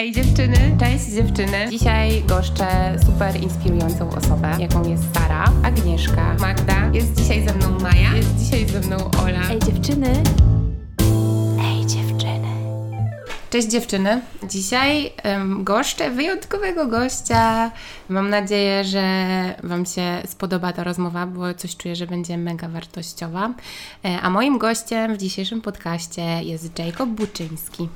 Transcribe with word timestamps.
Ej 0.00 0.12
dziewczyny, 0.12 0.76
cześć 0.80 1.04
dziewczyny. 1.04 1.68
Dzisiaj 1.70 2.22
goszczę 2.22 2.98
super 3.06 3.42
inspirującą 3.42 4.10
osobę, 4.10 4.56
jaką 4.58 4.88
jest 4.88 5.02
Sara, 5.14 5.44
Agnieszka, 5.62 6.36
Magda. 6.38 6.90
Jest 6.92 7.14
dzisiaj 7.14 7.48
ze 7.48 7.54
mną 7.54 7.78
Maja, 7.80 8.16
jest 8.16 8.36
dzisiaj 8.36 8.68
ze 8.68 8.80
mną 8.80 9.10
Ola. 9.22 9.50
Ej 9.50 9.58
dziewczyny. 9.58 10.22
Ej 11.64 11.86
dziewczyny. 11.86 12.48
Cześć 13.50 13.68
dziewczyny. 13.68 14.20
Dzisiaj 14.48 15.12
um, 15.24 15.64
goszczę 15.64 16.10
wyjątkowego 16.10 16.86
gościa. 16.86 17.70
Mam 18.08 18.30
nadzieję, 18.30 18.84
że 18.84 19.04
Wam 19.62 19.86
się 19.86 20.22
spodoba 20.26 20.72
ta 20.72 20.84
rozmowa, 20.84 21.26
bo 21.26 21.54
coś 21.54 21.76
czuję, 21.76 21.96
że 21.96 22.06
będzie 22.06 22.38
mega 22.38 22.68
wartościowa. 22.68 23.54
E, 24.04 24.20
a 24.20 24.30
moim 24.30 24.58
gościem 24.58 25.14
w 25.14 25.18
dzisiejszym 25.18 25.60
podcaście 25.60 26.22
jest 26.42 26.78
Jacob 26.78 27.08
Buczyński. 27.08 27.88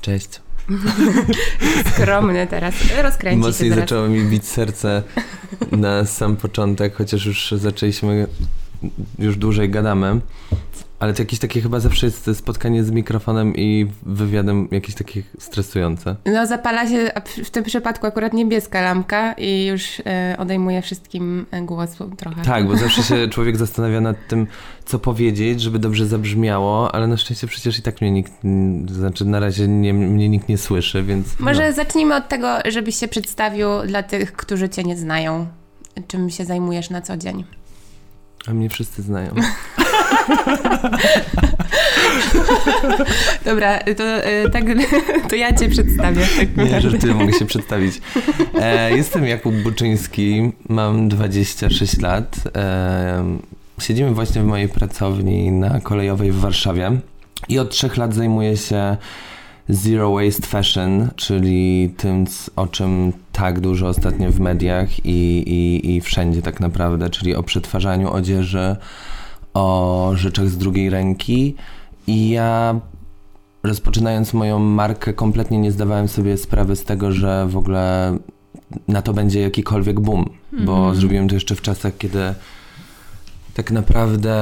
Cześć. 0.00 0.47
Skromny 1.94 2.46
teraz, 2.46 2.74
rozkręci 3.02 3.38
Mocniej 3.38 3.70
się 3.70 3.74
teraz. 3.74 3.88
zaczęło 3.88 4.08
mi 4.08 4.22
bić 4.24 4.46
serce 4.46 5.02
na 5.72 6.04
sam 6.04 6.36
początek, 6.36 6.94
chociaż 6.94 7.26
już 7.26 7.54
zaczęliśmy, 7.56 8.26
już 9.18 9.36
dłużej 9.36 9.70
gadamy. 9.70 10.20
Ale 11.00 11.14
to 11.14 11.22
jakieś 11.22 11.38
takie 11.38 11.60
chyba 11.60 11.80
zawsze 11.80 12.06
jest 12.06 12.30
spotkanie 12.34 12.84
z 12.84 12.90
mikrofonem 12.90 13.56
i 13.56 13.86
wywiadem 14.02 14.68
jakieś 14.70 14.94
takie 14.94 15.22
stresujące. 15.38 16.16
No 16.26 16.46
zapala 16.46 16.88
się 16.88 17.10
w 17.44 17.50
tym 17.50 17.64
przypadku 17.64 18.06
akurat 18.06 18.32
niebieska 18.32 18.80
lampka 18.80 19.32
i 19.32 19.66
już 19.66 20.00
e, 20.06 20.36
odejmuje 20.38 20.82
wszystkim 20.82 21.46
e, 21.50 21.62
głos 21.62 21.90
trochę. 22.16 22.42
Tak, 22.42 22.66
bo 22.66 22.76
zawsze 22.76 23.02
się 23.02 23.28
człowiek 23.34 23.56
zastanawia 23.56 24.00
nad 24.00 24.16
tym, 24.28 24.46
co 24.84 24.98
powiedzieć, 24.98 25.60
żeby 25.60 25.78
dobrze 25.78 26.06
zabrzmiało, 26.06 26.94
ale 26.94 27.06
na 27.06 27.16
szczęście 27.16 27.46
przecież 27.46 27.78
i 27.78 27.82
tak 27.82 28.00
mnie 28.00 28.10
nikt, 28.10 28.32
znaczy 28.90 29.24
na 29.24 29.40
razie 29.40 29.68
nie, 29.68 29.94
mnie 29.94 30.28
nikt 30.28 30.48
nie 30.48 30.58
słyszy, 30.58 31.02
więc... 31.02 31.40
Może 31.40 31.66
no. 31.66 31.72
zacznijmy 31.72 32.16
od 32.16 32.28
tego, 32.28 32.48
żebyś 32.68 32.96
się 32.96 33.08
przedstawił 33.08 33.68
dla 33.86 34.02
tych, 34.02 34.32
którzy 34.32 34.68
cię 34.68 34.84
nie 34.84 34.96
znają. 34.96 35.46
Czym 36.06 36.30
się 36.30 36.44
zajmujesz 36.44 36.90
na 36.90 37.02
co 37.02 37.16
dzień? 37.16 37.44
A 38.50 38.54
mnie 38.54 38.68
wszyscy 38.68 39.02
znają. 39.02 39.34
Dobra, 43.44 43.78
to, 43.78 44.04
e, 44.04 44.50
tak, 44.50 44.64
to 45.28 45.36
ja 45.36 45.56
cię 45.56 45.68
przedstawię. 45.68 46.26
Tak 46.36 46.56
Nie, 46.56 46.80
że 46.80 46.98
ty 46.98 47.14
mogę 47.14 47.32
się 47.32 47.46
przedstawić. 47.46 48.00
E, 48.60 48.96
jestem 48.96 49.26
Jakub 49.26 49.54
Buczyński, 49.54 50.52
mam 50.68 51.08
26 51.08 52.00
lat. 52.00 52.36
E, 52.56 53.38
siedzimy 53.80 54.10
właśnie 54.10 54.42
w 54.42 54.44
mojej 54.44 54.68
pracowni 54.68 55.50
na 55.50 55.80
kolejowej 55.80 56.32
w 56.32 56.40
Warszawie 56.40 56.90
i 57.48 57.58
od 57.58 57.70
trzech 57.70 57.96
lat 57.96 58.14
zajmuję 58.14 58.56
się 58.56 58.96
Zero 59.68 60.12
Waste 60.12 60.46
Fashion, 60.46 61.08
czyli 61.16 61.94
tym, 61.96 62.24
o 62.56 62.66
czym 62.66 63.12
tak 63.32 63.60
dużo 63.60 63.88
ostatnio 63.88 64.30
w 64.30 64.40
mediach 64.40 65.06
i, 65.06 65.38
i, 65.46 65.96
i 65.96 66.00
wszędzie 66.00 66.42
tak 66.42 66.60
naprawdę, 66.60 67.10
czyli 67.10 67.34
o 67.34 67.42
przetwarzaniu 67.42 68.10
odzieży, 68.12 68.76
o 69.54 70.10
rzeczach 70.14 70.48
z 70.48 70.56
drugiej 70.58 70.90
ręki. 70.90 71.54
I 72.06 72.28
ja 72.30 72.80
rozpoczynając 73.62 74.34
moją 74.34 74.58
markę, 74.58 75.12
kompletnie 75.12 75.58
nie 75.58 75.72
zdawałem 75.72 76.08
sobie 76.08 76.36
sprawy 76.36 76.76
z 76.76 76.84
tego, 76.84 77.12
że 77.12 77.46
w 77.48 77.56
ogóle 77.56 78.16
na 78.88 79.02
to 79.02 79.12
będzie 79.14 79.40
jakikolwiek 79.40 80.00
boom, 80.00 80.30
bo 80.52 80.76
Mhm. 80.76 80.94
zrobiłem 80.94 81.28
to 81.28 81.34
jeszcze 81.34 81.54
w 81.54 81.62
czasach, 81.62 81.92
kiedy 81.98 82.34
tak 83.58 83.70
naprawdę 83.70 84.34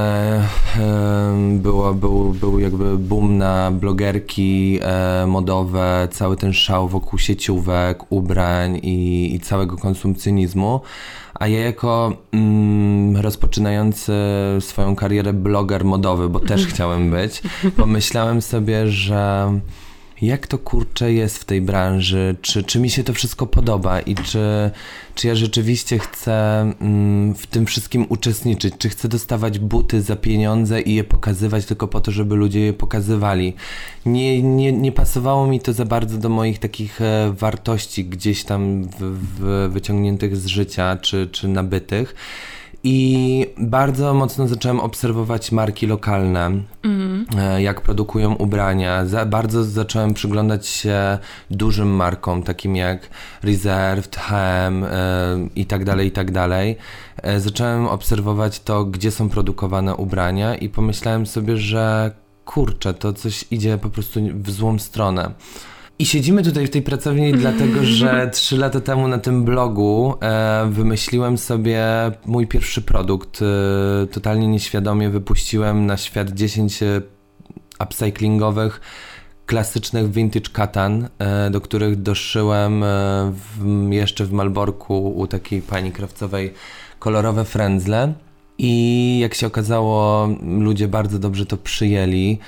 em, 0.81 1.59
było, 1.61 1.95
był, 1.95 2.33
był 2.33 2.59
jakby 2.59 2.99
boom 2.99 3.39
na 3.39 3.71
blogerki 3.71 4.79
e, 4.83 5.27
modowe, 5.27 6.09
cały 6.11 6.37
ten 6.37 6.53
szał 6.53 6.89
wokół 6.89 7.19
sieciówek, 7.19 8.13
ubrań 8.13 8.81
i, 8.83 9.31
i 9.35 9.41
całego 9.41 9.77
konsumpcjonizmu. 9.77 10.81
A 11.35 11.49
ja 11.49 11.61
jako 11.61 12.13
mm, 12.33 13.17
rozpoczynający 13.17 14.13
swoją 14.61 14.97
karierę 14.97 15.33
bloger 15.33 15.85
modowy, 15.85 16.29
bo 16.29 16.41
też 16.41 16.67
chciałem 16.71 17.11
być, 17.11 17.43
pomyślałem 17.77 18.43
sobie, 18.43 18.89
że 18.89 19.51
jak 20.23 20.47
to 20.47 20.59
kurczę 20.59 21.13
jest 21.13 21.39
w 21.39 21.45
tej 21.45 21.61
branży, 21.61 22.37
czy, 22.43 22.65
czy 22.65 22.81
mi 22.81 22.91
się 22.91 23.05
to 23.05 23.13
wszystko 23.13 23.47
podoba 23.47 24.01
i 24.01 24.15
czy, 24.15 24.71
czy 25.15 25.29
ja 25.29 25.35
rzeczywiście 25.35 25.99
chcę 25.99 26.61
mm, 26.81 27.35
w 27.35 27.47
tym 27.47 27.67
wszystkim 27.67 28.07
uczestniczyć, 28.09 28.75
czy 28.79 28.89
chcę 28.89 29.09
dostawać 29.09 29.59
buty 29.59 30.03
za 30.03 30.17
pieniądze 30.17 30.81
i 30.81 30.95
je 30.95 31.05
pokazywać 31.05 31.67
tylko 31.67 31.89
po 31.89 32.01
to, 32.01 32.13
żeby 32.13 32.37
ludzie 32.37 32.61
je 32.61 32.73
pokazywali. 32.73 33.55
Nie, 34.07 34.43
nie, 34.43 34.73
nie 34.73 34.93
pasowało 34.93 35.47
mi 35.47 35.61
to 35.61 35.73
za 35.73 35.85
bardzo 35.85 36.19
do 36.19 36.29
moich 36.29 36.59
takich 36.59 37.01
e, 37.01 37.33
wartości 37.39 38.05
gdzieś 38.05 38.45
tam 38.45 38.85
w, 38.85 39.19
w, 39.39 39.71
wyciągniętych 39.73 40.37
z 40.37 40.47
życia, 40.47 40.97
czy, 41.03 41.29
czy 41.33 41.49
nabytych. 41.49 42.15
I 42.89 43.47
bardzo 43.59 44.15
mocno 44.15 44.49
zacząłem 44.49 44.81
obserwować 44.81 45.53
marki 45.53 45.87
lokalne, 45.87 46.51
e, 47.39 47.63
jak 47.63 47.81
produkują 47.81 48.35
ubrania. 48.35 49.07
Za, 49.07 49.27
bardzo 49.27 49.65
zacząłem 49.65 50.15
przyglądać 50.15 50.67
się 50.67 51.19
dużym 51.51 51.89
markom, 51.89 52.43
takim 52.43 52.77
jak 52.77 53.11
Reserved, 53.43 54.17
Hem 54.17 54.85
e, 54.85 54.89
i 55.57 55.67
tak 55.67 55.85
dalej, 55.85 56.09
i 56.09 56.11
tak 56.11 56.31
dalej. 56.31 56.77
E, 57.23 57.41
zacząłem 57.41 57.87
obserwować 57.87 58.61
to, 58.61 58.85
gdzie 58.85 59.11
są 59.11 59.29
produkowane 59.29 59.97
ubrania 59.97 60.55
i 60.55 60.69
pomyślałem 60.69 61.27
sobie, 61.27 61.57
że 61.57 62.11
kurczę, 62.45 62.95
to 62.95 63.13
coś 63.13 63.45
idzie 63.51 63.79
po 63.79 63.91
prostu 63.91 64.21
w 64.35 64.51
złą 64.51 64.79
stronę. 64.79 65.31
I 65.99 66.07
siedzimy 66.07 66.43
tutaj 66.43 66.67
w 66.67 66.71
tej 66.71 66.83
pracowni 66.83 67.33
dlatego, 67.43 67.85
że 67.85 68.31
trzy 68.33 68.57
lata 68.57 68.81
temu 68.81 69.09
na 69.09 69.19
tym 69.19 69.45
blogu 69.45 70.15
e, 70.21 70.69
wymyśliłem 70.71 71.39
sobie 71.39 71.85
mój 72.27 72.47
pierwszy 72.47 72.83
produkt. 72.83 73.41
E, 73.43 74.07
totalnie 74.07 74.49
nieświadomie 74.49 75.11
wypuściłem 75.11 75.87
na 75.87 75.97
świat 75.97 76.31
10 76.31 76.83
e, 76.83 77.03
upcyclingowych, 77.81 78.81
klasycznych 79.47 80.11
vintage 80.11 80.51
katan, 80.53 81.09
e, 81.19 81.51
do 81.51 81.61
których 81.61 82.03
doszyłem 82.03 82.83
e, 82.83 82.87
w, 83.33 83.89
jeszcze 83.91 84.25
w 84.25 84.33
Malborku 84.33 85.11
u 85.17 85.27
takiej 85.27 85.63
pani 85.63 85.93
krawcowej 85.93 86.53
kolorowe 86.99 87.45
frędzle. 87.45 88.15
I 88.59 89.19
jak 89.19 89.35
się 89.35 89.47
okazało, 89.47 90.29
ludzie 90.59 90.89
bardzo 90.89 91.19
dobrze 91.19 91.47
to 91.47 91.57
przyjęli 91.57 92.39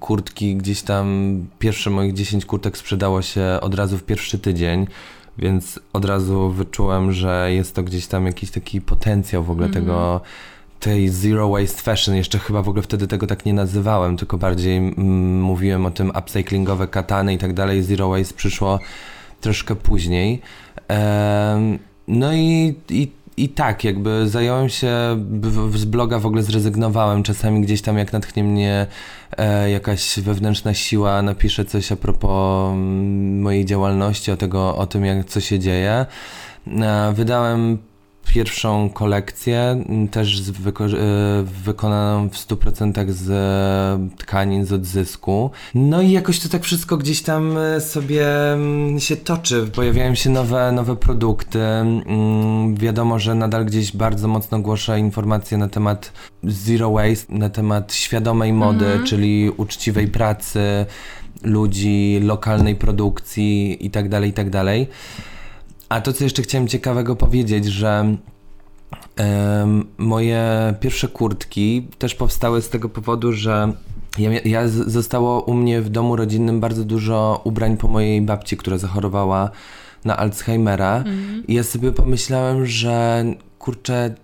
kurtki 0.00 0.56
gdzieś 0.56 0.82
tam, 0.82 1.36
pierwsze 1.58 1.90
moich 1.90 2.12
10 2.12 2.46
kurtek 2.46 2.78
sprzedało 2.78 3.22
się 3.22 3.58
od 3.60 3.74
razu 3.74 3.98
w 3.98 4.04
pierwszy 4.04 4.38
tydzień, 4.38 4.86
więc 5.38 5.80
od 5.92 6.04
razu 6.04 6.50
wyczułem, 6.50 7.12
że 7.12 7.48
jest 7.52 7.74
to 7.74 7.82
gdzieś 7.82 8.06
tam 8.06 8.26
jakiś 8.26 8.50
taki 8.50 8.80
potencjał 8.80 9.44
w 9.44 9.50
ogóle 9.50 9.68
tego, 9.68 10.20
tej 10.82 11.08
zero 11.08 11.48
waste 11.48 11.82
fashion. 11.82 12.16
Jeszcze 12.16 12.38
chyba 12.38 12.62
w 12.62 12.68
ogóle 12.68 12.82
wtedy 12.82 13.06
tego 13.06 13.26
tak 13.26 13.46
nie 13.46 13.54
nazywałem, 13.54 14.16
tylko 14.16 14.38
bardziej 14.38 14.76
mm, 14.76 15.42
mówiłem 15.42 15.86
o 15.86 15.90
tym 15.90 16.12
upcyclingowe 16.18 16.88
katany 16.88 17.34
i 17.34 17.38
tak 17.38 17.52
dalej. 17.52 17.82
Zero 17.82 18.08
waste 18.08 18.34
przyszło 18.34 18.78
troszkę 19.40 19.76
później. 19.76 20.40
Em, 20.88 21.78
no 22.08 22.34
i, 22.34 22.74
i, 22.90 23.08
i 23.36 23.48
tak, 23.48 23.84
jakby 23.84 24.28
zająłem 24.28 24.68
się, 24.68 24.92
z 25.74 25.84
bloga 25.84 26.18
w 26.18 26.26
ogóle 26.26 26.42
zrezygnowałem. 26.42 27.22
Czasami 27.22 27.60
gdzieś 27.60 27.82
tam 27.82 27.98
jak 27.98 28.12
natchnie 28.12 28.44
mnie 28.44 28.86
e, 29.36 29.70
jakaś 29.70 30.20
wewnętrzna 30.20 30.74
siła, 30.74 31.22
napiszę 31.22 31.64
coś 31.64 31.92
a 31.92 31.96
propos 31.96 32.72
mm, 32.72 33.40
mojej 33.40 33.64
działalności, 33.64 34.32
o, 34.32 34.36
tego, 34.36 34.76
o 34.76 34.86
tym, 34.86 35.04
jak, 35.04 35.24
co 35.24 35.40
się 35.40 35.58
dzieje. 35.58 36.06
E, 36.66 37.12
wydałem 37.12 37.78
pierwszą 38.26 38.90
kolekcję, 38.90 39.84
m, 39.88 40.08
też 40.08 40.40
z 40.40 40.50
wyko- 40.50 40.94
e, 40.94 41.42
wykonaną 41.64 42.28
w 42.28 42.36
100% 42.36 43.10
z 43.12 43.30
e, 43.30 44.08
tkanin 44.18 44.64
z 44.64 44.72
odzysku. 44.72 45.50
No 45.74 46.02
i 46.02 46.10
jakoś 46.12 46.40
to 46.40 46.48
tak 46.48 46.62
wszystko 46.62 46.96
gdzieś 46.96 47.22
tam 47.22 47.56
e, 47.58 47.80
sobie 47.80 48.52
mm, 48.52 49.00
się 49.00 49.16
toczy. 49.16 49.66
Pojawiają 49.74 50.14
się 50.14 50.30
nowe, 50.30 50.72
nowe 50.72 50.96
produkty. 50.96 51.60
Mm, 51.62 52.74
Wiadomo, 52.76 53.18
że 53.18 53.34
nadal 53.34 53.64
gdzieś 53.64 53.96
bardzo 53.96 54.28
mocno 54.28 54.58
głoszę 54.58 54.98
informacje 54.98 55.58
na 55.58 55.68
temat 55.68 56.12
zero 56.44 56.90
waste, 56.90 57.34
na 57.34 57.48
temat 57.48 57.94
świadomej 57.94 58.52
mody, 58.52 58.86
czyli 59.04 59.50
uczciwej 59.56 60.08
pracy 60.08 60.86
ludzi, 61.42 62.20
lokalnej 62.22 62.76
produkcji 62.76 63.86
i 63.86 63.90
tak 63.90 64.08
A 65.92 66.00
to, 66.00 66.12
co 66.12 66.24
jeszcze 66.24 66.42
chciałem 66.42 66.68
ciekawego 66.68 67.16
powiedzieć, 67.16 67.64
że 67.64 68.16
moje 69.98 70.74
pierwsze 70.80 71.08
kurtki 71.08 71.88
też 71.98 72.14
powstały 72.14 72.62
z 72.62 72.68
tego 72.68 72.88
powodu, 72.88 73.32
że 73.32 73.72
ja, 74.18 74.30
ja 74.44 74.68
zostało 74.68 75.40
u 75.40 75.54
mnie 75.54 75.80
w 75.80 75.88
domu 75.88 76.16
rodzinnym 76.16 76.60
bardzo 76.60 76.84
dużo 76.84 77.40
ubrań 77.44 77.76
po 77.76 77.88
mojej 77.88 78.22
babci, 78.22 78.56
która 78.56 78.78
zachorowała 78.78 79.50
na 80.04 80.16
Alzheimera. 80.16 81.04
I 81.48 81.54
ja 81.54 81.62
sobie 81.62 81.92
pomyślałem, 81.92 82.66
że 82.66 83.24
kurczę, 83.58 84.14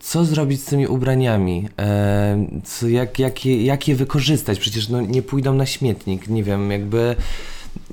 co 0.00 0.24
zrobić 0.24 0.62
z 0.62 0.64
tymi 0.64 0.86
ubraniami? 0.86 1.68
E, 1.78 2.46
co, 2.64 2.88
jak, 2.88 3.18
jak, 3.18 3.44
je, 3.44 3.64
jak 3.64 3.88
je 3.88 3.96
wykorzystać? 3.96 4.58
Przecież 4.58 4.88
no, 4.88 5.00
nie 5.00 5.22
pójdą 5.22 5.54
na 5.54 5.66
śmietnik, 5.66 6.28
nie 6.28 6.42
wiem, 6.44 6.70
jakby 6.70 7.16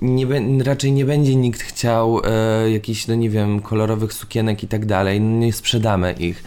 nie, 0.01 0.27
raczej 0.63 0.91
nie 0.91 1.05
będzie 1.05 1.35
nikt 1.35 1.61
chciał 1.61 2.21
e, 2.23 2.71
jakichś, 2.71 3.07
no 3.07 3.15
nie 3.15 3.29
wiem, 3.29 3.59
kolorowych 3.61 4.13
sukienek 4.13 4.63
i 4.63 4.67
tak 4.67 4.85
dalej, 4.85 5.21
no 5.21 5.39
nie 5.39 5.53
sprzedamy 5.53 6.15
ich. 6.19 6.43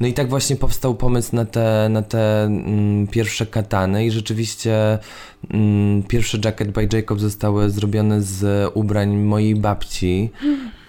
No 0.00 0.06
i 0.06 0.12
tak 0.12 0.28
właśnie 0.28 0.56
powstał 0.56 0.94
pomysł 0.94 1.36
na 1.36 1.44
te, 1.44 1.88
na 1.90 2.02
te 2.02 2.44
mm, 2.44 3.06
pierwsze 3.06 3.46
katany 3.46 4.06
i 4.06 4.10
rzeczywiście 4.10 4.98
mm, 5.50 6.02
pierwsze 6.02 6.38
Jacket 6.44 6.70
by 6.70 6.88
Jacob 6.92 7.20
zostały 7.20 7.70
zrobione 7.70 8.22
z 8.22 8.70
ubrań 8.74 9.16
mojej 9.16 9.54
babci. 9.54 10.30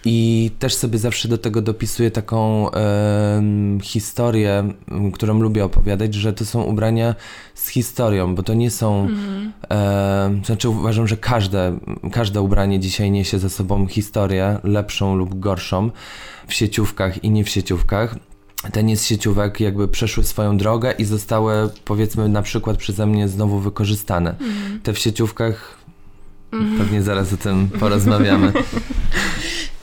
I 0.05 0.51
też 0.59 0.75
sobie 0.75 0.99
zawsze 0.99 1.27
do 1.27 1.37
tego 1.37 1.61
dopisuję 1.61 2.11
taką 2.11 2.69
historię, 3.83 4.73
którą 5.13 5.39
lubię 5.39 5.65
opowiadać, 5.65 6.13
że 6.13 6.33
to 6.33 6.45
są 6.45 6.63
ubrania 6.63 7.15
z 7.53 7.67
historią, 7.67 8.35
bo 8.35 8.43
to 8.43 8.53
nie 8.53 8.71
są. 8.71 9.07
em, 9.69 10.45
znaczy, 10.45 10.69
uważam, 10.69 11.07
że 11.07 11.17
każde, 11.17 11.79
każde 12.11 12.41
ubranie 12.41 12.79
dzisiaj 12.79 13.11
niesie 13.11 13.39
ze 13.39 13.49
sobą 13.49 13.87
historię, 13.87 14.59
lepszą 14.63 15.15
lub 15.15 15.39
gorszą, 15.39 15.91
w 16.47 16.53
sieciówkach 16.53 17.23
i 17.23 17.29
nie 17.29 17.43
w 17.43 17.49
sieciówkach. 17.49 18.15
Te 18.71 18.83
nie 18.83 18.97
z 18.97 19.05
sieciówek 19.05 19.59
jakby 19.59 19.87
przeszły 19.87 20.23
swoją 20.23 20.57
drogę 20.57 20.91
i 20.91 21.05
zostały, 21.05 21.69
powiedzmy, 21.85 22.29
na 22.29 22.41
przykład 22.41 22.77
przeze 22.77 23.05
mnie 23.05 23.27
znowu 23.27 23.59
wykorzystane. 23.59 24.35
Te 24.83 24.93
w 24.93 24.99
sieciówkach. 24.99 25.77
Pewnie 26.77 27.03
zaraz 27.03 27.33
o 27.33 27.37
tym 27.37 27.69
porozmawiamy. 27.79 28.53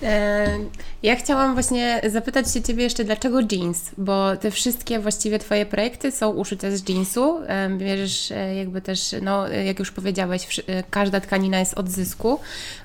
Ja 1.02 1.16
chciałam 1.16 1.54
właśnie 1.54 2.00
zapytać 2.08 2.52
się 2.52 2.62
Ciebie 2.62 2.82
jeszcze, 2.82 3.04
dlaczego 3.04 3.38
jeans? 3.52 3.90
Bo 3.98 4.36
te 4.36 4.50
wszystkie 4.50 4.98
właściwie 4.98 5.38
Twoje 5.38 5.66
projekty 5.66 6.10
są 6.10 6.30
uszyte 6.30 6.76
z 6.76 6.88
jeansu. 6.88 7.40
Bierzesz 7.78 8.32
e, 8.32 8.54
jakby 8.54 8.80
też, 8.80 9.14
no 9.22 9.48
jak 9.48 9.78
już 9.78 9.90
powiedziałeś, 9.90 10.60
e, 10.66 10.82
każda 10.90 11.20
tkanina 11.20 11.58
jest 11.58 11.74
od 11.74 11.88
zysku. 11.88 12.40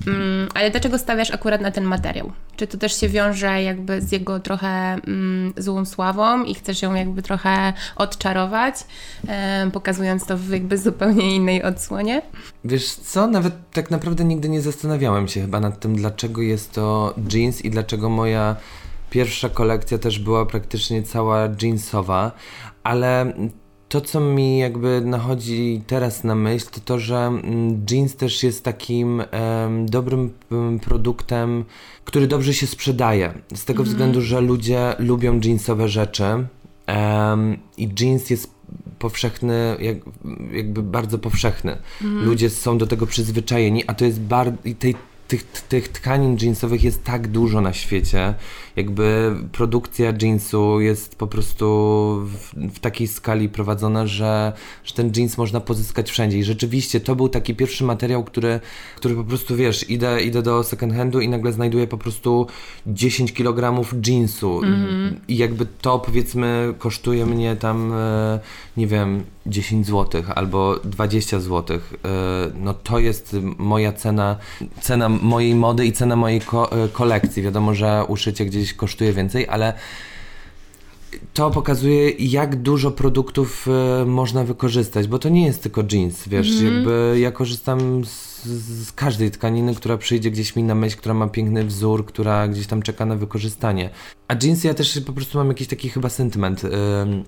Mm, 0.08 0.50
Ale 0.54 0.72
dlaczego 0.72 0.98
stawiasz 0.98 1.32
akurat 1.32 1.62
na 1.62 1.72
ten 1.72 1.84
materiał? 1.84 2.32
Czy 2.56 2.68
to 2.68 2.78
też 2.78 3.00
się 3.00 3.10
wiąże 3.10 3.64
jakby 3.64 4.02
z 4.02 4.12
jego 4.12 4.40
trochę 4.40 4.68
mm, 4.68 5.54
złą 5.58 5.86
sławą 5.86 6.44
i 6.44 6.56
chcesz 6.56 6.82
ją 6.82 6.94
jakby 6.94 7.22
trochę 7.22 7.74
odczarować, 7.96 8.76
pokazując 9.74 10.26
to 10.26 10.38
w 10.38 10.50
jakby 10.50 10.78
zupełnie 10.78 11.36
innej 11.36 11.64
odsłonie? 11.64 12.22
Wiesz 12.64 12.94
co, 12.94 13.28
nawet 13.28 13.54
tak 13.74 13.92
naprawdę 13.92 14.24
nigdy 14.24 14.50
nie 14.50 14.62
zastanawiałem 14.62 15.28
się 15.28 15.42
chyba 15.42 15.60
nad 15.60 15.80
tym, 15.80 15.96
dlaczego 15.96 16.42
jest 16.42 16.72
to 16.72 17.07
jeans 17.34 17.66
i 17.66 17.70
dlaczego 17.70 18.10
moja 18.10 18.56
pierwsza 19.10 19.50
kolekcja 19.50 19.98
też 19.98 20.20
była 20.20 20.46
praktycznie 20.46 21.04
cała 21.04 21.50
jeansowa, 21.62 22.32
ale 22.84 23.34
to, 23.90 24.02
co 24.02 24.20
mi 24.20 24.58
jakby 24.58 25.02
nachodzi 25.02 25.82
teraz 25.88 26.24
na 26.24 26.36
myśl, 26.36 26.68
to 26.72 26.80
to, 26.80 27.00
że 27.00 27.18
mm, 27.18 27.86
jeans 27.92 28.16
też 28.16 28.44
jest 28.44 28.64
takim 28.64 29.24
em, 29.32 29.86
dobrym 29.86 30.34
em, 30.52 30.80
produktem, 30.80 31.66
który 32.06 32.28
dobrze 32.28 32.54
się 32.54 32.68
sprzedaje. 32.68 33.34
Z 33.56 33.66
tego 33.66 33.84
względu, 33.84 34.22
że 34.22 34.42
ludzie 34.42 34.96
lubią 35.00 35.40
jeansowe 35.44 35.90
rzeczy 35.90 36.24
em, 36.86 37.58
i 37.78 37.90
jeans 38.00 38.30
jest 38.30 38.58
powszechny, 39.00 39.78
jak, 39.80 39.98
jakby 40.52 40.84
bardzo 40.84 41.18
powszechny. 41.18 41.78
Ludzie 42.02 42.50
są 42.50 42.78
do 42.78 42.88
tego 42.88 43.08
przyzwyczajeni, 43.08 43.84
a 43.88 43.94
to 43.94 44.06
jest 44.06 44.20
bardzo. 44.20 44.58
Tej, 44.80 44.96
tych, 45.28 45.44
tych 45.44 45.88
tkanin 45.90 46.38
jeansowych 46.42 46.84
jest 46.84 47.04
tak 47.04 47.28
dużo 47.28 47.62
na 47.62 47.74
świecie. 47.74 48.34
Jakby 48.76 49.36
produkcja 49.52 50.14
jeansu 50.22 50.82
jest 50.82 51.16
po 51.16 51.28
prostu 51.28 51.66
w, 52.26 52.54
w 52.76 52.80
takiej 52.80 53.08
skali 53.08 53.50
prowadzona, 53.50 54.08
że, 54.08 54.54
że 54.84 54.94
ten 54.94 55.12
jeans 55.16 55.38
można 55.38 55.60
pozyskać 55.60 56.12
wszędzie. 56.12 56.38
I 56.38 56.44
rzeczywiście 56.44 57.00
to 57.00 57.16
był 57.16 57.30
taki 57.30 57.56
pierwszy 57.56 57.84
materiał, 57.84 58.24
który, 58.24 58.60
który 58.96 59.16
po 59.16 59.24
prostu 59.24 59.56
wiesz, 59.56 59.90
idę, 59.90 60.22
idę 60.22 60.42
do 60.42 60.64
second 60.64 60.94
handu 60.94 61.20
i 61.20 61.30
nagle 61.30 61.54
znajduję 61.54 61.88
po 61.88 61.98
prostu 61.98 62.48
10 62.88 63.34
kg 63.34 63.92
jeansu. 64.08 64.62
I 65.28 65.38
jakby 65.38 65.66
to 65.82 66.00
powiedzmy 66.00 66.74
kosztuje 66.80 67.26
mnie 67.26 67.56
tam, 67.56 67.94
e, 67.94 68.40
nie 68.78 68.88
wiem, 68.88 69.24
10 69.48 69.88
zł 69.88 70.24
albo 70.36 70.76
20 70.84 71.40
zł. 71.40 71.78
E, 71.78 72.10
no 72.56 72.74
to 72.74 73.00
jest 73.00 73.36
moja 73.58 73.94
cena, 73.94 74.38
cena 74.82 75.10
mojej 75.10 75.56
mody 75.56 75.86
i 75.86 75.92
cena 75.92 76.16
mojej 76.16 76.42
ko- 76.42 76.72
e, 76.72 76.88
kolekcji. 76.90 77.44
Wiadomo, 77.44 77.74
że 77.74 78.06
uszycie 78.08 78.46
gdzieś 78.46 78.74
kosztuje 78.74 79.14
więcej, 79.14 79.48
ale 79.50 79.74
to 81.34 81.52
pokazuje, 81.52 82.10
jak 82.10 82.56
dużo 82.56 82.92
produktów 82.92 83.68
e, 84.02 84.06
można 84.06 84.44
wykorzystać, 84.44 85.08
bo 85.08 85.20
to 85.20 85.30
nie 85.30 85.46
jest 85.46 85.64
tylko 85.64 85.84
jeans, 85.92 86.28
wiesz, 86.28 86.62
jakby 86.62 87.18
ja 87.20 87.32
korzystam 87.32 88.06
z, 88.06 88.46
z 88.86 88.92
każdej 88.92 89.32
tkaniny, 89.32 89.76
która 89.76 89.98
przyjdzie 89.98 90.32
gdzieś 90.32 90.56
mi 90.56 90.64
na 90.64 90.76
myśl, 90.76 90.98
która 90.98 91.14
ma 91.14 91.28
piękny 91.28 91.64
wzór, 91.66 92.06
która 92.06 92.48
gdzieś 92.48 92.68
tam 92.68 92.82
czeka 92.82 93.06
na 93.06 93.16
wykorzystanie. 93.16 93.90
A 94.28 94.36
jeans 94.44 94.64
ja 94.64 94.74
też 94.74 95.00
po 95.06 95.14
prostu 95.14 95.38
mam 95.38 95.48
jakiś 95.48 95.68
taki 95.68 95.90
chyba 95.90 96.10
sentyment. 96.10 96.64
Ym, 96.64 97.24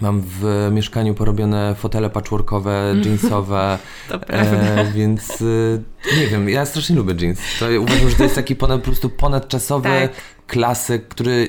Mam 0.00 0.22
w 0.26 0.68
mieszkaniu 0.72 1.14
porobione 1.14 1.74
fotele 1.74 2.10
patchworkowe, 2.10 2.94
jeansowe, 3.04 3.78
To 4.08 4.18
prawda. 4.18 4.56
e, 4.56 4.92
więc 4.92 5.40
y, 5.40 5.82
nie 6.20 6.26
wiem, 6.26 6.48
ja 6.48 6.66
strasznie 6.66 6.96
lubię 6.96 7.14
jeans. 7.20 7.40
To 7.60 7.66
uważam, 7.80 8.10
że 8.10 8.16
to 8.16 8.22
jest 8.22 8.34
taki 8.34 8.56
ponad, 8.56 8.80
po 8.80 8.84
prostu 8.86 9.10
ponadczasowy 9.10 9.88
Tak. 9.88 10.10
klasyk, 10.46 11.08
który 11.08 11.48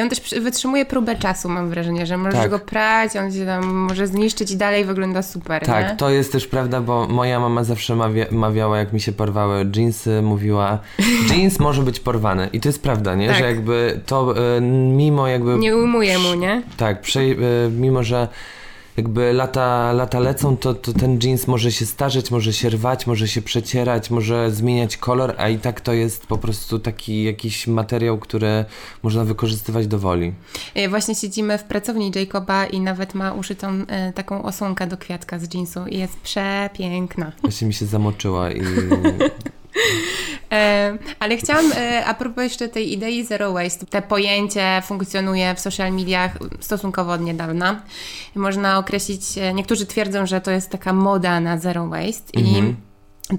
I 0.00 0.02
on 0.02 0.08
też 0.08 0.20
wytrzymuje 0.40 0.84
próbę 0.86 1.16
czasu, 1.16 1.48
mam 1.48 1.70
wrażenie, 1.70 2.06
że 2.06 2.16
możesz 2.16 2.40
Tak. 2.40 2.50
go 2.50 2.58
prać, 2.58 3.16
on 3.16 3.32
się 3.32 3.46
tam 3.46 3.64
może 3.66 4.06
zniszczyć 4.06 4.50
i 4.50 4.56
dalej 4.56 4.84
wygląda 4.84 5.22
super, 5.22 5.62
Tak, 5.66 5.88
nie? 5.90 5.96
to 5.96 6.10
jest 6.10 6.32
też 6.32 6.46
prawda, 6.46 6.80
bo 6.80 7.06
moja 7.06 7.40
mama 7.40 7.64
zawsze 7.64 7.96
mawia, 7.96 8.24
mawiała, 8.30 8.78
jak 8.78 8.92
mi 8.92 9.00
się 9.00 9.12
porwały 9.12 9.70
jeansy, 9.76 10.22
mówiła, 10.22 10.78
jeans 11.30 11.58
może 11.66 11.82
być 11.82 12.00
porwany. 12.00 12.48
I 12.52 12.60
to 12.60 12.68
jest 12.68 12.82
prawda, 12.82 13.14
nie? 13.14 13.28
Tak. 13.28 13.36
Że 13.38 13.44
jakby 13.44 14.00
to 14.06 14.34
e, 14.56 14.60
mimo 14.60 15.28
jakby... 15.28 15.58
Nie 15.58 15.76
ujmuje 15.76 16.18
mu, 16.18 16.34
nie? 16.34 16.62
Tak, 16.76 17.00
prze, 17.00 17.20
e, 17.20 17.34
mimo 17.70 18.02
że 18.02 18.28
jakby 19.00 19.32
lata, 19.32 19.92
lata 19.92 20.20
lecą, 20.20 20.56
to, 20.56 20.74
to 20.74 20.92
ten 20.92 21.18
jeans 21.22 21.46
może 21.46 21.72
się 21.72 21.86
starzeć, 21.86 22.30
może 22.30 22.52
się 22.52 22.70
rwać, 22.70 23.06
może 23.06 23.28
się 23.28 23.42
przecierać, 23.42 24.10
może 24.10 24.50
zmieniać 24.50 24.96
kolor, 24.96 25.34
a 25.38 25.48
i 25.48 25.58
tak 25.58 25.80
to 25.80 25.92
jest 25.92 26.26
po 26.26 26.38
prostu 26.38 26.78
taki 26.78 27.24
jakiś 27.24 27.66
materiał, 27.66 28.18
który 28.18 28.64
można 29.02 29.24
wykorzystywać 29.24 29.86
do 29.86 29.98
woli. 29.98 30.32
E, 30.74 30.88
Właśnie 30.88 31.14
siedzimy 31.14 31.58
w 31.58 31.64
pracowni 31.64 32.12
Jacoba 32.14 32.66
i 32.66 32.80
nawet 32.80 33.14
ma 33.14 33.32
uszytą 33.32 33.68
e, 33.88 34.12
taką 34.12 34.42
osłonkę 34.42 34.86
do 34.86 34.96
kwiatka 34.96 35.38
z 35.38 35.54
jeansu 35.54 35.86
i 35.86 35.98
jest 35.98 36.16
przepiękna. 36.20 37.32
Właśnie 37.42 37.66
mi 37.66 37.74
się 37.74 37.86
zamoczyła 37.86 38.50
i 38.50 38.62
ale 41.20 41.36
chciałam, 41.36 41.72
e, 41.72 42.04
a 42.06 42.14
propos 42.14 42.44
jeszcze 42.44 42.68
tej 42.68 42.92
idei 42.92 43.24
zero 43.24 43.52
waste, 43.52 43.86
te 43.86 44.02
pojęcie 44.02 44.82
funkcjonuje 44.84 45.54
w 45.54 45.60
social 45.60 45.92
mediach 45.92 46.38
stosunkowo 46.60 47.12
od 47.12 47.20
niedawna. 47.20 47.82
Można 48.34 48.78
określić, 48.78 49.38
e, 49.38 49.54
niektórzy 49.54 49.86
twierdzą, 49.86 50.26
że 50.26 50.40
to 50.40 50.50
jest 50.50 50.70
taka 50.70 50.92
moda 50.92 51.40
na 51.40 51.58
zero 51.58 51.88
waste 51.88 52.40
i 52.40 52.74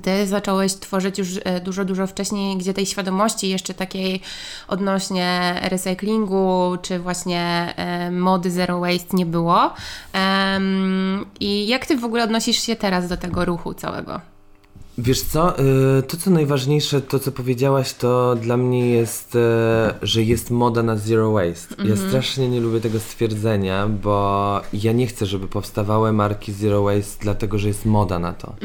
ty 0.02 0.28
zacząłeś 0.28 0.74
tworzyć 0.74 1.20
już 1.20 1.40
e, 1.44 1.62
dużo, 1.62 1.86
dużo 1.86 2.08
wcześniej, 2.08 2.58
gdzie 2.58 2.74
tej 2.74 2.86
świadomości 2.86 3.50
jeszcze 3.50 3.74
takiej 3.74 4.22
odnośnie 4.68 5.60
recyklingu, 5.64 6.78
czy 6.82 7.00
właśnie 7.00 7.74
mody 8.12 8.52
zero 8.52 8.80
waste 8.80 9.18
nie 9.18 9.26
było. 9.26 9.74
I 11.40 11.68
jak 11.68 11.86
ty 11.86 11.98
w 11.98 12.06
ogóle 12.06 12.24
odnosisz 12.24 12.62
się 12.62 12.76
teraz 12.76 13.08
do 13.08 13.18
tego 13.18 13.46
ruchu 13.46 13.74
całego? 13.74 14.31
Wiesz 14.98 15.22
co, 15.22 15.60
y, 15.60 16.04
to 16.04 16.18
co 16.18 16.32
najważniejsze, 16.32 17.02
to 17.02 17.20
co 17.20 17.32
powiedziałaś, 17.32 17.94
to 17.94 18.36
dla 18.36 18.58
mnie 18.58 18.90
jest, 18.90 19.36
y, 19.36 19.40
że 20.02 20.24
jest 20.24 20.52
moda 20.52 20.84
na 20.84 20.98
zero 20.98 21.32
waste. 21.32 21.76
Ja 21.84 21.96
strasznie 21.96 22.50
nie 22.50 22.60
lubię 22.60 22.80
tego 22.80 23.00
stwierdzenia, 23.00 23.88
bo 23.88 24.62
ja 24.74 24.92
nie 24.92 25.08
chcę, 25.08 25.26
żeby 25.26 25.48
powstawały 25.48 26.14
marki 26.14 26.52
zero 26.52 26.84
waste, 26.84 27.24
dlatego 27.24 27.58
że 27.58 27.68
jest 27.68 27.86
moda 27.86 28.20
na 28.20 28.34
to. 28.34 28.56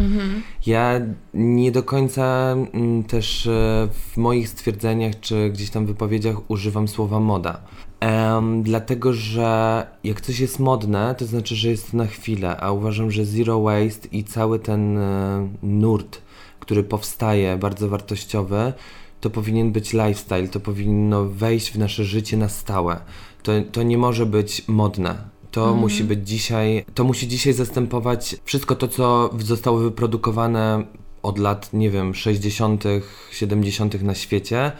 Ja 0.66 1.00
nie 1.34 1.72
do 1.72 1.82
końca 1.82 2.52
mm, 2.72 3.04
też 3.04 3.46
y, 3.46 3.50
w 3.92 4.16
moich 4.16 4.48
stwierdzeniach 4.48 5.20
czy 5.20 5.50
gdzieś 5.50 5.70
tam 5.70 5.86
wypowiedziach 5.86 6.50
używam 6.50 6.88
słowa 6.88 7.20
moda. 7.20 7.60
Em, 8.00 8.62
dlatego, 8.62 9.12
że 9.12 9.86
jak 10.04 10.20
coś 10.20 10.40
jest 10.40 10.58
modne, 10.58 11.14
to 11.18 11.26
znaczy, 11.26 11.56
że 11.56 11.68
jest 11.68 11.94
na 11.94 12.06
chwilę, 12.06 12.56
a 12.56 12.72
uważam, 12.72 13.10
że 13.10 13.24
zero 13.24 13.60
waste 13.60 14.08
i 14.12 14.24
cały 14.24 14.58
ten 14.58 14.98
e, 14.98 15.48
nurt, 15.62 16.22
który 16.60 16.84
powstaje, 16.84 17.56
bardzo 17.56 17.88
wartościowy, 17.88 18.72
to 19.20 19.30
powinien 19.30 19.72
być 19.72 19.92
lifestyle, 19.92 20.48
to 20.48 20.60
powinno 20.60 21.24
wejść 21.24 21.72
w 21.72 21.78
nasze 21.78 22.04
życie 22.04 22.36
na 22.36 22.48
stałe. 22.48 23.00
To, 23.42 23.52
to 23.72 23.82
nie 23.82 23.98
może 23.98 24.26
być 24.26 24.68
modne. 24.68 25.36
To 25.50 25.74
musi 25.74 26.04
być 26.04 26.28
dzisiaj, 26.28 26.84
to 26.94 27.04
musi 27.04 27.28
dzisiaj 27.28 27.52
zastępować 27.52 28.36
wszystko 28.44 28.74
to, 28.74 28.88
co 28.88 29.30
zostało 29.38 29.78
wyprodukowane 29.78 30.84
od 31.22 31.38
lat, 31.38 31.72
nie 31.72 31.90
wiem, 31.90 32.14
60., 32.14 32.84
70. 33.32 34.02
na 34.02 34.14
świecie 34.14 34.72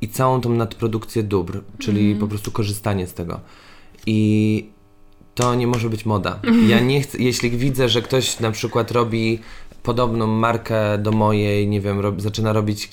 i 0.00 0.08
całą 0.08 0.40
tą 0.40 0.50
nadprodukcję 0.50 1.22
dóbr, 1.22 1.60
czyli 1.78 2.14
po 2.14 2.28
prostu 2.28 2.50
korzystanie 2.50 3.06
z 3.06 3.14
tego. 3.14 3.40
I 4.06 4.70
to 5.34 5.54
nie 5.54 5.66
może 5.66 5.90
być 5.90 6.06
moda. 6.06 6.40
Ja 6.68 6.80
nie 6.80 7.00
chcę, 7.00 7.18
jeśli 7.18 7.50
widzę, 7.50 7.88
że 7.88 8.02
ktoś 8.02 8.40
na 8.40 8.50
przykład 8.50 8.90
robi 8.90 9.38
podobną 9.88 10.26
markę 10.26 10.98
do 10.98 11.12
mojej, 11.12 11.68
nie 11.68 11.80
wiem, 11.80 12.00
rob, 12.00 12.20
zaczyna 12.20 12.52
robić 12.52 12.90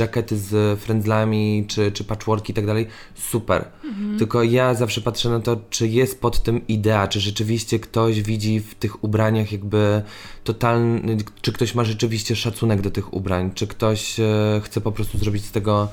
jackety 0.00 0.38
z 0.38 0.80
frędzlami, 0.80 1.64
czy, 1.68 1.92
czy 1.92 2.04
patchworki 2.04 2.52
i 2.52 2.54
tak 2.54 2.66
dalej, 2.66 2.86
super. 3.14 3.64
Mhm. 3.84 4.18
Tylko 4.18 4.42
ja 4.42 4.74
zawsze 4.74 5.00
patrzę 5.00 5.30
na 5.30 5.40
to, 5.40 5.56
czy 5.70 5.88
jest 5.88 6.20
pod 6.20 6.42
tym 6.42 6.66
idea, 6.66 7.08
czy 7.08 7.20
rzeczywiście 7.20 7.78
ktoś 7.78 8.22
widzi 8.22 8.60
w 8.60 8.74
tych 8.74 9.04
ubraniach 9.04 9.52
jakby 9.52 10.02
totalny, 10.44 11.16
czy 11.42 11.52
ktoś 11.52 11.74
ma 11.74 11.84
rzeczywiście 11.84 12.36
szacunek 12.36 12.80
do 12.80 12.90
tych 12.90 13.14
ubrań, 13.14 13.50
czy 13.54 13.66
ktoś 13.66 14.20
e, 14.20 14.60
chce 14.64 14.80
po 14.80 14.92
prostu 14.92 15.18
zrobić 15.18 15.44
z 15.44 15.50
tego 15.50 15.88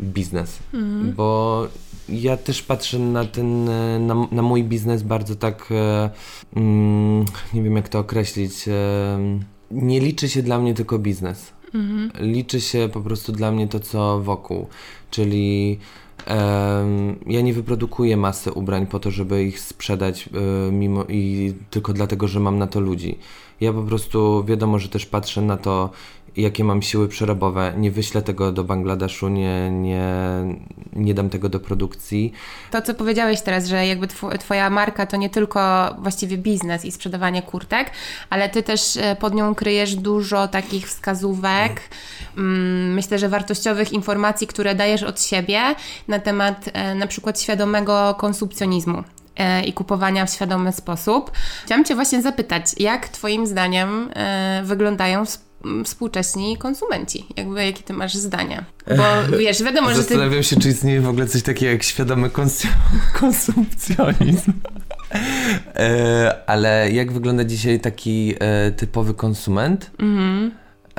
biznes. 0.00 0.58
Mhm. 0.74 1.12
Bo 1.12 1.68
ja 2.08 2.36
też 2.36 2.62
patrzę 2.62 2.98
na 2.98 3.24
ten, 3.24 3.68
e, 3.68 3.98
na, 3.98 4.14
na 4.32 4.42
mój 4.42 4.64
biznes 4.64 5.02
bardzo 5.02 5.36
tak, 5.36 5.68
e, 5.70 6.10
mm, 6.56 7.24
nie 7.54 7.62
wiem 7.62 7.76
jak 7.76 7.88
to 7.88 7.98
określić, 7.98 8.68
e, 8.68 9.18
nie 9.70 10.00
liczy 10.00 10.28
się 10.28 10.42
dla 10.42 10.58
mnie 10.58 10.74
tylko 10.74 10.98
biznes. 10.98 11.52
Mhm. 11.74 12.10
Liczy 12.32 12.60
się 12.60 12.88
po 12.92 13.00
prostu 13.00 13.32
dla 13.32 13.52
mnie 13.52 13.68
to, 13.68 13.80
co 13.80 14.20
wokół. 14.20 14.66
Czyli 15.10 15.78
ja 17.26 17.40
nie 17.40 17.54
wyprodukuję 17.54 18.16
masy 18.16 18.52
ubrań 18.52 18.86
po 18.86 19.00
to, 19.00 19.10
żeby 19.10 19.44
ich 19.44 19.60
sprzedać 19.60 20.28
mimo 20.72 21.04
i 21.08 21.54
tylko 21.70 21.92
dlatego, 21.92 22.28
że 22.28 22.40
mam 22.40 22.58
na 22.58 22.66
to 22.66 22.80
ludzi. 22.80 23.18
Ja 23.60 23.72
po 23.72 23.82
prostu 23.82 24.44
wiadomo, 24.44 24.78
że 24.78 24.88
też 24.88 25.06
patrzę 25.06 25.42
na 25.42 25.56
to, 25.56 25.90
jakie 26.36 26.64
mam 26.64 26.82
siły 26.82 27.08
przerobowe. 27.08 27.72
Nie 27.76 27.90
wyślę 27.90 28.22
tego 28.22 28.52
do 28.52 28.64
Bangladeszu, 28.64 29.28
nie, 29.28 29.70
nie, 29.70 30.04
nie 30.92 31.14
dam 31.14 31.30
tego 31.30 31.48
do 31.48 31.60
produkcji. 31.60 32.32
To, 32.70 32.82
co 32.82 32.94
powiedziałeś 32.94 33.40
teraz, 33.40 33.66
że 33.66 33.86
jakby 33.86 34.06
tw 34.06 34.30
Twoja 34.38 34.70
marka 34.70 35.06
to 35.06 35.16
nie 35.16 35.30
tylko 35.30 35.60
właściwie 35.98 36.38
biznes 36.38 36.84
i 36.84 36.92
sprzedawanie 36.92 37.42
kurtek, 37.42 37.90
ale 38.30 38.48
Ty 38.48 38.62
też 38.62 38.96
e, 38.96 39.16
pod 39.16 39.34
nią 39.34 39.54
kryjesz 39.54 39.96
dużo 39.96 40.48
takich 40.48 40.88
wskazówek, 40.88 41.80
mm, 42.36 42.94
myślę, 42.94 43.18
że 43.18 43.28
wartościowych 43.28 43.92
informacji, 43.92 44.46
które 44.46 44.74
dajesz 44.74 45.02
od 45.02 45.22
siebie 45.22 45.60
na 46.08 46.18
temat 46.18 46.70
e, 46.72 46.94
na 46.94 47.06
przykład 47.06 47.40
świadomego 47.40 48.14
konsumpcjonizmu 48.18 49.04
e, 49.36 49.64
i 49.64 49.72
kupowania 49.72 50.26
w 50.26 50.30
świadomy 50.30 50.72
sposób. 50.72 51.30
Chciałam 51.64 51.84
Cię 51.84 51.94
właśnie 51.94 52.22
zapytać, 52.22 52.64
jak 52.78 53.08
Twoim 53.08 53.46
zdaniem 53.46 54.10
wyglądają 54.62 55.24
współcześni 55.84 56.56
konsumenci? 56.56 57.26
Jakby, 57.36 57.64
jakie 57.64 57.82
ty 57.82 57.92
masz 57.92 58.14
zdania? 58.14 58.64
Bo 58.96 59.36
wiesz, 59.38 59.62
wiadomo, 59.62 59.88
że 59.88 59.94
ty... 59.94 60.02
Zastanawiam 60.02 60.42
się, 60.42 60.56
czy 60.56 60.68
istnieje 60.68 61.00
w 61.00 61.08
ogóle 61.08 61.26
coś 61.26 61.42
takiego 61.42 61.72
jak 61.72 61.82
świadomy 61.82 62.30
kons 62.30 62.62
konsumpcjonizm. 63.20 64.52
E, 65.74 66.34
ale 66.46 66.90
jak 66.92 67.12
wygląda 67.12 67.44
dzisiaj 67.44 67.80
taki 67.80 68.34
e, 68.40 68.70
typowy 68.70 69.14
konsument? 69.14 69.90
Mhm. 69.98 70.50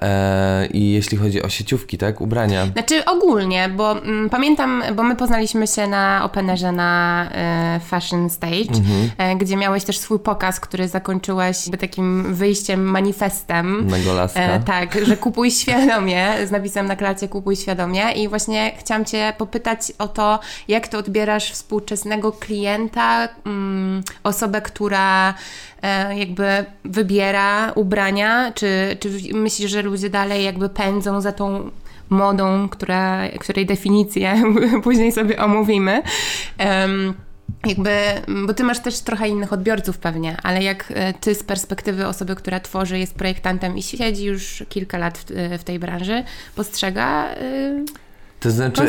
E, 0.01 0.67
I 0.67 0.91
jeśli 0.91 1.17
chodzi 1.17 1.41
o 1.41 1.49
sieciówki, 1.49 1.97
tak? 1.97 2.21
Ubrania. 2.21 2.65
Znaczy 2.65 3.05
ogólnie, 3.05 3.69
bo 3.69 3.91
mm, 3.91 4.29
pamiętam, 4.29 4.83
bo 4.95 5.03
my 5.03 5.15
poznaliśmy 5.15 5.67
się 5.67 5.87
na 5.87 6.21
Openerze 6.23 6.71
na 6.71 7.25
e, 7.31 7.79
Fashion 7.79 8.29
Stage, 8.29 8.77
mhm. 8.77 9.11
e, 9.17 9.35
gdzie 9.35 9.57
miałeś 9.57 9.83
też 9.83 9.97
swój 9.97 10.19
pokaz, 10.19 10.59
który 10.59 10.87
zakończyłeś 10.87 11.57
takim 11.79 12.33
wyjściem, 12.33 12.83
manifestem. 12.83 13.85
Megolaska. 13.85 14.39
E, 14.39 14.59
tak, 14.59 15.05
że 15.05 15.17
kupuj 15.17 15.51
świadomie, 15.61 16.47
z 16.47 16.51
napisem 16.51 16.87
na 16.87 16.95
klacie 16.95 17.27
kupuj 17.27 17.55
świadomie 17.55 18.11
i 18.11 18.27
właśnie 18.27 18.71
chciałam 18.79 19.05
Cię 19.05 19.33
popytać 19.37 19.79
o 19.99 20.07
to, 20.07 20.39
jak 20.67 20.87
to 20.87 20.97
odbierasz 20.97 21.51
współczesnego 21.51 22.31
klienta, 22.31 23.29
mm, 23.45 24.03
osobę, 24.23 24.61
która 24.61 25.33
jakby 26.17 26.65
wybiera 26.85 27.71
ubrania, 27.71 28.51
czy, 28.55 28.97
czy 28.99 29.09
myślisz, 29.33 29.71
że 29.71 29.81
ludzie 29.81 30.09
dalej 30.09 30.43
jakby 30.43 30.69
pędzą 30.69 31.21
za 31.21 31.31
tą 31.31 31.71
modą, 32.09 32.69
która, 32.69 33.29
której 33.39 33.65
definicję 33.65 34.43
później 34.83 35.11
sobie 35.11 35.39
omówimy. 35.39 36.01
Um, 36.59 37.13
jakby, 37.65 37.91
bo 38.47 38.53
ty 38.53 38.63
masz 38.63 38.79
też 38.79 38.99
trochę 38.99 39.29
innych 39.29 39.53
odbiorców 39.53 39.97
pewnie, 39.97 40.37
ale 40.43 40.63
jak 40.63 40.93
e, 40.95 41.13
ty 41.13 41.35
z 41.35 41.43
perspektywy 41.43 42.07
osoby, 42.07 42.35
która 42.35 42.59
tworzy, 42.59 42.99
jest 42.99 43.15
projektantem 43.15 43.77
i 43.77 43.83
siedzi 43.83 44.25
już 44.25 44.63
kilka 44.69 44.97
lat 44.97 45.17
w, 45.17 45.31
e, 45.31 45.57
w 45.57 45.63
tej 45.63 45.79
branży, 45.79 46.23
postrzega 46.55 47.27
to 48.41 48.51
znaczy. 48.51 48.81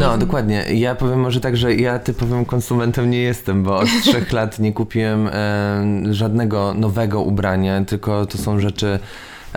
No, 0.00 0.18
dokładnie. 0.18 0.64
Ja 0.74 0.94
powiem 0.94 1.20
może 1.20 1.40
tak, 1.40 1.56
że 1.56 1.74
ja 1.74 1.98
typowym 1.98 2.44
konsumentem 2.44 3.10
nie 3.10 3.18
jestem, 3.18 3.62
bo 3.62 3.76
od 3.76 3.88
trzech 4.04 4.32
lat 4.32 4.58
nie 4.58 4.72
kupiłem 4.72 5.28
e, 5.32 6.14
żadnego 6.14 6.74
nowego 6.74 7.20
ubrania, 7.20 7.84
tylko 7.84 8.26
to 8.26 8.38
są 8.38 8.60
rzeczy 8.60 8.98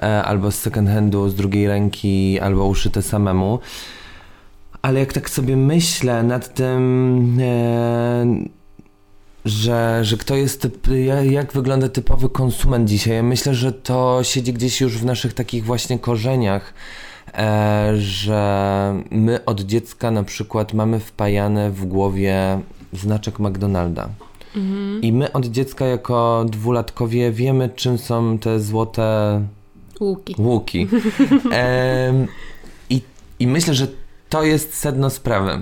e, 0.01 0.23
albo 0.23 0.51
z 0.51 0.55
second 0.55 0.89
handu, 0.89 1.29
z 1.29 1.35
drugiej 1.35 1.67
ręki, 1.67 2.39
albo 2.39 2.65
uszyte 2.65 3.01
samemu. 3.01 3.59
Ale 4.81 4.99
jak 4.99 5.13
tak 5.13 5.29
sobie 5.29 5.57
myślę 5.57 6.23
nad 6.23 6.53
tym, 6.53 7.37
e, 7.41 8.25
że, 9.45 9.99
że 10.01 10.17
kto 10.17 10.35
jest, 10.35 10.61
typ, 10.61 10.87
jak 11.29 11.53
wygląda 11.53 11.89
typowy 11.89 12.29
konsument 12.29 12.89
dzisiaj, 12.89 13.15
ja 13.15 13.23
myślę, 13.23 13.55
że 13.55 13.71
to 13.71 14.19
siedzi 14.23 14.53
gdzieś 14.53 14.81
już 14.81 14.97
w 14.97 15.05
naszych 15.05 15.33
takich 15.33 15.65
właśnie 15.65 15.99
korzeniach 15.99 16.73
że 17.97 19.03
my 19.11 19.45
od 19.45 19.61
dziecka 19.61 20.11
na 20.11 20.23
przykład 20.23 20.73
mamy 20.73 20.99
wpajane 20.99 21.71
w 21.71 21.85
głowie 21.85 22.59
znaczek 22.93 23.39
McDonalda. 23.39 24.09
Mhm. 24.55 25.01
I 25.01 25.11
my 25.11 25.33
od 25.33 25.45
dziecka 25.45 25.85
jako 25.85 26.45
dwulatkowie 26.49 27.31
wiemy, 27.31 27.69
czym 27.75 27.97
są 27.97 28.37
te 28.37 28.59
złote 28.59 29.41
łuki. 29.99 30.35
łuki. 30.37 30.87
E, 31.51 32.25
i, 32.89 33.01
I 33.39 33.47
myślę, 33.47 33.73
że 33.73 33.87
to 34.29 34.43
jest 34.43 34.73
sedno 34.73 35.09
sprawy, 35.09 35.61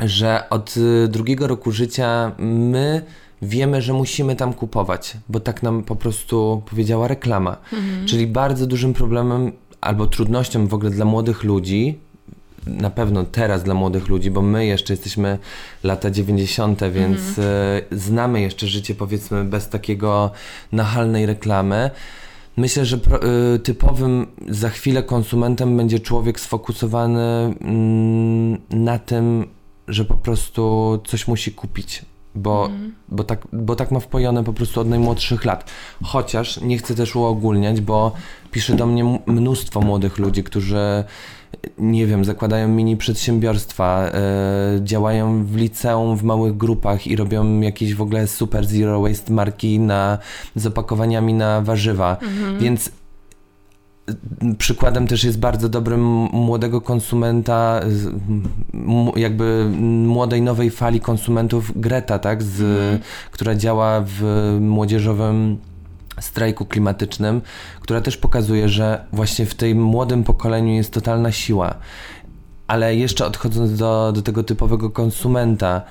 że 0.00 0.48
od 0.50 0.74
drugiego 1.08 1.46
roku 1.46 1.72
życia 1.72 2.32
my 2.38 3.02
wiemy, 3.42 3.82
że 3.82 3.92
musimy 3.92 4.36
tam 4.36 4.52
kupować, 4.52 5.16
bo 5.28 5.40
tak 5.40 5.62
nam 5.62 5.82
po 5.82 5.96
prostu 5.96 6.62
powiedziała 6.70 7.08
reklama. 7.08 7.56
Mhm. 7.72 8.06
Czyli 8.06 8.26
bardzo 8.26 8.66
dużym 8.66 8.94
problemem 8.94 9.52
albo 9.86 10.06
trudnością 10.06 10.66
w 10.66 10.74
ogóle 10.74 10.90
dla 10.90 11.04
młodych 11.04 11.44
ludzi, 11.44 11.98
na 12.66 12.90
pewno 12.90 13.24
teraz 13.24 13.62
dla 13.62 13.74
młodych 13.74 14.08
ludzi, 14.08 14.30
bo 14.30 14.42
my 14.42 14.66
jeszcze 14.66 14.92
jesteśmy 14.92 15.38
lata 15.84 16.10
90., 16.10 16.80
więc 16.92 17.18
mhm. 17.18 17.46
E, 17.92 17.96
znamy 17.96 18.40
jeszcze 18.40 18.66
życie 18.66 18.94
powiedzmy 18.94 19.44
bez 19.44 19.68
takiego 19.68 20.30
nachalnej 20.72 21.26
reklamy. 21.26 21.90
Myślę, 22.56 22.84
że 22.84 22.96
y, 23.54 23.58
typowym 23.58 24.26
za 24.48 24.68
chwilę 24.68 25.02
konsumentem 25.02 25.76
będzie 25.76 26.00
człowiek 26.00 26.40
sfokusowany 26.40 27.54
mm, 27.60 28.58
na 28.70 28.98
tym, 28.98 29.46
że 29.88 30.04
po 30.04 30.14
prostu 30.14 31.02
coś 31.06 31.28
musi 31.28 31.52
kupić 31.52 32.02
bo, 32.36 32.66
mm. 32.66 32.94
bo, 33.08 33.24
tak, 33.24 33.46
bo 33.52 33.76
tak 33.76 33.90
ma 33.90 34.00
wpojone 34.00 34.44
po 34.44 34.52
prostu 34.52 34.80
od 34.80 34.88
najmłodszych 34.88 35.44
lat. 35.44 35.70
Chociaż 36.04 36.60
nie 36.60 36.78
chcę 36.78 36.94
też 36.94 37.16
uogólniać, 37.16 37.80
bo 37.80 38.12
pisze 38.50 38.74
do 38.74 38.86
mnie 38.86 39.18
mnóstwo 39.26 39.80
młodych 39.80 40.18
ludzi, 40.18 40.44
którzy 40.44 41.04
nie 41.78 42.06
wiem, 42.06 42.24
zakładają 42.24 42.68
mini 42.68 42.96
przedsiębiorstwa, 42.96 44.10
yy, 44.74 44.84
działają 44.84 45.44
w 45.44 45.56
liceum 45.56 46.16
w 46.16 46.22
małych 46.22 46.56
grupach 46.56 47.06
i 47.06 47.16
robią 47.16 47.60
jakieś 47.60 47.94
w 47.94 48.02
ogóle 48.02 48.26
super 48.26 48.66
zero 48.66 49.00
waste 49.00 49.32
marki 49.32 49.78
na, 49.78 50.18
z 50.56 50.66
opakowaniami 50.66 51.34
na 51.34 51.60
warzywa. 51.60 52.16
Mm 52.22 52.34
-hmm. 52.34 52.62
Więc 52.62 52.90
Przykładem 54.58 55.06
też 55.06 55.24
jest 55.24 55.38
bardzo 55.38 55.68
dobrym 55.68 56.00
młodego 56.32 56.80
konsumenta, 56.80 57.80
jakby 59.16 59.70
młodej 60.06 60.42
nowej 60.42 60.70
fali 60.70 61.00
konsumentów 61.00 61.80
Greta, 61.80 62.18
tak, 62.18 62.42
z, 62.42 62.60
mm. 62.60 63.00
która 63.30 63.54
działa 63.54 64.02
w 64.06 64.22
młodzieżowym 64.60 65.58
strajku 66.20 66.66
klimatycznym, 66.66 67.42
która 67.80 68.00
też 68.00 68.16
pokazuje, 68.16 68.68
że 68.68 69.04
właśnie 69.12 69.46
w 69.46 69.54
tym 69.54 69.82
młodym 69.82 70.24
pokoleniu 70.24 70.74
jest 70.74 70.92
totalna 70.92 71.32
siła. 71.32 71.74
Ale 72.66 72.96
jeszcze 72.96 73.26
odchodząc 73.26 73.78
do, 73.78 74.12
do 74.12 74.22
tego 74.22 74.42
typowego 74.42 74.90
konsumenta, 74.90 75.82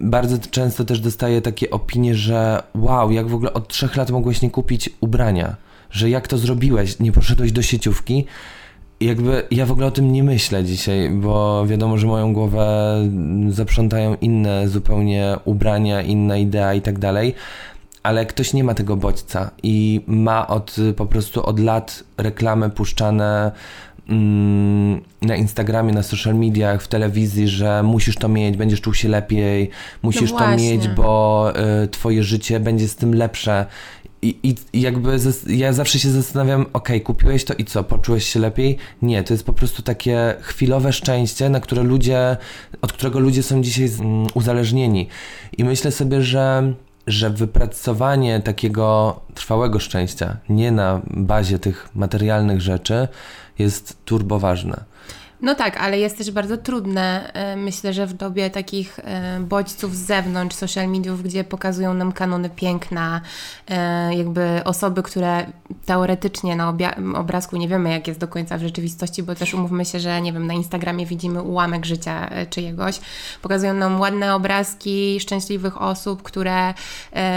bardzo 0.00 0.38
często 0.50 0.84
też 0.84 1.00
dostaję 1.00 1.42
takie 1.42 1.70
opinie, 1.70 2.14
że 2.14 2.62
wow, 2.74 3.10
jak 3.10 3.28
w 3.28 3.34
ogóle 3.34 3.52
od 3.52 3.68
trzech 3.68 3.96
lat 3.96 4.10
mogłeś 4.10 4.42
nie 4.42 4.50
kupić 4.50 4.90
ubrania 5.00 5.65
że 5.90 6.10
jak 6.10 6.28
to 6.28 6.38
zrobiłeś, 6.38 6.98
nie 6.98 7.12
poszedłeś 7.12 7.52
do 7.52 7.62
sieciówki. 7.62 8.24
Jakby 9.00 9.42
ja 9.50 9.66
w 9.66 9.72
ogóle 9.72 9.86
o 9.86 9.90
tym 9.90 10.12
nie 10.12 10.24
myślę 10.24 10.64
dzisiaj, 10.64 11.10
bo 11.10 11.66
wiadomo, 11.66 11.98
że 11.98 12.06
moją 12.06 12.32
głowę 12.32 12.96
zaprzątają 13.48 14.16
inne 14.20 14.68
zupełnie 14.68 15.36
ubrania, 15.44 16.02
inna 16.02 16.36
idea 16.36 16.74
i 16.74 16.82
tak 16.82 16.98
dalej, 16.98 17.34
ale 18.02 18.26
ktoś 18.26 18.52
nie 18.52 18.64
ma 18.64 18.74
tego 18.74 18.96
bodźca 18.96 19.50
i 19.62 20.00
ma 20.06 20.46
od 20.46 20.76
po 20.96 21.06
prostu 21.06 21.46
od 21.46 21.60
lat 21.60 22.04
reklamy 22.18 22.70
puszczane 22.70 23.52
mm, 24.08 25.00
na 25.22 25.36
Instagramie, 25.36 25.92
na 25.92 26.02
social 26.02 26.34
mediach, 26.34 26.82
w 26.82 26.88
telewizji, 26.88 27.48
że 27.48 27.82
musisz 27.82 28.16
to 28.16 28.28
mieć, 28.28 28.56
będziesz 28.56 28.80
czuł 28.80 28.94
się 28.94 29.08
lepiej, 29.08 29.70
musisz 30.02 30.32
No 30.32 30.38
to 30.38 30.56
mieć, 30.56 30.88
bo 30.88 31.52
y, 31.84 31.88
twoje 31.88 32.22
życie 32.22 32.60
będzie 32.60 32.88
z 32.88 32.96
tym 32.96 33.14
lepsze. 33.14 33.66
I, 34.28 34.54
jakby 34.72 35.18
ja 35.46 35.72
zawsze 35.72 35.98
się 35.98 36.10
zastanawiam, 36.10 36.66
okej, 36.72 37.00
kupiłeś 37.00 37.44
to 37.44 37.54
i 37.54 37.64
co, 37.64 37.84
poczułeś 37.84 38.28
się 38.28 38.40
lepiej? 38.40 38.76
Nie, 39.02 39.24
to 39.24 39.34
jest 39.34 39.46
po 39.46 39.52
prostu 39.52 39.82
takie 39.82 40.34
chwilowe 40.40 40.92
szczęście, 40.92 41.48
na 41.48 41.60
które 41.60 41.82
ludzie, 41.82 42.36
od 42.82 42.92
którego 42.92 43.18
ludzie 43.18 43.42
są 43.42 43.62
dzisiaj 43.62 43.90
mm, 44.00 44.26
uzależnieni. 44.34 45.08
I 45.58 45.64
myślę 45.64 45.92
sobie, 45.92 46.22
że, 46.22 46.72
że 47.06 47.30
wypracowanie 47.30 48.40
takiego 48.40 49.20
trwałego 49.34 49.78
szczęścia, 49.78 50.36
nie 50.48 50.72
na 50.72 51.00
bazie 51.06 51.58
tych 51.58 51.88
materialnych 51.94 52.60
rzeczy, 52.60 53.08
jest 53.58 54.04
turbo 54.04 54.38
ważne. 54.38 54.84
No 55.40 55.54
tak, 55.54 55.76
ale 55.76 55.98
jest 55.98 56.18
też 56.18 56.30
bardzo 56.30 56.56
trudne. 56.56 57.32
e, 57.32 57.56
Myślę, 57.56 57.92
że 57.92 58.06
w 58.06 58.12
dobie 58.12 58.50
takich 58.50 58.98
e, 58.98 59.40
bodźców 59.40 59.96
z 59.96 60.06
zewnątrz, 60.06 60.56
social 60.56 60.88
mediów, 60.88 61.22
gdzie 61.22 61.44
pokazują 61.44 61.94
nam 61.94 62.12
kanony 62.12 62.50
piękna, 62.50 63.20
e, 63.68 64.14
jakby 64.14 64.60
osoby, 64.64 65.02
które 65.02 65.46
teoretycznie 65.86 66.56
na 66.56 66.74
obrazku 67.14 67.56
nie 67.56 67.68
wiemy, 67.68 67.90
jak 67.90 68.08
jest 68.08 68.20
do 68.20 68.28
końca 68.28 68.58
w 68.58 68.60
rzeczywistości, 68.60 69.22
bo 69.22 69.34
też 69.34 69.54
umówmy 69.54 69.84
się, 69.84 70.00
że 70.00 70.20
nie 70.20 70.32
wiem, 70.32 70.46
na 70.46 70.54
Instagramie 70.54 71.06
widzimy 71.06 71.42
ułamek 71.42 71.86
życia 71.86 72.30
czyjegoś. 72.50 73.00
Pokazują 73.42 73.74
nam 73.74 74.00
ładne 74.00 74.34
obrazki 74.34 75.20
szczęśliwych 75.20 75.82
osób, 75.82 76.22
które, 76.22 76.74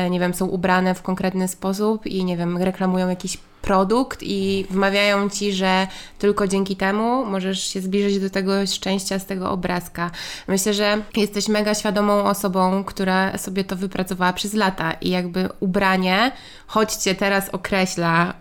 nie 0.10 0.20
wiem, 0.20 0.34
są 0.34 0.46
ubrane 0.46 0.96
w 0.96 1.02
konkretny 1.02 1.48
sposób 1.48 2.06
i 2.06 2.26
nie 2.26 2.38
wiem, 2.38 2.58
reklamują 2.58 3.10
jakiś 3.10 3.38
produkt 3.62 4.20
i 4.22 4.66
wmawiają 4.70 5.30
ci, 5.30 5.54
że 5.54 5.88
tylko 6.20 6.48
dzięki 6.48 6.76
temu 6.76 7.26
możesz 7.26 7.64
się 7.74 7.82
zbliżyć 7.82 8.20
do 8.20 8.30
tego 8.30 8.68
szczęścia 8.68 9.20
z 9.20 9.26
tego 9.26 9.52
obrazka. 9.52 10.12
Myślę, 10.48 10.74
że 10.74 11.02
jesteś 11.16 11.48
mega 11.48 11.76
świadomą 11.76 12.24
osobą, 12.24 12.84
która 12.84 13.38
sobie 13.38 13.64
to 13.64 13.76
wypracowała 13.76 14.34
przez 14.34 14.54
lata 14.54 14.92
i 14.92 15.10
jakby 15.10 15.50
ubranie, 15.60 16.32
choć 16.68 16.94
cię 16.94 17.16
teraz 17.16 17.50
określa 17.50 18.34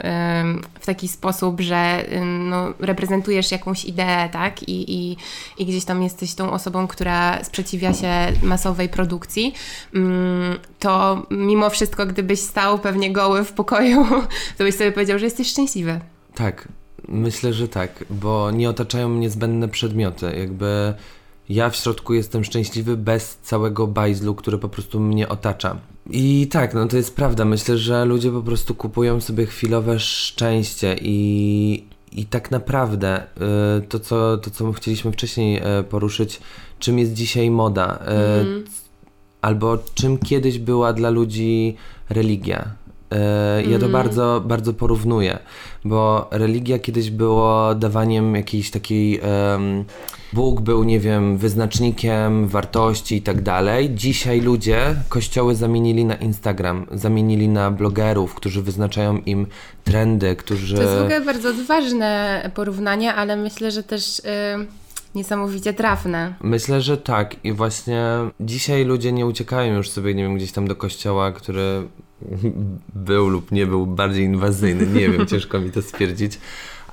ym, 0.42 0.62
w 0.80 0.86
taki 0.86 1.08
sposób, 1.08 1.60
że 1.60 2.04
ym, 2.12 2.48
no, 2.48 2.72
reprezentujesz 2.80 3.52
jakąś 3.52 3.84
ideę, 3.84 4.28
tak? 4.28 4.62
I, 4.62 4.94
i, 4.94 5.16
I 5.58 5.66
gdzieś 5.66 5.84
tam 5.84 6.02
jesteś 6.02 6.34
tą 6.34 6.50
osobą, 6.50 6.86
która 6.86 7.44
sprzeciwia 7.44 7.94
się 7.94 8.10
masowej 8.42 8.88
produkcji, 8.88 9.54
ym, 9.94 10.58
to 10.78 11.22
mimo 11.30 11.70
wszystko, 11.70 12.06
gdybyś 12.06 12.40
stał 12.40 12.78
pewnie 12.78 13.12
goły 13.12 13.44
w 13.44 13.52
pokoju, 13.52 14.06
to 14.58 14.64
byś 14.64 14.74
sobie 14.74 14.92
powiedział, 14.92 15.07
że 15.16 15.24
jesteś 15.24 15.48
szczęśliwy. 15.48 16.00
Tak, 16.34 16.68
myślę, 17.08 17.52
że 17.52 17.68
tak, 17.68 18.04
bo 18.10 18.50
nie 18.50 18.70
otaczają 18.70 19.08
mnie 19.08 19.30
zbędne 19.30 19.68
przedmioty. 19.68 20.32
Jakby 20.38 20.94
ja 21.48 21.70
w 21.70 21.76
środku 21.76 22.14
jestem 22.14 22.44
szczęśliwy 22.44 22.96
bez 22.96 23.38
całego 23.42 23.86
bajzlu, 23.86 24.34
który 24.34 24.58
po 24.58 24.68
prostu 24.68 25.00
mnie 25.00 25.28
otacza. 25.28 25.76
I 26.10 26.48
tak, 26.50 26.74
no 26.74 26.88
to 26.88 26.96
jest 26.96 27.16
prawda. 27.16 27.44
Myślę, 27.44 27.78
że 27.78 28.04
ludzie 28.04 28.30
po 28.30 28.42
prostu 28.42 28.74
kupują 28.74 29.20
sobie 29.20 29.46
chwilowe 29.46 30.00
szczęście 30.00 30.96
i, 31.00 31.84
i 32.12 32.26
tak 32.26 32.50
naprawdę 32.50 33.22
y, 33.78 33.86
to, 33.86 34.00
co, 34.00 34.38
to, 34.38 34.50
co 34.50 34.72
chcieliśmy 34.72 35.12
wcześniej 35.12 35.58
y, 35.80 35.82
poruszyć, 35.82 36.40
czym 36.78 36.98
jest 36.98 37.12
dzisiaj 37.12 37.50
moda, 37.50 37.98
y, 37.98 38.64
albo 39.40 39.78
czym 39.94 40.18
kiedyś 40.18 40.58
była 40.58 40.92
dla 40.92 41.10
ludzi 41.10 41.76
religia. 42.08 42.74
E, 43.12 43.62
Ja 43.62 43.78
to 43.78 43.88
bardzo, 43.88 44.42
bardzo 44.46 44.74
porównuję, 44.74 45.38
bo 45.84 46.28
religia 46.30 46.78
kiedyś 46.78 47.10
było 47.10 47.74
dawaniem 47.74 48.34
jakiejś 48.34 48.70
takiej. 48.70 49.20
em, 49.22 49.84
Bóg 50.32 50.60
był, 50.60 50.84
nie 50.84 51.00
wiem, 51.00 51.38
wyznacznikiem 51.38 52.48
wartości 52.48 53.16
i 53.16 53.22
tak 53.22 53.42
dalej. 53.42 53.90
Dzisiaj 53.94 54.40
ludzie 54.40 54.94
kościoły 55.08 55.54
zamienili 55.54 56.04
na 56.04 56.14
Instagram, 56.14 56.86
zamienili 56.92 57.48
na 57.48 57.70
blogerów, 57.70 58.34
którzy 58.34 58.62
wyznaczają 58.62 59.16
im 59.18 59.46
trendy, 59.84 60.36
którzy. 60.36 60.76
To 60.76 60.82
jest 60.82 60.94
w 60.94 61.00
ogóle 61.02 61.20
bardzo 61.20 61.48
odważne 61.50 62.50
porównanie, 62.54 63.14
ale 63.14 63.36
myślę, 63.36 63.70
że 63.70 63.82
też 63.82 64.18
y, 64.18 64.22
niesamowicie 65.14 65.72
trafne. 65.72 66.34
Myślę, 66.40 66.80
że 66.80 66.96
tak. 66.96 67.44
I 67.44 67.52
właśnie 67.52 68.04
dzisiaj 68.40 68.84
ludzie 68.84 69.12
nie 69.12 69.26
uciekają 69.26 69.76
już 69.76 69.90
sobie, 69.90 70.14
nie 70.14 70.22
wiem, 70.22 70.36
gdzieś 70.36 70.52
tam 70.52 70.68
do 70.68 70.76
kościoła, 70.76 71.32
który 71.32 71.88
był 72.94 73.28
lub 73.28 73.52
nie 73.52 73.66
był 73.66 73.86
bardziej 73.86 74.24
inwazyjny. 74.24 74.86
Nie 74.86 75.08
wiem, 75.08 75.26
ciężko 75.30 75.60
mi 75.60 75.70
to 75.70 75.82
stwierdzić. 75.82 76.38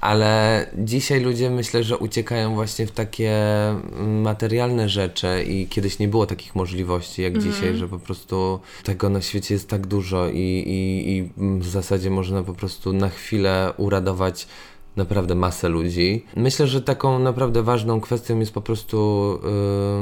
Ale 0.02 0.66
dzisiaj 0.78 1.22
ludzie 1.22 1.50
myślę, 1.50 1.84
że 1.84 1.98
uciekają 1.98 2.54
właśnie 2.54 2.88
w 2.88 2.92
takie 2.92 3.32
mm, 3.70 4.22
materialne 4.22 4.90
rzeczy 4.90 5.44
i 5.48 5.68
kiedyś 5.68 6.00
nie 6.00 6.08
było 6.08 6.26
takich 6.26 6.56
możliwości 6.56 7.22
jak 7.22 7.38
dzisiaj, 7.38 7.76
że 7.76 7.88
po 7.88 8.00
prostu 8.00 8.60
tego 8.84 9.10
na 9.10 9.22
świecie 9.22 9.54
jest 9.54 9.70
tak 9.70 9.88
dużo 9.88 10.30
i, 10.30 10.40
i, 10.40 11.12
i 11.18 11.30
w 11.60 11.68
zasadzie 11.68 12.10
można 12.10 12.44
po 12.44 12.54
prostu 12.54 12.94
na 12.94 13.10
chwilę 13.10 13.74
uradować 13.78 14.48
naprawdę 14.96 15.36
masę 15.36 15.70
ludzi. 15.70 16.26
Myślę, 16.36 16.68
że 16.68 16.82
taką 16.82 17.20
naprawdę 17.20 17.64
ważną 17.64 18.02
kwestią 18.02 18.40
jest 18.40 18.54
po 18.54 18.62
prostu, 18.62 19.40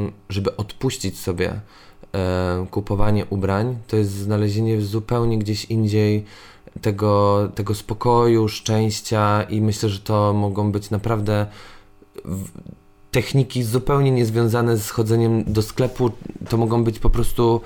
yy, 0.06 0.12
żeby 0.30 0.58
odpuścić 0.58 1.20
sobie 1.20 1.60
yy, 2.14 2.20
kupowanie 2.68 3.26
ubrań. 3.26 3.78
To 3.88 3.98
jest 3.98 4.12
znalezienie 4.12 4.82
zupełnie 4.82 5.40
gdzieś 5.40 5.66
indziej 5.66 6.26
tego, 6.82 7.50
tego 7.56 7.76
spokoju, 7.76 8.48
szczęścia 8.48 9.44
i 9.44 9.62
myślę, 9.62 9.90
że 9.90 10.00
to 10.00 10.34
mogą 10.34 10.72
być 10.72 10.90
naprawdę 10.90 11.48
techniki 13.12 13.64
zupełnie 13.64 14.12
niezwiązane 14.12 14.78
z 14.78 14.90
chodzeniem 14.90 15.44
do 15.44 15.62
sklepu. 15.62 16.12
To 16.50 16.58
mogą 16.58 16.84
być 16.84 17.00
po 17.00 17.10
prostu 17.10 17.62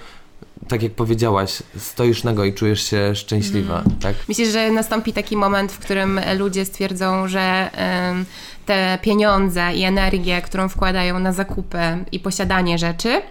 tak 0.67 0.83
jak 0.83 0.91
powiedziałaś, 0.91 1.63
stoisz 1.77 2.23
nago 2.23 2.45
i 2.45 2.53
czujesz 2.53 2.89
się 2.89 3.15
szczęśliwa, 3.15 3.83
tak? 4.01 4.15
Myślę, 4.27 4.45
że 4.45 4.71
nastąpi 4.71 5.13
taki 5.13 5.37
moment, 5.37 5.71
w 5.71 5.79
którym 5.79 6.19
ludzie 6.37 6.65
stwierdzą, 6.65 7.27
że 7.27 7.69
ym, 8.11 8.25
te 8.65 8.97
pieniądze 9.01 9.73
i 9.73 9.83
energię, 9.83 10.41
którą 10.41 10.69
wkładają 10.69 11.19
na 11.19 11.33
zakupy 11.33 11.79
i 12.11 12.19
posiadanie 12.19 12.77
rzeczy, 12.77 13.21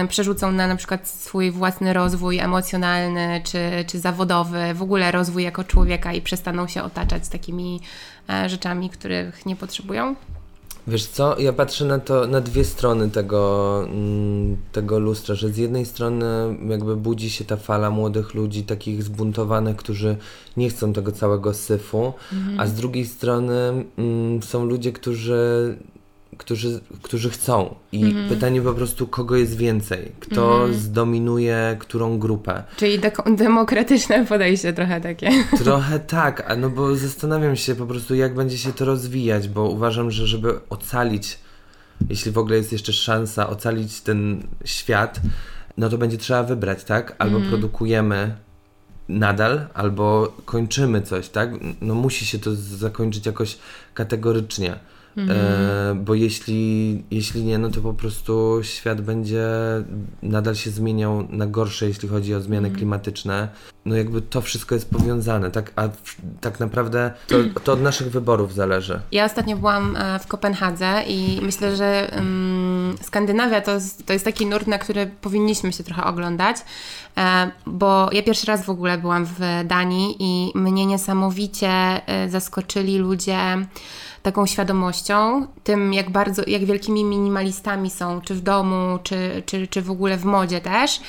ym, 0.00 0.08
przerzucą 0.08 0.52
na 0.52 0.66
na 0.66 0.76
przykład 0.76 1.08
swój 1.08 1.50
własny 1.50 1.92
rozwój 1.92 2.38
emocjonalny 2.38 3.40
czy, 3.44 3.84
czy 3.86 3.98
zawodowy, 3.98 4.74
w 4.74 4.82
ogóle 4.82 5.10
rozwój 5.10 5.42
jako 5.42 5.64
człowieka 5.64 6.12
i 6.12 6.22
przestaną 6.22 6.68
się 6.68 6.82
otaczać 6.82 7.28
takimi 7.28 7.80
e, 8.30 8.48
rzeczami, 8.48 8.90
których 8.90 9.46
nie 9.46 9.56
potrzebują. 9.56 10.14
Wiesz 10.86 11.06
co, 11.06 11.38
ja 11.38 11.52
patrzę 11.52 11.84
na 11.84 11.98
to, 11.98 12.26
na 12.26 12.40
dwie 12.40 12.64
strony 12.64 13.10
tego, 13.10 13.82
mm, 13.84 14.56
tego 14.72 14.98
lustra, 14.98 15.34
że 15.34 15.48
z 15.48 15.56
jednej 15.56 15.86
strony 15.86 16.26
jakby 16.68 16.96
budzi 16.96 17.30
się 17.30 17.44
ta 17.44 17.56
fala 17.56 17.90
młodych 17.90 18.34
ludzi, 18.34 18.62
takich 18.62 19.02
zbuntowanych, 19.02 19.76
którzy 19.76 20.16
nie 20.56 20.70
chcą 20.70 20.92
tego 20.92 21.12
całego 21.12 21.54
syfu, 21.54 22.12
a 22.58 22.66
z 22.66 22.74
drugiej 22.74 23.06
strony 23.06 23.84
mm, 23.98 24.42
są 24.42 24.64
ludzie, 24.64 24.92
którzy, 24.92 25.76
którzy, 26.38 26.80
którzy 27.02 27.30
chcą. 27.30 27.74
I 27.92 28.14
pytanie 28.28 28.62
po 28.62 28.72
prostu, 28.72 29.06
kogo 29.06 29.36
jest 29.36 29.56
więcej? 29.56 30.12
Kto 30.20 30.68
zdominuje 30.72 31.76
którą 31.78 32.18
grupę? 32.18 32.62
Czyli 32.76 33.00
deko- 33.00 33.36
demokratyczne 33.36 34.26
podejście 34.26 34.72
trochę 34.72 35.00
takie. 35.00 35.30
Trochę 35.64 35.98
tak, 35.98 36.56
no 36.58 36.70
bo 36.70 36.96
zastanawiam 36.96 37.56
się 37.56 37.74
po 37.74 37.86
prostu, 37.86 38.14
jak 38.14 38.34
będzie 38.34 38.58
się 38.58 38.72
to 38.72 38.84
rozwijać, 38.84 39.48
bo 39.48 39.68
uważam, 39.68 40.10
że 40.10 40.26
żeby 40.26 40.60
ocalić, 40.70 41.38
jeśli 42.10 42.32
w 42.32 42.38
ogóle 42.38 42.56
jest 42.56 42.72
jeszcze 42.72 42.92
szansa 42.92 43.48
ocalić 43.48 44.00
ten 44.00 44.42
świat, 44.64 45.20
no 45.76 45.88
to 45.88 45.98
będzie 45.98 46.18
trzeba 46.18 46.42
wybrać, 46.42 46.84
tak? 46.84 47.14
Albo 47.18 47.40
produkujemy 47.40 48.34
nadal, 49.08 49.66
albo 49.74 50.32
kończymy 50.44 51.02
coś, 51.02 51.28
tak? 51.28 51.50
No 51.80 51.94
musi 51.94 52.26
się 52.26 52.38
to 52.38 52.54
zakończyć 52.54 53.26
jakoś 53.26 53.58
kategorycznie. 53.94 54.78
E, 55.18 55.94
bo 55.94 56.14
jeśli, 56.14 57.04
jeśli 57.10 57.44
nie, 57.44 57.58
no 57.58 57.70
to 57.70 57.80
po 57.80 57.94
prostu 57.94 58.60
świat 58.62 59.00
będzie 59.00 59.46
nadal 60.22 60.54
się 60.54 60.70
zmieniał 60.70 61.26
na 61.30 61.46
gorsze, 61.46 61.86
jeśli 61.86 62.08
chodzi 62.08 62.34
o 62.34 62.40
zmiany 62.40 62.70
klimatyczne. 62.70 63.48
No 63.84 63.96
jakby 63.96 64.22
to 64.22 64.40
wszystko 64.40 64.74
jest 64.74 64.90
powiązane, 64.90 65.50
tak? 65.50 65.72
A 65.76 65.88
tak 66.40 66.60
naprawdę 66.60 67.12
to, 67.26 67.36
to 67.64 67.72
od 67.72 67.82
naszych 67.82 68.10
wyborów 68.10 68.54
zależy. 68.54 69.00
Ja 69.12 69.24
ostatnio 69.24 69.56
byłam 69.56 69.96
e, 69.96 70.18
w 70.18 70.26
Kopenhadze 70.26 71.02
i 71.06 71.40
myślę, 71.42 71.76
że 71.76 72.18
ym, 72.18 72.96
Skandynawia 73.02 73.60
to 73.60 73.74
jest, 73.74 74.06
to 74.06 74.12
jest 74.12 74.24
taki 74.24 74.46
nurt, 74.46 74.66
na 74.66 74.78
który 74.78 75.10
powinniśmy 75.20 75.72
się 75.72 75.84
trochę 75.84 76.04
oglądać, 76.04 76.56
e, 77.16 77.50
bo 77.66 78.08
ja 78.12 78.22
pierwszy 78.22 78.46
raz 78.46 78.64
w 78.64 78.70
ogóle 78.70 78.98
byłam 78.98 79.24
w 79.26 79.64
Danii 79.64 80.16
i 80.18 80.52
mnie 80.54 80.86
niesamowicie 80.86 82.00
zaskoczyli 82.28 82.98
ludzie 82.98 83.66
taką 84.22 84.46
świadomością, 84.46 85.46
tym 85.64 85.94
jak 85.94 86.10
bardzo, 86.10 86.42
jak 86.46 86.64
wielkimi 86.64 87.04
minimalistami 87.04 87.90
są, 87.90 88.20
czy 88.20 88.34
w 88.34 88.40
domu, 88.40 88.98
czy, 89.02 89.42
czy, 89.46 89.66
czy 89.66 89.82
w 89.82 89.90
ogóle 89.90 90.16
w 90.16 90.24
modzie 90.24 90.60
też, 90.60 91.00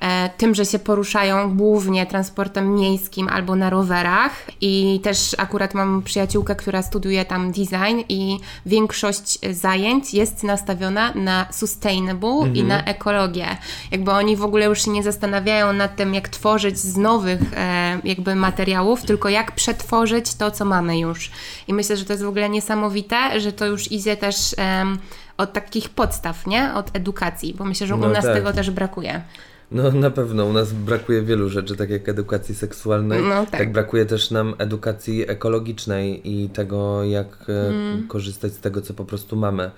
e, 0.00 0.30
tym, 0.36 0.54
że 0.54 0.66
się 0.66 0.78
poruszają 0.78 1.56
głównie 1.56 2.06
transportem 2.06 2.74
miejskim 2.74 3.28
albo 3.28 3.56
na 3.56 3.70
rowerach 3.70 4.32
i 4.60 5.00
też 5.02 5.34
akurat 5.38 5.74
mam 5.74 6.02
przyjaciółkę, 6.02 6.56
która 6.56 6.82
studiuje 6.82 7.24
tam 7.24 7.52
design 7.52 8.00
i 8.08 8.38
większość 8.66 9.38
zajęć 9.50 10.14
jest 10.14 10.42
nastawiona 10.44 11.12
na 11.14 11.46
sustainable 11.50 12.28
mhm. 12.28 12.56
i 12.56 12.64
na 12.64 12.84
ekologię. 12.84 13.56
Jakby 13.90 14.10
oni 14.10 14.36
w 14.36 14.42
ogóle 14.42 14.66
już 14.66 14.84
się 14.84 14.90
nie 14.90 15.02
zastanawiają 15.02 15.72
nad 15.72 15.96
tym, 15.96 16.14
jak 16.14 16.28
tworzyć 16.28 16.78
z 16.78 16.96
nowych 16.96 17.40
e, 17.56 17.98
jakby 18.04 18.34
materiałów, 18.34 19.02
tylko 19.02 19.28
jak 19.28 19.52
przetworzyć 19.52 20.34
to, 20.34 20.50
co 20.50 20.64
mamy 20.64 20.98
już. 20.98 21.30
I 21.68 21.74
myślę, 21.74 21.96
że 21.96 22.04
to 22.04 22.12
jest 22.12 22.24
w 22.24 22.28
ogóle 22.28 22.48
niesamowite, 22.58 23.40
że 23.40 23.52
to 23.52 23.66
już 23.66 23.92
idzie 23.92 24.16
też 24.16 24.54
um, 24.58 24.98
od 25.36 25.52
takich 25.52 25.88
podstaw, 25.88 26.46
nie? 26.46 26.74
Od 26.74 26.96
edukacji, 26.96 27.54
bo 27.54 27.64
myślę, 27.64 27.86
że 27.86 27.94
u 27.94 27.98
no 27.98 28.08
nas 28.08 28.24
tak. 28.24 28.34
tego 28.34 28.52
też 28.52 28.70
brakuje. 28.70 29.22
No 29.70 29.90
na 29.90 30.10
pewno, 30.10 30.44
u 30.44 30.52
nas 30.52 30.72
brakuje 30.72 31.22
wielu 31.22 31.48
rzeczy, 31.48 31.76
tak 31.76 31.90
jak 31.90 32.08
edukacji 32.08 32.54
seksualnej, 32.54 33.22
no, 33.22 33.46
tak. 33.46 33.60
tak 33.60 33.72
brakuje 33.72 34.06
też 34.06 34.30
nam 34.30 34.54
edukacji 34.58 35.30
ekologicznej 35.30 36.20
i 36.24 36.48
tego, 36.48 37.04
jak 37.04 37.44
e, 37.48 37.68
mm. 37.68 38.08
korzystać 38.08 38.52
z 38.52 38.60
tego, 38.60 38.80
co 38.80 38.94
po 38.94 39.04
prostu 39.04 39.36
mamy 39.36 39.70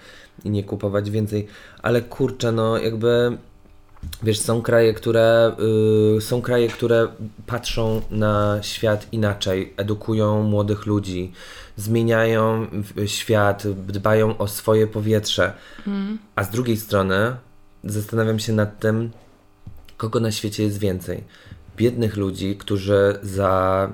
i 0.44 0.50
nie 0.50 0.64
kupować 0.64 1.10
więcej. 1.10 1.46
Ale 1.82 2.02
kurczę, 2.02 2.52
no 2.52 2.78
jakby 2.78 3.38
Wiesz, 4.22 4.40
są 4.40 4.62
kraje, 4.62 4.94
które 4.94 5.52
yy, 6.14 6.20
są 6.20 6.42
kraje, 6.42 6.68
które 6.68 7.08
patrzą 7.46 8.00
na 8.10 8.58
świat 8.62 9.06
inaczej, 9.12 9.74
edukują 9.76 10.42
młodych 10.42 10.86
ludzi, 10.86 11.32
zmieniają 11.80 12.66
świat, 13.06 13.66
dbają 13.68 14.38
o 14.38 14.48
swoje 14.48 14.86
powietrze. 14.86 15.52
Mm. 15.86 16.18
A 16.36 16.44
z 16.44 16.50
drugiej 16.50 16.76
strony 16.76 17.36
zastanawiam 17.84 18.38
się 18.38 18.52
nad 18.52 18.78
tym, 18.78 19.10
kogo 19.96 20.20
na 20.20 20.32
świecie 20.32 20.62
jest 20.62 20.78
więcej. 20.78 21.24
Biednych 21.76 22.16
ludzi, 22.16 22.56
którzy 22.56 23.18
za 23.22 23.90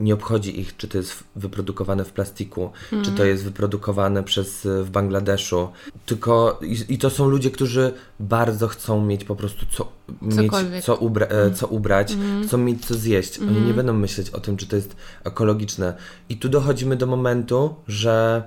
nie 0.00 0.14
obchodzi 0.14 0.60
ich, 0.60 0.76
czy 0.76 0.88
to 0.88 0.98
jest 0.98 1.24
wyprodukowane 1.36 2.04
w 2.04 2.12
plastiku, 2.12 2.70
mm. 2.92 3.04
czy 3.04 3.12
to 3.12 3.24
jest 3.24 3.44
wyprodukowane 3.44 4.22
przez 4.22 4.68
w 4.82 4.90
Bangladeszu. 4.90 5.68
Tylko 6.06 6.60
i, 6.62 6.94
i, 6.94 6.98
to 6.98 7.10
są 7.10 7.28
ludzie, 7.28 7.50
którzy 7.50 7.92
bardzo 8.20 8.68
chcą 8.68 9.04
mieć 9.04 9.24
po 9.24 9.36
prostu 9.36 9.66
co, 9.70 9.92
mieć, 10.22 10.52
co, 10.84 10.96
ubra 10.96 11.26
mm. 11.26 11.54
co 11.54 11.66
ubrać, 11.66 12.12
mm. 12.12 12.48
chcą 12.48 12.58
mieć 12.58 12.86
co 12.86 12.94
zjeść. 12.94 13.38
Oni 13.38 13.52
nie 13.52 13.58
mm. 13.58 13.76
będą 13.76 13.92
myśleć 13.92 14.30
o 14.30 14.40
tym, 14.40 14.56
czy 14.56 14.66
to 14.66 14.76
jest 14.76 14.96
ekologiczne. 15.24 15.94
I 16.28 16.36
tu 16.36 16.48
dochodzimy 16.48 16.96
do 16.96 17.06
momentu, 17.06 17.74
że 17.88 18.42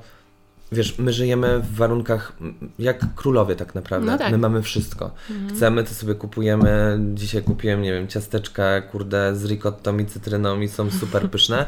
wiesz, 0.71 0.99
my 0.99 1.13
żyjemy 1.13 1.59
w 1.59 1.75
warunkach 1.75 2.33
jak 2.79 3.15
królowie 3.15 3.55
tak 3.55 3.75
naprawdę. 3.75 4.11
No 4.11 4.17
tak. 4.17 4.31
My 4.31 4.37
mamy 4.37 4.61
wszystko. 4.61 5.11
Mhm. 5.29 5.49
Chcemy, 5.49 5.83
to 5.83 5.93
sobie 5.93 6.15
kupujemy. 6.15 6.99
Dzisiaj 7.13 7.43
kupiłem, 7.43 7.81
nie 7.81 7.93
wiem, 7.93 8.07
ciasteczka, 8.07 8.81
kurde, 8.81 9.35
z 9.35 9.45
ricottą 9.45 9.97
i 9.97 10.05
cytryną 10.05 10.59
i 10.59 10.67
są 10.67 10.91
super 10.91 11.29
pyszne. 11.31 11.65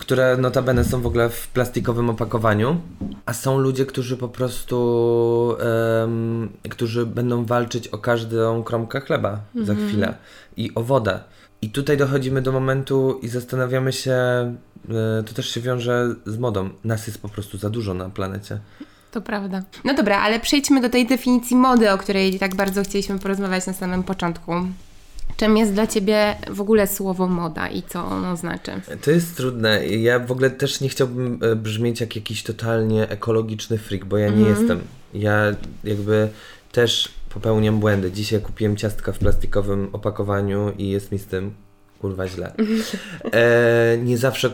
które 0.00 0.36
notabene 0.36 0.84
są 0.84 1.00
w 1.00 1.06
ogóle 1.06 1.28
w 1.28 1.48
plastikowym 1.48 2.10
opakowaniu, 2.10 2.80
a 3.26 3.32
są 3.32 3.58
ludzie, 3.58 3.86
którzy 3.86 4.16
po 4.16 4.28
prostu 4.28 5.56
um, 6.00 6.48
którzy 6.70 7.06
będą 7.06 7.44
walczyć 7.44 7.88
o 7.88 7.98
każdą 7.98 8.62
kromkę 8.62 9.00
chleba 9.00 9.40
za 9.54 9.72
mhm. 9.72 9.88
chwilę 9.88 10.14
i 10.56 10.74
o 10.74 10.82
wodę. 10.82 11.20
I 11.62 11.70
tutaj 11.70 11.96
dochodzimy 11.96 12.42
do 12.42 12.52
momentu 12.52 13.18
i 13.22 13.28
zastanawiamy 13.28 13.92
się, 13.92 14.16
E, 14.88 15.22
to 15.22 15.34
też 15.34 15.48
się 15.48 15.60
wiąże 15.60 16.14
z 16.26 16.38
modą. 16.38 16.70
Nas 16.84 17.06
jest 17.06 17.22
po 17.22 17.28
prostu 17.28 17.58
za 17.58 17.70
dużo 17.70 17.94
na 17.94 18.10
planecie. 18.10 18.58
To 19.10 19.20
prawda. 19.20 19.62
No 19.84 19.94
dobra, 19.94 20.20
ale 20.20 20.40
przejdźmy 20.40 20.80
do 20.80 20.88
tej 20.88 21.06
definicji 21.06 21.56
mody, 21.56 21.90
o 21.90 21.98
której 21.98 22.38
tak 22.38 22.54
bardzo 22.54 22.82
chcieliśmy 22.82 23.18
porozmawiać 23.18 23.66
na 23.66 23.72
samym 23.72 24.02
początku. 24.02 24.52
Czym 25.36 25.56
jest 25.56 25.72
dla 25.72 25.86
Ciebie 25.86 26.36
w 26.50 26.60
ogóle 26.60 26.86
słowo 26.86 27.26
moda 27.26 27.68
i 27.68 27.82
co 27.82 28.04
ono 28.04 28.36
znaczy? 28.36 28.72
To 29.02 29.10
jest 29.10 29.36
trudne. 29.36 29.86
Ja 29.86 30.18
w 30.18 30.32
ogóle 30.32 30.50
też 30.50 30.80
nie 30.80 30.88
chciałbym 30.88 31.38
e, 31.42 31.56
brzmieć 31.56 32.00
jak 32.00 32.16
jakiś 32.16 32.42
totalnie 32.42 33.08
ekologiczny 33.08 33.78
freak, 33.78 34.04
bo 34.04 34.18
ja 34.18 34.28
nie 34.28 34.46
mm. 34.46 34.48
jestem. 34.48 34.80
Ja 35.14 35.54
jakby 35.84 36.28
też 36.72 37.08
popełniam 37.34 37.80
błędy. 37.80 38.12
Dzisiaj 38.12 38.40
kupiłem 38.40 38.76
ciastka 38.76 39.12
w 39.12 39.18
plastikowym 39.18 39.88
opakowaniu 39.92 40.72
i 40.78 40.88
jest 40.88 41.12
mi 41.12 41.18
z 41.18 41.26
tym 41.26 41.54
kurwa 42.00 42.28
źle. 42.28 42.52
E, 43.32 43.98
nie, 43.98 44.18
zawsze, 44.18 44.52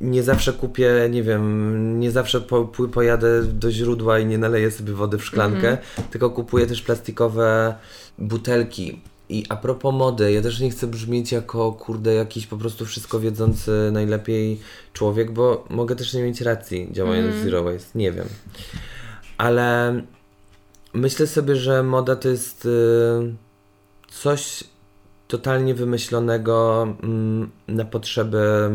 nie 0.00 0.22
zawsze 0.22 0.52
kupię, 0.52 1.08
nie 1.10 1.22
wiem, 1.22 2.00
nie 2.00 2.10
zawsze 2.10 2.40
po, 2.40 2.64
pojadę 2.92 3.42
do 3.42 3.70
źródła 3.70 4.18
i 4.18 4.26
nie 4.26 4.38
naleję 4.38 4.70
sobie 4.70 4.92
wody 4.92 5.18
w 5.18 5.24
szklankę, 5.24 5.68
mm 5.68 5.80
-hmm. 5.80 6.02
tylko 6.10 6.30
kupuję 6.30 6.66
też 6.66 6.82
plastikowe 6.82 7.74
butelki. 8.18 9.00
I 9.28 9.44
a 9.48 9.56
propos 9.56 9.94
mody, 9.94 10.32
ja 10.32 10.42
też 10.42 10.60
nie 10.60 10.70
chcę 10.70 10.86
brzmieć 10.86 11.32
jako, 11.32 11.72
kurde, 11.72 12.14
jakiś 12.14 12.46
po 12.46 12.56
prostu 12.56 12.84
wszystko 12.86 13.20
wiedzący 13.20 13.90
najlepiej 13.92 14.60
człowiek, 14.92 15.30
bo 15.30 15.64
mogę 15.70 15.96
też 15.96 16.14
nie 16.14 16.22
mieć 16.22 16.40
racji 16.40 16.88
działając 16.92 17.34
mm. 17.34 17.44
Zero 17.44 17.62
Waste, 17.62 17.98
nie 17.98 18.12
wiem. 18.12 18.26
Ale 19.38 19.94
myślę 20.94 21.26
sobie, 21.26 21.56
że 21.56 21.82
moda 21.82 22.16
to 22.16 22.28
jest 22.28 22.66
y, 22.66 22.68
coś 24.10 24.64
totalnie 25.28 25.74
wymyślonego 25.74 26.82
mm, 27.02 27.50
na 27.68 27.84
potrzeby 27.84 28.70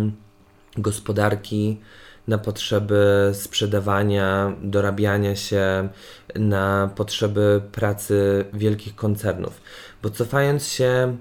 gospodarki, 0.77 1.79
na 2.27 2.37
potrzeby 2.37 3.31
sprzedawania, 3.33 4.55
dorabiania 4.61 5.35
się, 5.35 5.89
na 6.35 6.89
potrzeby 6.95 7.61
pracy 7.71 8.45
wielkich 8.53 8.95
koncernów. 8.95 9.61
Bo 10.03 10.09
cofając 10.09 10.67
się 10.67 11.17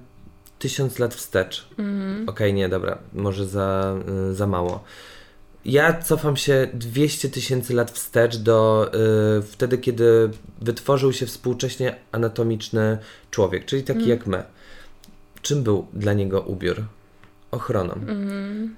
tysiąc 0.58 0.98
lat 0.98 1.14
wstecz, 1.14 1.68
mm. 1.78 2.22
okej, 2.22 2.48
okay, 2.48 2.52
nie, 2.52 2.68
dobra, 2.68 2.98
może 3.12 3.46
za, 3.46 3.94
y, 4.30 4.34
za 4.34 4.46
mało. 4.46 4.84
Ja 5.64 6.02
cofam 6.02 6.36
się 6.36 6.68
200 6.74 7.28
tysięcy 7.28 7.74
lat 7.74 7.90
wstecz 7.90 8.36
do 8.36 8.90
y, 9.38 9.42
wtedy, 9.42 9.78
kiedy 9.78 10.30
wytworzył 10.60 11.12
się 11.12 11.26
współcześnie 11.26 11.96
anatomiczny 12.12 12.98
człowiek, 13.30 13.64
czyli 13.64 13.82
taki 13.82 13.98
mm. 13.98 14.10
jak 14.10 14.26
my 14.26 14.44
czym 15.42 15.62
był 15.62 15.86
dla 15.92 16.12
niego 16.12 16.40
ubiór? 16.40 16.84
Ochroną. 17.50 17.94
Mhm. 17.94 18.74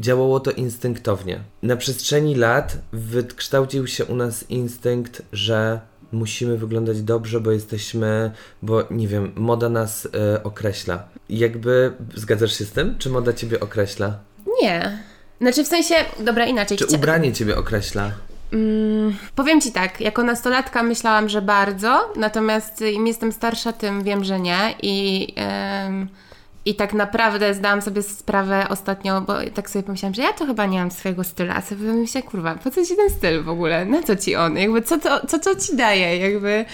Działało 0.00 0.40
to 0.40 0.50
instynktownie. 0.50 1.40
Na 1.62 1.76
przestrzeni 1.76 2.34
lat 2.34 2.78
wykształcił 2.92 3.86
się 3.86 4.04
u 4.04 4.16
nas 4.16 4.50
instynkt, 4.50 5.22
że 5.32 5.80
musimy 6.12 6.58
wyglądać 6.58 7.02
dobrze, 7.02 7.40
bo 7.40 7.50
jesteśmy, 7.50 8.30
bo 8.62 8.84
nie 8.90 9.08
wiem, 9.08 9.32
moda 9.36 9.68
nas 9.68 10.04
y, 10.04 10.10
określa. 10.42 11.08
Jakby 11.28 11.92
zgadzasz 12.14 12.58
się 12.58 12.64
z 12.64 12.70
tym? 12.70 12.98
Czy 12.98 13.10
moda 13.10 13.32
ciebie 13.32 13.60
określa? 13.60 14.18
Nie. 14.62 15.02
Znaczy 15.40 15.64
w 15.64 15.68
sensie, 15.68 15.94
dobra, 16.18 16.46
inaczej. 16.46 16.78
Czy 16.78 16.86
ubranie 16.86 17.32
ciebie 17.32 17.56
określa? 17.56 18.10
Mm, 18.52 19.16
powiem 19.34 19.60
Ci 19.60 19.72
tak, 19.72 20.00
jako 20.00 20.22
nastolatka 20.22 20.82
myślałam, 20.82 21.28
że 21.28 21.42
bardzo, 21.42 22.12
natomiast 22.16 22.80
im 22.80 23.06
jestem 23.06 23.32
starsza, 23.32 23.72
tym 23.72 24.04
wiem, 24.04 24.24
że 24.24 24.40
nie 24.40 24.74
i... 24.82 25.20
Yy 25.36 26.29
i 26.64 26.74
tak 26.74 26.94
naprawdę 26.94 27.54
zdałam 27.54 27.82
sobie 27.82 28.02
sprawę 28.02 28.66
ostatnio, 28.68 29.20
bo 29.20 29.34
tak 29.54 29.70
sobie 29.70 29.82
pomyślałam, 29.82 30.14
że 30.14 30.22
ja 30.22 30.32
to 30.32 30.46
chyba 30.46 30.66
nie 30.66 30.78
mam 30.78 30.90
swojego 30.90 31.24
stylu, 31.24 31.52
a 31.54 31.60
sobie 31.60 31.92
myślę, 31.92 32.22
kurwa, 32.22 32.54
po 32.54 32.70
co 32.70 32.84
ci 32.84 32.96
ten 32.96 33.10
styl 33.10 33.42
w 33.42 33.48
ogóle? 33.48 33.84
Na 33.84 34.02
co 34.02 34.16
ci 34.16 34.36
on? 34.36 34.56
Jakby 34.56 34.82
co 34.82 34.98
to, 34.98 35.26
co 35.26 35.38
to 35.38 35.56
ci 35.56 35.76
daje? 35.76 36.16
Jakby 36.16 36.64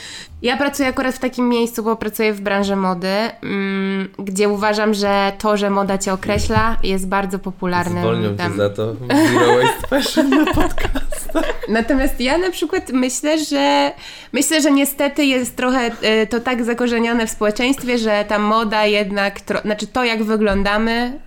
ja 0.42 0.56
pracuję 0.56 0.88
akurat 0.88 1.14
w 1.14 1.18
takim 1.18 1.48
miejscu, 1.48 1.82
bo 1.82 1.96
pracuję 1.96 2.32
w 2.32 2.40
branży 2.40 2.76
mody, 2.76 3.08
mm, 3.42 4.08
gdzie 4.18 4.48
uważam, 4.48 4.94
że 4.94 5.32
to, 5.38 5.56
że 5.56 5.70
moda 5.70 5.98
cię 5.98 6.12
określa, 6.12 6.76
jest 6.82 7.08
bardzo 7.08 7.38
popularnym. 7.38 8.02
Zwolnią 8.02 8.36
tam... 8.36 8.52
cię 8.52 8.58
za 8.58 8.70
to 8.70 8.94
Zero 8.94 9.62
Waste 9.62 9.88
Fashion 9.88 10.30
na 10.30 10.44
podcastach. 10.46 11.05
Natomiast 11.68 12.20
ja 12.20 12.38
na 12.38 12.50
przykład 12.50 12.90
myślę, 12.92 13.38
że 13.38 13.92
myślę, 14.32 14.60
że 14.60 14.70
niestety 14.70 15.24
jest 15.24 15.56
trochę 15.56 15.90
y, 16.22 16.26
to 16.26 16.40
tak 16.40 16.64
zakorzenione 16.64 17.26
w 17.26 17.30
społeczeństwie, 17.30 17.98
że 17.98 18.24
ta 18.28 18.38
moda 18.38 18.86
jednak, 18.86 19.40
znaczy 19.64 19.86
to 19.86 20.04
jak 20.04 20.22
wyglądamy 20.22 20.92
e, 20.92 21.25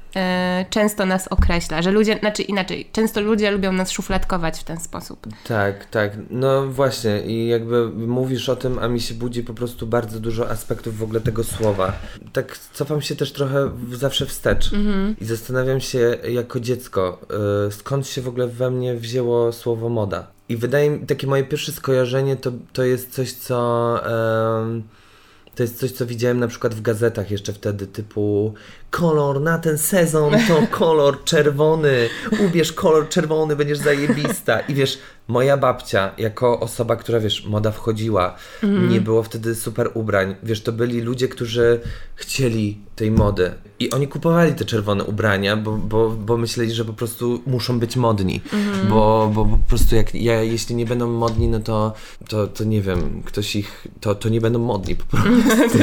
często 0.69 1.05
nas 1.05 1.27
określa, 1.27 1.81
że 1.81 1.91
ludzie, 1.91 2.19
znaczy 2.19 2.43
inaczej, 2.43 2.89
często 2.91 3.21
ludzie 3.21 3.51
lubią 3.51 3.71
nas 3.71 3.91
szufladkować 3.91 4.59
w 4.59 4.63
ten 4.63 4.79
sposób. 4.79 5.27
Tak, 5.47 5.85
tak, 5.85 6.11
no 6.29 6.67
właśnie 6.67 7.21
i 7.21 7.47
jakby 7.47 7.89
mówisz 7.89 8.49
o 8.49 8.55
tym, 8.55 8.79
a 8.79 8.87
mi 8.87 9.01
się 9.01 9.13
budzi 9.13 9.43
po 9.43 9.53
prostu 9.53 9.87
bardzo 9.87 10.19
dużo 10.19 10.49
aspektów 10.49 10.97
w 10.97 11.03
ogóle 11.03 11.21
tego 11.21 11.43
słowa. 11.43 11.93
Tak 12.33 12.57
cofam 12.73 13.01
się 13.01 13.15
też 13.15 13.33
trochę 13.33 13.71
zawsze 13.91 14.25
wstecz 14.25 14.73
mhm. 14.73 15.15
i 15.21 15.25
zastanawiam 15.25 15.79
się 15.79 16.17
jako 16.29 16.59
dziecko, 16.59 17.21
y, 17.67 17.71
skąd 17.71 18.07
się 18.07 18.21
w 18.21 18.27
ogóle 18.27 18.47
we 18.47 18.71
mnie 18.71 18.95
wzięło 18.95 19.51
słowo 19.51 19.89
moda. 19.89 20.27
I 20.49 20.57
wydaje 20.57 20.89
mi 20.89 21.05
takie 21.05 21.27
moje 21.27 21.43
pierwsze 21.43 21.71
skojarzenie 21.71 22.35
to, 22.35 22.51
to 22.73 22.83
jest 22.83 23.11
coś, 23.11 23.33
co... 23.33 23.99
To 25.55 25.63
jest 25.63 25.79
coś, 25.79 25.91
co 25.91 26.05
widziałem 26.05 26.39
na 26.39 26.47
przykład 26.47 26.75
w 26.75 26.81
gazetach 26.81 27.31
jeszcze 27.31 27.53
wtedy, 27.53 27.87
typu 27.87 28.53
kolor 28.89 29.41
na 29.41 29.57
ten 29.57 29.77
sezon 29.77 30.33
to 30.47 30.67
kolor 30.79 31.23
czerwony, 31.23 32.09
ubierz 32.47 32.73
kolor 32.73 33.09
czerwony, 33.09 33.55
będziesz 33.55 33.77
zajebista. 33.77 34.59
I 34.59 34.73
wiesz, 34.73 34.99
moja 35.29 35.57
babcia, 35.57 36.11
jako 36.17 36.59
osoba, 36.59 36.95
która 36.95 37.19
wiesz, 37.19 37.45
moda 37.45 37.71
wchodziła, 37.71 38.35
mm. 38.63 38.89
nie 38.89 39.01
było 39.01 39.23
wtedy 39.23 39.55
super 39.55 39.91
ubrań. 39.93 40.35
Wiesz, 40.43 40.63
to 40.63 40.71
byli 40.71 41.01
ludzie, 41.01 41.27
którzy 41.27 41.79
chcieli 42.15 42.77
tej 42.95 43.11
mody. 43.11 43.51
I 43.79 43.89
oni 43.91 44.07
kupowali 44.07 44.53
te 44.53 44.65
czerwone 44.65 45.03
ubrania, 45.03 45.57
bo, 45.57 45.71
bo, 45.71 46.09
bo 46.09 46.37
myśleli, 46.37 46.71
że 46.71 46.85
po 46.85 46.93
prostu 46.93 47.41
muszą 47.47 47.79
być 47.79 47.95
modni. 47.95 48.41
Mm. 48.53 48.87
Bo, 48.87 49.31
bo 49.33 49.45
po 49.45 49.57
prostu 49.67 49.95
jak 49.95 50.15
ja, 50.15 50.43
jeśli 50.43 50.75
nie 50.75 50.85
będą 50.85 51.07
modni, 51.07 51.47
no 51.47 51.59
to, 51.59 51.93
to, 52.27 52.47
to 52.47 52.63
nie 52.63 52.81
wiem, 52.81 53.21
ktoś 53.25 53.55
ich, 53.55 53.87
to, 54.01 54.15
to 54.15 54.29
nie 54.29 54.41
będą 54.41 54.59
modni 54.59 54.95
po 54.95 55.05
prostu. 55.05 55.29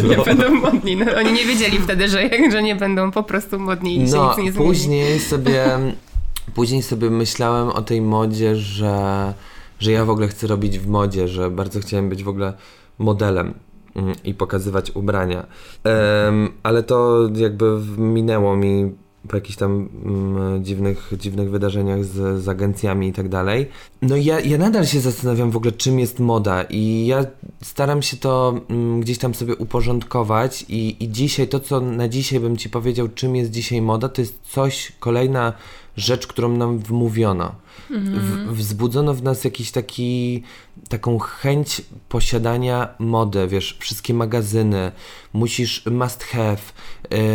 nie 0.10 0.16
będą 0.16 0.54
modni. 0.54 0.96
No, 0.96 1.06
oni 1.16 1.32
nie 1.32 1.44
wiedzieli 1.44 1.78
wtedy, 1.78 2.08
że, 2.08 2.30
że 2.52 2.62
nie 2.62 2.76
będą 2.76 2.95
po 3.12 3.22
prostu 3.22 3.58
modni 3.58 3.94
i 3.94 3.98
no, 3.98 4.06
się 4.06 4.16
nic 4.28 4.36
nie 4.36 4.52
zmieni. 4.52 4.68
Później 4.68 5.20
sobie, 5.30 5.64
później 6.54 6.82
sobie 6.82 7.10
myślałem 7.10 7.68
o 7.68 7.82
tej 7.82 8.02
modzie, 8.02 8.56
że, 8.56 9.34
że 9.78 9.92
ja 9.92 10.04
w 10.04 10.10
ogóle 10.10 10.28
chcę 10.28 10.46
robić 10.46 10.78
w 10.78 10.88
modzie, 10.88 11.28
że 11.28 11.50
bardzo 11.50 11.80
chciałem 11.80 12.08
być 12.08 12.24
w 12.24 12.28
ogóle 12.28 12.52
modelem 12.98 13.54
mm, 13.96 14.14
i 14.24 14.34
pokazywać 14.34 14.90
ubrania. 14.90 15.46
Um, 15.84 16.52
ale 16.62 16.82
to 16.82 17.28
jakby 17.34 17.80
minęło 17.98 18.56
mi 18.56 18.94
po 19.26 19.36
jakichś 19.36 19.56
tam 19.56 19.88
mm, 20.04 20.64
dziwnych, 20.64 21.12
dziwnych 21.18 21.50
wydarzeniach 21.50 22.04
z, 22.04 22.42
z 22.42 22.48
agencjami 22.48 23.08
i 23.08 23.12
tak 23.12 23.28
dalej. 23.28 23.68
No 24.02 24.16
ja, 24.16 24.40
ja 24.40 24.58
nadal 24.58 24.86
się 24.86 25.00
zastanawiam 25.00 25.50
w 25.50 25.56
ogóle, 25.56 25.72
czym 25.72 25.98
jest 25.98 26.20
moda 26.20 26.62
i 26.62 27.06
ja 27.06 27.24
staram 27.62 28.02
się 28.02 28.16
to 28.16 28.60
mm, 28.70 29.00
gdzieś 29.00 29.18
tam 29.18 29.34
sobie 29.34 29.56
uporządkować 29.56 30.64
i, 30.68 31.04
i 31.04 31.08
dzisiaj, 31.08 31.48
to 31.48 31.60
co 31.60 31.80
na 31.80 32.08
dzisiaj 32.08 32.40
bym 32.40 32.56
Ci 32.56 32.70
powiedział, 32.70 33.08
czym 33.08 33.36
jest 33.36 33.50
dzisiaj 33.50 33.82
moda, 33.82 34.08
to 34.08 34.20
jest 34.20 34.38
coś, 34.42 34.92
kolejna 35.00 35.52
rzecz, 35.96 36.26
którą 36.26 36.48
nam 36.48 36.78
wmówiono. 36.78 37.54
Mhm. 37.90 38.54
W, 38.54 38.58
wzbudzono 38.58 39.14
w 39.14 39.22
nas 39.22 39.44
jakiś 39.44 39.70
taki, 39.70 40.42
taką 40.88 41.18
chęć 41.18 41.82
posiadania 42.08 42.88
mody, 42.98 43.48
wiesz, 43.48 43.76
wszystkie 43.80 44.14
magazyny, 44.14 44.92
musisz 45.32 45.86
must 45.86 46.24
have, 46.24 46.58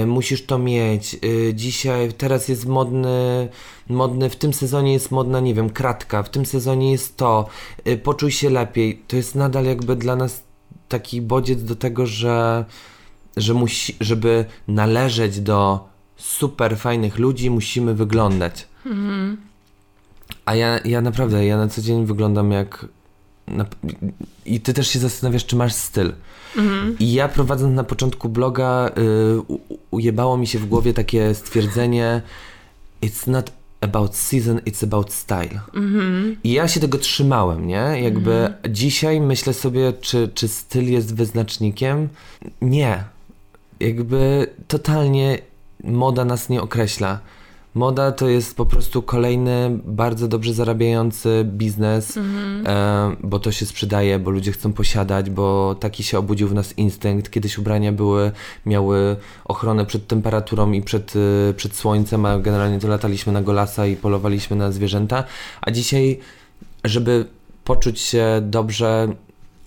y, 0.02 0.06
musisz 0.06 0.46
to 0.46 0.60
mieć, 0.60 1.18
y, 1.24 1.54
dzisiaj, 1.56 2.14
teraz 2.14 2.48
jest 2.48 2.66
modny, 2.66 3.50
modny, 3.90 4.30
w 4.30 4.36
tym 4.36 4.54
sezonie 4.54 4.94
jest 4.94 5.12
modna, 5.12 5.40
nie 5.40 5.54
wiem, 5.54 5.70
kratka, 5.70 6.24
w 6.24 6.30
tym 6.30 6.46
sezonie 6.46 6.92
jest 6.92 7.18
to, 7.18 7.48
y, 7.88 7.98
poczuj 7.98 8.32
się 8.32 8.50
lepiej, 8.50 9.04
to 9.08 9.16
jest 9.16 9.36
nadal 9.36 9.66
jakby 9.66 9.96
dla 9.96 10.16
nas 10.16 10.44
taki 10.88 11.22
bodziec 11.22 11.64
do 11.64 11.76
tego, 11.76 12.08
że, 12.08 12.66
że 13.38 13.54
musi, 13.54 13.96
żeby 14.00 14.46
należeć 14.68 15.40
do 15.40 15.91
super 16.22 16.78
fajnych 16.78 17.20
ludzi, 17.20 17.50
musimy 17.50 17.96
wyglądać. 17.96 18.68
Mhm. 18.86 19.38
A 20.46 20.56
ja, 20.56 20.80
ja 20.86 21.02
naprawdę, 21.02 21.46
ja 21.46 21.58
na 21.58 21.68
co 21.68 21.82
dzień 21.82 22.06
wyglądam 22.06 22.52
jak. 22.52 22.86
Na, 23.48 23.66
I 24.46 24.60
ty 24.60 24.74
też 24.74 24.88
się 24.88 25.00
zastanawiasz, 25.00 25.46
czy 25.46 25.56
masz 25.56 25.74
styl. 25.74 26.14
Mhm. 26.58 26.96
I 27.00 27.14
ja 27.14 27.28
prowadząc 27.28 27.76
na 27.76 27.84
początku 27.84 28.30
bloga, 28.30 28.90
y, 28.90 29.58
ujebało 29.92 30.38
mi 30.38 30.48
się 30.48 30.60
w 30.60 30.66
głowie 30.66 30.94
takie 30.94 31.36
stwierdzenie: 31.36 32.22
It's 33.02 33.28
not 33.28 33.52
about 33.82 34.16
season, 34.16 34.60
it's 34.60 34.84
about 34.84 35.14
style. 35.14 35.60
Mhm. 35.74 36.38
I 36.44 36.52
ja 36.52 36.68
się 36.68 36.80
tego 36.80 36.98
trzymałem, 36.98 37.68
nie? 37.68 38.02
Jakby 38.04 38.32
mhm. 38.32 38.74
dzisiaj 38.76 39.22
myślę 39.22 39.54
sobie, 39.54 39.94
czy, 40.02 40.30
czy 40.34 40.48
styl 40.48 40.92
jest 40.92 41.16
wyznacznikiem. 41.16 42.10
Nie. 42.62 43.04
Jakby 43.80 44.48
totalnie 44.68 45.38
moda 45.84 46.26
nas 46.26 46.50
nie 46.50 46.62
określa. 46.62 47.20
Moda 47.76 48.12
to 48.12 48.30
jest 48.30 48.58
po 48.58 48.66
prostu 48.66 49.02
kolejny 49.02 49.80
bardzo 49.86 50.28
dobrze 50.28 50.54
zarabiający 50.54 51.46
biznes, 51.46 52.18
mhm. 52.18 52.68
e, 52.68 53.16
bo 53.24 53.40
to 53.40 53.52
się 53.52 53.66
sprzedaje, 53.66 54.20
bo 54.20 54.32
ludzie 54.32 54.52
chcą 54.52 54.74
posiadać, 54.74 55.30
bo 55.30 55.76
taki 55.76 56.04
się 56.04 56.18
obudził 56.18 56.48
w 56.48 56.54
nas 56.54 56.78
instynkt. 56.78 57.30
Kiedyś 57.30 57.58
ubrania 57.58 57.92
były, 57.92 58.32
miały 58.66 59.16
ochronę 59.46 59.86
przed 59.86 60.08
temperaturą 60.08 60.72
i 60.72 60.82
przed, 60.82 61.16
y, 61.16 61.54
przed 61.58 61.76
słońcem, 61.76 62.26
a 62.26 62.40
generalnie 62.40 62.80
to 62.80 62.88
lataliśmy 62.88 63.34
na 63.34 63.42
golasa 63.42 63.86
i 63.86 63.96
polowaliśmy 63.96 64.56
na 64.56 64.72
zwierzęta. 64.72 65.24
A 65.62 65.72
dzisiaj, 65.72 66.20
żeby 66.84 67.26
poczuć 67.64 68.00
się 68.00 68.42
dobrze, 68.42 69.08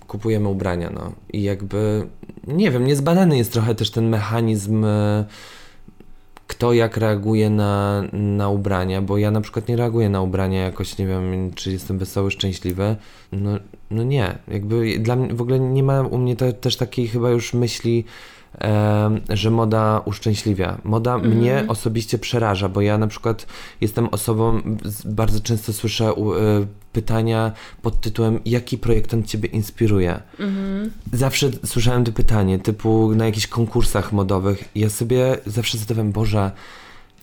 kupujemy 0.06 0.48
ubrania. 0.48 0.90
No. 0.94 1.12
I 1.32 1.42
jakby, 1.42 2.06
nie 2.46 2.70
wiem, 2.70 2.86
niezbadany 2.86 3.36
jest 3.36 3.52
trochę 3.52 3.74
też 3.74 3.90
ten 3.90 4.08
mechanizm. 4.08 4.84
Y, 4.84 5.24
kto 6.46 6.72
jak 6.72 6.96
reaguje 6.96 7.50
na, 7.50 8.02
na 8.12 8.48
ubrania, 8.48 9.02
bo 9.02 9.18
ja 9.18 9.30
na 9.30 9.40
przykład 9.40 9.68
nie 9.68 9.76
reaguję 9.76 10.08
na 10.08 10.22
ubrania 10.22 10.64
jakoś, 10.64 10.98
nie 10.98 11.06
wiem, 11.06 11.50
czy 11.54 11.72
jestem 11.72 11.98
wesoły, 11.98 12.30
szczęśliwy. 12.30 12.96
No, 13.32 13.50
no 13.90 14.02
nie, 14.02 14.38
jakby 14.48 14.98
dla 14.98 15.16
mnie 15.16 15.34
w 15.34 15.42
ogóle 15.42 15.60
nie 15.60 15.82
ma 15.82 16.00
u 16.00 16.18
mnie 16.18 16.36
te, 16.36 16.52
też 16.52 16.76
takiej 16.76 17.08
chyba 17.08 17.30
już 17.30 17.54
myśli, 17.54 18.04
że 19.28 19.50
moda 19.50 20.02
uszczęśliwia. 20.04 20.78
Moda 20.84 21.14
mm. 21.14 21.36
mnie 21.36 21.64
osobiście 21.68 22.18
przeraża, 22.18 22.68
bo 22.68 22.80
ja 22.80 22.98
na 22.98 23.06
przykład 23.06 23.46
jestem 23.80 24.08
osobą, 24.08 24.60
bardzo 25.04 25.40
często 25.40 25.72
słyszę 25.72 26.04
e, 26.04 26.14
pytania 26.92 27.52
pod 27.82 28.00
tytułem 28.00 28.40
jaki 28.44 28.78
projektant 28.78 29.26
Ciebie 29.26 29.48
inspiruje? 29.48 30.20
Mm. 30.38 30.90
Zawsze 31.12 31.50
słyszałem 31.64 32.04
to 32.04 32.12
pytanie, 32.12 32.58
typu 32.58 33.14
na 33.14 33.26
jakichś 33.26 33.46
konkursach 33.46 34.12
modowych. 34.12 34.68
Ja 34.74 34.90
sobie 34.90 35.38
zawsze 35.46 35.78
zadawałem, 35.78 36.12
Boże, 36.12 36.50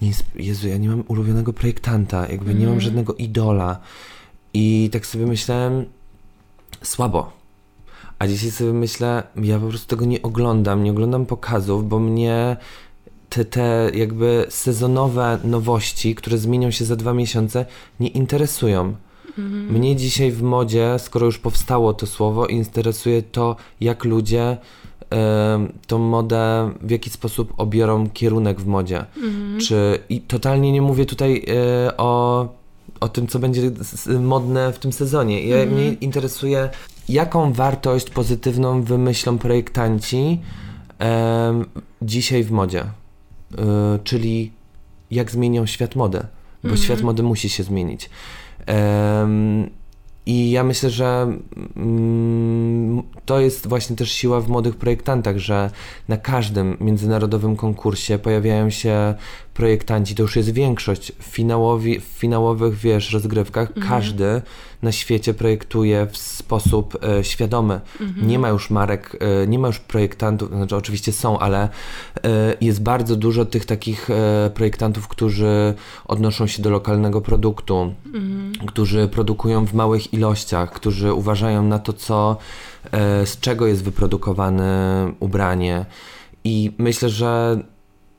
nie, 0.02 0.12
Jezu, 0.36 0.68
ja 0.68 0.78
nie 0.78 0.90
mam 0.90 1.04
ulubionego 1.08 1.54
projektanta, 1.54 2.28
jakby 2.28 2.52
mm. 2.52 2.60
nie 2.60 2.66
mam 2.66 2.74
mhm. 2.74 2.82
żadnego 2.82 3.14
idola. 3.14 3.80
I 4.54 4.90
tak 4.94 5.06
sobie 5.06 5.26
myślałem, 5.26 5.86
słabo 6.82 7.41
a 8.22 8.28
dzisiaj 8.28 8.52
sobie 8.52 8.74
myślę, 8.74 9.24
ja 9.36 9.60
po 9.60 9.68
prostu 9.68 9.88
tego 9.88 10.06
nie 10.06 10.22
oglądam, 10.22 10.84
nie 10.84 10.92
oglądam 10.92 11.26
pokazów, 11.26 11.90
bo 11.90 12.00
mnie 12.00 12.58
te, 13.30 13.46
te 13.46 13.92
jakby 13.94 14.46
sezonowe 14.50 15.40
nowości, 15.44 16.16
które 16.16 16.38
zmienią 16.38 16.72
się 16.72 16.86
za 16.86 16.96
dwa 16.96 17.14
miesiące, 17.14 17.66
nie 18.00 18.08
interesują. 18.08 18.96
Mhm. 19.30 19.74
Mnie 19.74 19.96
dzisiaj 19.96 20.32
w 20.32 20.42
modzie, 20.42 20.96
skoro 21.00 21.26
już 21.26 21.38
powstało 21.40 21.94
to 21.94 22.08
słowo, 22.08 22.48
interesuje 22.48 23.22
to, 23.22 23.56
jak 23.80 24.06
ludzie 24.06 24.58
y, 25.02 25.08
tą 25.88 26.00
modę, 26.00 26.72
w 26.82 26.92
jaki 26.92 27.10
sposób 27.10 27.54
obiorą 27.58 28.10
kierunek 28.10 28.62
w 28.62 28.68
modzie. 28.68 29.06
Mhm. 29.18 29.60
Czy 29.60 30.00
i 30.10 30.22
totalnie 30.22 30.72
nie 30.72 30.82
mówię 30.82 31.06
tutaj 31.06 31.46
y, 31.88 31.98
o, 31.98 32.48
o 33.00 33.10
tym, 33.10 33.28
co 33.28 33.40
będzie 33.40 33.72
modne 34.20 34.74
w 34.74 34.80
tym 34.80 34.92
sezonie. 34.92 35.48
Ja, 35.48 35.58
mhm. 35.58 35.74
Mnie 35.74 35.94
interesuje 35.94 36.70
jaką 37.12 37.54
wartość 37.54 38.10
pozytywną 38.10 38.84
wymyślą 38.84 39.38
projektanci 39.38 40.42
dzisiaj 42.02 42.44
w 42.44 42.52
modzie? 42.52 42.82
E, 42.82 44.00
czyli 44.04 44.52
jak 45.12 45.32
zmienią 45.32 45.66
świat 45.66 45.96
mody, 45.96 46.20
bo 46.64 46.70
mm 46.70 46.78
-hmm. 46.78 46.84
świat 46.84 47.02
mody 47.02 47.24
musi 47.24 47.50
się 47.50 47.64
zmienić. 47.64 48.10
E, 48.68 49.28
i 50.26 50.52
ja 50.52 50.64
myślę, 50.64 50.90
że 50.90 51.38
mm, 51.76 53.04
to 53.26 53.40
jest 53.40 53.68
właśnie 53.68 53.96
też 53.96 54.12
siła 54.12 54.42
w 54.42 54.50
młodych 54.50 54.76
projektantach, 54.76 55.38
że 55.38 55.72
na 56.08 56.18
każdym 56.18 56.78
międzynarodowym 56.82 57.56
konkursie 57.56 58.18
pojawiają 58.18 58.70
się 58.70 59.16
projektanci, 59.54 60.16
to 60.16 60.22
już 60.24 60.36
jest 60.36 60.50
większość, 60.50 61.12
w, 61.20 61.24
finałowi, 61.24 62.00
w 62.00 62.04
finałowych, 62.04 62.76
wiesz, 62.76 63.12
rozgrywkach, 63.12 63.70
mhm. 63.70 63.88
każdy 63.88 64.42
na 64.82 64.92
świecie 64.92 65.34
projektuje 65.34 66.08
w 66.12 66.18
sposób 66.18 66.98
e, 67.04 67.24
świadomy. 67.24 67.82
Mhm. 68.02 68.28
Nie 68.28 68.40
ma 68.40 68.50
już 68.50 68.70
marek, 68.70 69.18
e, 69.20 69.48
nie 69.48 69.60
ma 69.60 69.68
już 69.68 69.80
projektantów, 69.80 70.50
znaczy 70.50 70.76
oczywiście 70.76 71.12
są, 71.12 71.40
ale 71.40 71.70
e, 72.24 72.58
jest 72.62 72.84
bardzo 72.84 73.16
dużo 73.16 73.46
tych 73.46 73.66
takich 73.66 74.10
e, 74.10 74.50
projektantów, 74.54 75.08
którzy 75.08 75.74
odnoszą 76.06 76.48
się 76.48 76.62
do 76.62 76.70
lokalnego 76.70 77.22
produktu, 77.22 77.94
mhm. 78.06 78.54
którzy 78.68 79.08
produkują 79.08 79.66
w 79.66 79.74
małych 79.74 80.14
ilościach, 80.14 80.21
którzy 80.72 81.14
uważają 81.14 81.64
na 81.64 81.80
to, 81.80 81.94
co, 81.94 82.38
e, 82.92 83.26
z 83.26 83.40
czego 83.40 83.68
jest 83.68 83.84
wyprodukowane 83.84 85.12
ubranie. 85.20 85.86
I 86.44 86.72
myślę, 86.78 87.10
że 87.10 87.60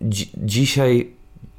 dzi 0.02 0.30
dzisiaj 0.36 1.10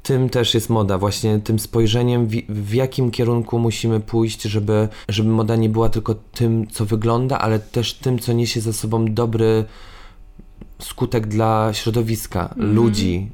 tym 0.02 0.28
też 0.28 0.54
jest 0.54 0.70
moda, 0.70 0.98
właśnie 0.98 1.38
tym 1.38 1.58
spojrzeniem, 1.58 2.26
w, 2.26 2.30
w, 2.48 2.74
jakim 2.74 3.10
kierunku 3.10 3.58
musimy 3.58 4.00
pójść, 4.00 4.42
żeby, 4.42 4.88
żeby 5.08 5.28
moda 5.28 5.56
nie 5.56 5.68
była 5.68 5.88
tylko 5.88 6.14
tym, 6.14 6.66
co 6.70 6.84
wygląda, 6.84 7.38
ale 7.38 7.58
też 7.58 7.94
tym, 7.94 8.18
co 8.18 8.32
niesie 8.32 8.60
za 8.60 8.72
sobą 8.72 9.14
dobry 9.14 9.64
skutek 10.84 11.26
dla 11.26 11.72
środowiska, 11.72 12.54
mm. 12.56 12.74
ludzi, 12.74 13.30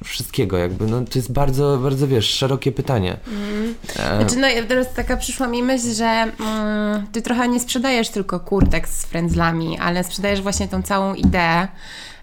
y, 0.00 0.04
wszystkiego 0.04 0.58
jakby. 0.58 0.86
No, 0.86 1.00
to 1.00 1.18
jest 1.18 1.32
bardzo, 1.32 1.78
bardzo, 1.82 2.08
wiesz, 2.08 2.30
szerokie 2.30 2.72
pytanie. 2.72 3.16
Mm. 3.28 3.74
Znaczy, 3.94 4.36
no 4.36 4.48
teraz 4.68 4.94
taka 4.94 5.16
przyszła 5.16 5.46
mi 5.46 5.62
myśl, 5.62 5.94
że 5.94 6.04
mm, 6.04 7.06
ty 7.12 7.22
trochę 7.22 7.48
nie 7.48 7.60
sprzedajesz 7.60 8.08
tylko 8.08 8.40
kurtek 8.40 8.88
z 8.88 9.04
frędzlami, 9.04 9.78
ale 9.78 10.04
sprzedajesz 10.04 10.42
właśnie 10.42 10.68
tą 10.68 10.82
całą 10.82 11.14
ideę 11.14 11.68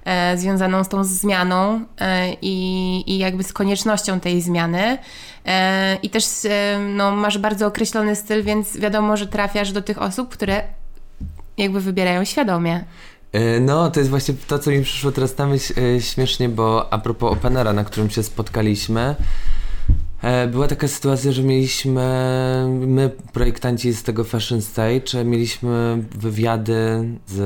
e, 0.06 0.38
związaną 0.38 0.84
z 0.84 0.90
tą 0.90 1.04
zmianą 1.04 1.86
e, 2.00 2.34
i, 2.42 3.04
i 3.08 3.18
jakby 3.18 3.44
z 3.44 3.54
koniecznością 3.54 4.20
tej 4.20 4.42
zmiany. 4.42 4.98
E, 5.46 5.98
I 6.04 6.10
też 6.10 6.26
no, 6.96 7.12
masz 7.12 7.38
bardzo 7.38 7.68
określony 7.68 8.16
styl, 8.16 8.44
więc 8.44 8.78
wiadomo, 8.78 9.18
że 9.18 9.28
trafiasz 9.28 9.72
do 9.72 9.82
tych 9.82 10.02
osób, 10.02 10.30
które 10.30 10.64
jakby 11.58 11.82
wybierają 11.82 12.26
świadomie. 12.26 12.86
E, 13.36 13.60
no, 13.60 13.92
to 13.92 14.00
jest 14.00 14.10
właśnie 14.10 14.34
to, 14.48 14.60
co 14.60 14.72
mi 14.72 14.82
przyszło 14.82 15.12
teraz 15.12 15.38
na 15.38 15.48
myśl 15.48 15.74
e, 15.80 16.02
śmiesznie, 16.02 16.50
bo 16.50 16.94
a 16.94 16.98
propos 16.98 17.34
Openera, 17.34 17.74
na 17.74 17.84
którym 17.84 18.10
się 18.10 18.24
spotkaliśmy, 18.24 19.16
e, 20.22 20.48
była 20.48 20.68
taka 20.68 20.88
sytuacja, 20.88 21.32
że 21.32 21.44
mieliśmy, 21.44 22.02
my 22.70 23.12
projektanci 23.34 23.94
z 23.94 24.04
tego 24.04 24.24
Fashion 24.24 24.62
Stage, 24.62 25.26
mieliśmy 25.26 26.04
wywiady 26.16 27.10
z 27.28 27.42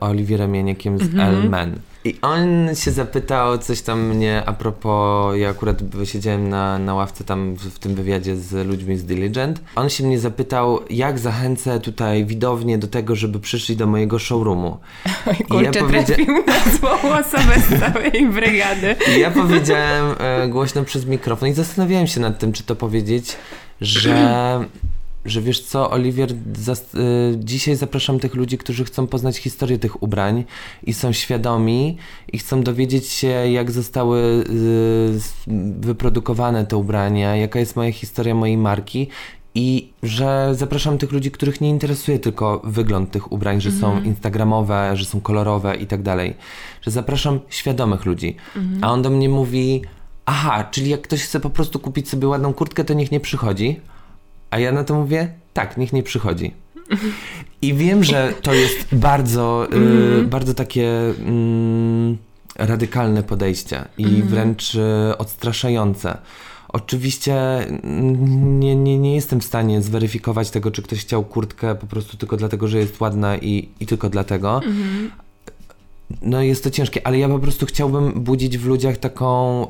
Oliwierem 0.00 0.54
Janiekiem 0.54 0.98
z 0.98 1.02
mm 1.02 1.14
-hmm. 1.14 1.28
L-Men. 1.28 1.78
I 2.04 2.18
on 2.22 2.74
się 2.74 2.90
zapytał 2.90 3.58
coś 3.58 3.82
tam 3.82 4.06
mnie 4.06 4.42
a 4.46 4.52
propos, 4.52 5.36
ja 5.36 5.50
akurat 5.50 5.78
siedziałem 6.04 6.48
na, 6.48 6.78
na 6.78 6.94
ławce 6.94 7.24
tam 7.24 7.54
w, 7.54 7.60
w 7.60 7.78
tym 7.78 7.94
wywiadzie 7.94 8.36
z 8.36 8.66
ludźmi 8.66 8.96
z 8.96 9.04
Diligent. 9.04 9.60
On 9.76 9.88
się 9.88 10.04
mnie 10.04 10.18
zapytał, 10.18 10.80
jak 10.90 11.18
zachęcę 11.18 11.80
tutaj 11.80 12.24
widownię 12.24 12.78
do 12.78 12.86
tego, 12.86 13.16
żeby 13.16 13.40
przyszli 13.40 13.76
do 13.76 13.86
mojego 13.86 14.18
showroomu. 14.18 14.78
Oj, 15.26 15.36
kurczę, 15.36 15.62
I 15.62 15.64
ja 15.64 15.72
powiedzia... 15.72 16.14
na 16.46 16.72
złą 16.78 16.90
osobę 16.90 17.54
z 17.68 17.80
całej 17.80 18.28
brygady. 18.28 18.96
I 19.16 19.20
ja 19.20 19.30
powiedziałem 19.30 20.14
e, 20.18 20.48
głośno 20.48 20.84
przez 20.84 21.06
mikrofon 21.06 21.48
i 21.48 21.52
zastanawiałem 21.52 22.06
się 22.06 22.20
nad 22.20 22.38
tym, 22.38 22.52
czy 22.52 22.62
to 22.62 22.76
powiedzieć, 22.76 23.36
że 23.80 24.64
że 25.24 25.40
wiesz 25.40 25.64
co, 25.64 25.90
Oliwier, 25.90 26.30
zas- 26.52 26.94
y, 26.94 27.38
dzisiaj 27.38 27.76
zapraszam 27.76 28.18
tych 28.18 28.34
ludzi, 28.34 28.58
którzy 28.58 28.84
chcą 28.84 29.06
poznać 29.06 29.36
historię 29.36 29.78
tych 29.78 30.02
ubrań 30.02 30.44
i 30.82 30.94
są 30.94 31.12
świadomi 31.12 31.96
i 32.32 32.38
chcą 32.38 32.62
dowiedzieć 32.62 33.06
się, 33.06 33.28
jak 33.28 33.70
zostały 33.70 34.20
y, 34.20 35.18
wyprodukowane 35.80 36.66
te 36.66 36.76
ubrania, 36.76 37.36
jaka 37.36 37.58
jest 37.58 37.76
moja 37.76 37.92
historia 37.92 38.34
mojej 38.34 38.56
marki 38.56 39.08
i 39.54 39.92
że 40.02 40.54
zapraszam 40.54 40.98
tych 40.98 41.12
ludzi, 41.12 41.30
których 41.30 41.60
nie 41.60 41.68
interesuje 41.68 42.18
tylko 42.18 42.60
wygląd 42.64 43.10
tych 43.10 43.32
ubrań, 43.32 43.60
że 43.60 43.72
są 43.72 43.86
mhm. 43.86 44.06
instagramowe, 44.06 44.96
że 44.96 45.04
są 45.04 45.20
kolorowe 45.20 45.76
i 45.76 45.86
tak 45.86 46.02
dalej. 46.02 46.34
Że 46.82 46.90
zapraszam 46.90 47.40
świadomych 47.48 48.04
ludzi. 48.04 48.36
Mhm. 48.56 48.84
A 48.84 48.92
on 48.92 49.02
do 49.02 49.10
mnie 49.10 49.28
mówi: 49.28 49.82
Aha, 50.26 50.64
czyli 50.70 50.90
jak 50.90 51.02
ktoś 51.02 51.22
chce 51.22 51.40
po 51.40 51.50
prostu 51.50 51.78
kupić 51.78 52.08
sobie 52.08 52.28
ładną 52.28 52.54
kurtkę, 52.54 52.84
to 52.84 52.94
niech 52.94 53.10
nie 53.12 53.20
przychodzi. 53.20 53.80
A 54.50 54.58
ja 54.58 54.72
na 54.72 54.84
to 54.84 54.94
mówię, 54.94 55.28
tak, 55.54 55.76
niech 55.76 55.92
nie 55.92 56.02
przychodzi. 56.02 56.52
I 57.62 57.74
wiem, 57.74 58.04
że 58.04 58.32
to 58.42 58.54
jest 58.54 58.94
bardzo, 58.94 59.68
y, 59.72 59.76
mm. 59.76 60.28
bardzo 60.28 60.54
takie 60.54 60.88
y, 60.88 61.14
radykalne 62.58 63.22
podejście 63.22 63.84
i 63.98 64.04
mm. 64.04 64.28
wręcz 64.28 64.74
y, 64.74 65.18
odstraszające. 65.18 66.18
Oczywiście 66.68 67.34
mm, 67.58 68.60
nie, 68.60 68.76
nie, 68.76 68.98
nie 68.98 69.14
jestem 69.14 69.40
w 69.40 69.44
stanie 69.44 69.82
zweryfikować 69.82 70.50
tego, 70.50 70.70
czy 70.70 70.82
ktoś 70.82 71.00
chciał 71.00 71.24
kurtkę 71.24 71.74
po 71.74 71.86
prostu 71.86 72.16
tylko 72.16 72.36
dlatego, 72.36 72.68
że 72.68 72.78
jest 72.78 73.00
ładna 73.00 73.36
i, 73.36 73.68
i 73.80 73.86
tylko 73.86 74.10
dlatego. 74.10 74.60
Mm. 74.64 75.10
No 76.22 76.42
jest 76.42 76.64
to 76.64 76.70
ciężkie, 76.70 77.06
ale 77.06 77.18
ja 77.18 77.28
po 77.28 77.38
prostu 77.38 77.66
chciałbym 77.66 78.12
budzić 78.12 78.58
w 78.58 78.66
ludziach 78.66 78.96
taką, 78.96 79.66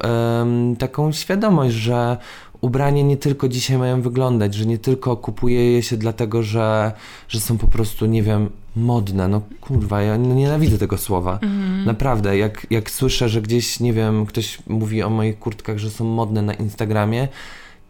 taką 0.79 1.13
świadomość, 1.13 1.75
że 1.75 2.17
ubrania 2.61 3.03
nie 3.03 3.17
tylko 3.17 3.49
dzisiaj 3.49 3.79
mają 3.79 4.03
wyglądać, 4.03 4.55
że 4.55 4.67
nie 4.67 4.79
tylko 4.79 5.17
kupuje 5.17 5.73
je 5.73 5.83
się 5.83 5.97
dlatego, 5.97 6.43
że, 6.43 6.93
że 7.29 7.41
są 7.41 7.59
po 7.59 7.69
prostu, 7.69 8.07
nie 8.07 8.23
wiem, 8.23 8.51
modne. 8.77 9.29
No 9.29 9.43
kurwa, 9.61 10.03
ja 10.03 10.17
nienawidzę 10.17 10.79
tego 10.79 10.99
słowa. 10.99 11.39
Mhm. 11.43 11.85
Naprawdę, 11.85 12.39
jak, 12.39 12.67
jak 12.71 12.91
słyszę, 12.91 13.29
że 13.29 13.43
gdzieś, 13.43 13.81
nie 13.81 13.93
wiem, 13.93 14.27
ktoś 14.27 14.59
mówi 14.67 15.03
o 15.03 15.11
moich 15.11 15.39
kurtkach, 15.39 15.79
że 15.79 15.91
są 15.91 16.05
modne 16.05 16.43
na 16.43 16.55
Instagramie, 16.55 17.29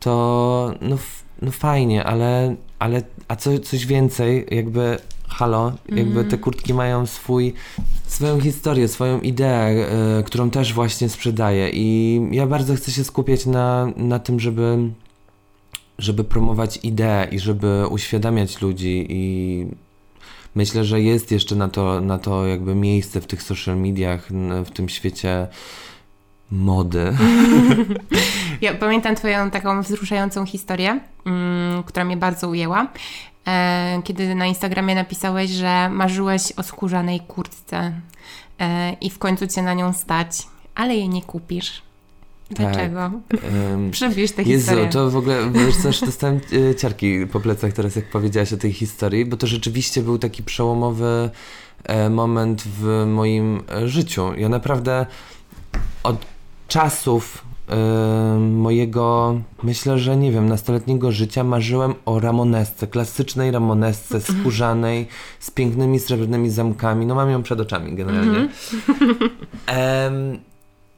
to 0.00 0.74
no, 0.80 0.98
no 1.42 1.50
fajnie, 1.50 2.04
ale, 2.04 2.54
ale 2.78 3.02
a 3.28 3.36
co, 3.36 3.58
coś 3.58 3.86
więcej, 3.86 4.46
jakby 4.50 4.98
halo, 5.28 5.72
jakby 5.88 6.14
te 6.14 6.20
mhm. 6.20 6.42
kurtki 6.42 6.74
mają 6.74 7.06
swój, 7.06 7.54
swoją 8.06 8.40
historię, 8.40 8.88
swoją 8.88 9.20
ideę, 9.20 9.86
y, 10.20 10.22
którą 10.22 10.50
też 10.50 10.74
właśnie 10.74 11.08
sprzedaję 11.08 11.70
i 11.72 12.20
ja 12.30 12.46
bardzo 12.46 12.74
chcę 12.74 12.92
się 12.92 13.04
skupiać 13.04 13.46
na, 13.46 13.92
na 13.96 14.18
tym, 14.18 14.40
żeby 14.40 14.78
żeby 15.98 16.24
promować 16.24 16.78
ideę 16.82 17.28
i 17.30 17.38
żeby 17.38 17.84
uświadamiać 17.90 18.60
ludzi 18.60 19.06
i 19.08 19.66
myślę, 20.54 20.84
że 20.84 21.00
jest 21.00 21.30
jeszcze 21.30 21.56
na 21.56 21.68
to, 21.68 22.00
na 22.00 22.18
to 22.18 22.46
jakby 22.46 22.74
miejsce 22.74 23.20
w 23.20 23.26
tych 23.26 23.42
social 23.42 23.76
mediach, 23.76 24.28
w 24.64 24.70
tym 24.70 24.88
świecie 24.88 25.46
mody. 26.50 27.12
Ja 28.60 28.74
pamiętam 28.74 29.14
Twoją 29.14 29.50
taką 29.50 29.82
wzruszającą 29.82 30.46
historię, 30.46 31.00
um, 31.26 31.82
która 31.86 32.04
mnie 32.04 32.16
bardzo 32.16 32.48
ujęła. 32.48 32.86
E, 33.48 34.02
kiedy 34.04 34.34
na 34.34 34.46
Instagramie 34.46 34.94
napisałeś, 34.94 35.50
że 35.50 35.88
marzyłeś 35.90 36.52
o 36.56 36.62
skórzanej 36.62 37.20
kurtce 37.20 37.92
e, 38.60 38.92
i 38.92 39.10
w 39.10 39.18
końcu 39.18 39.46
cię 39.46 39.62
na 39.62 39.74
nią 39.74 39.92
stać, 39.92 40.46
ale 40.74 40.94
jej 40.94 41.08
nie 41.08 41.22
kupisz. 41.22 41.82
Dlaczego? 42.50 43.10
Tak, 43.28 43.40
um, 43.70 43.90
Przebierz 43.90 44.32
tę 44.32 44.44
historię. 44.44 44.84
Jezu, 44.84 44.92
to 44.92 45.10
w 45.10 45.16
ogóle, 45.16 45.50
wiesz 45.50 45.76
co, 45.76 45.92
że 45.92 46.06
dostałem 46.06 46.40
e, 46.70 46.74
ciarki 46.74 47.26
po 47.26 47.40
plecach 47.40 47.72
teraz, 47.72 47.96
jak 47.96 48.10
powiedziałaś 48.10 48.52
o 48.52 48.56
tej 48.56 48.72
historii, 48.72 49.24
bo 49.24 49.36
to 49.36 49.46
rzeczywiście 49.46 50.02
był 50.02 50.18
taki 50.18 50.42
przełomowy 50.42 51.30
moment 52.10 52.62
w 52.62 53.04
moim 53.06 53.62
życiu. 53.84 54.34
Ja 54.36 54.48
naprawdę 54.48 55.06
od 56.02 56.26
czasów 56.68 57.44
mojego, 58.40 59.40
myślę, 59.62 59.98
że 59.98 60.16
nie 60.16 60.32
wiem, 60.32 60.48
nastoletniego 60.48 61.12
życia 61.12 61.44
marzyłem 61.44 61.94
o 62.04 62.20
ramonesce, 62.20 62.86
klasycznej 62.86 63.50
ramonesce, 63.50 64.16
mhm. 64.16 64.38
skórzanej, 64.40 65.08
z 65.40 65.50
pięknymi 65.50 66.00
srebrnymi 66.00 66.50
zamkami. 66.50 67.06
No 67.06 67.14
mam 67.14 67.30
ją 67.30 67.42
przed 67.42 67.60
oczami 67.60 67.94
generalnie. 67.94 68.38
um, 70.08 70.38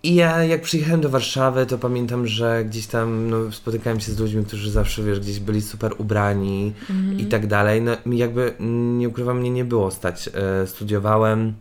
I 0.03 0.15
ja 0.15 0.45
jak 0.45 0.63
przyjechałem 0.63 1.01
do 1.01 1.09
Warszawy, 1.09 1.67
to 1.67 1.79
pamiętam, 1.79 2.27
że 2.27 2.65
gdzieś 2.65 2.87
tam 2.87 3.31
no, 3.31 3.53
spotykałem 3.53 4.01
się 4.01 4.13
z 4.13 4.19
ludźmi, 4.19 4.45
którzy 4.45 4.71
zawsze, 4.71 5.03
wiesz, 5.03 5.21
gdzieś 5.21 5.41
byli 5.41 5.63
super 5.63 5.93
ubrani 5.99 6.73
i 7.19 7.25
tak 7.25 7.47
dalej. 7.47 7.83
No 7.83 7.93
jakby, 8.07 8.55
nie 8.99 9.09
ukrywam, 9.09 9.39
mnie 9.39 9.51
nie 9.51 9.65
było 9.65 9.91
stać. 9.91 10.29
E, 10.63 10.67
studiowałem, 10.67 11.55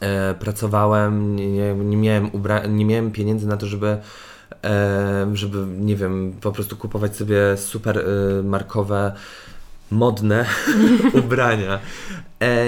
e, 0.00 0.34
pracowałem, 0.34 1.36
nie, 1.36 1.74
nie, 1.74 1.96
miałem 1.96 2.30
ubra- 2.30 2.68
nie 2.68 2.84
miałem 2.84 3.10
pieniędzy 3.10 3.46
na 3.46 3.56
to, 3.56 3.66
żeby 3.66 3.98
e, 4.64 5.30
żeby, 5.34 5.66
nie 5.80 5.96
wiem, 5.96 6.32
po 6.40 6.52
prostu 6.52 6.76
kupować 6.76 7.16
sobie 7.16 7.56
super 7.56 7.98
e, 7.98 8.42
markowe, 8.42 9.12
modne 9.90 10.46
ubrania. 11.24 11.78
E, 12.42 12.66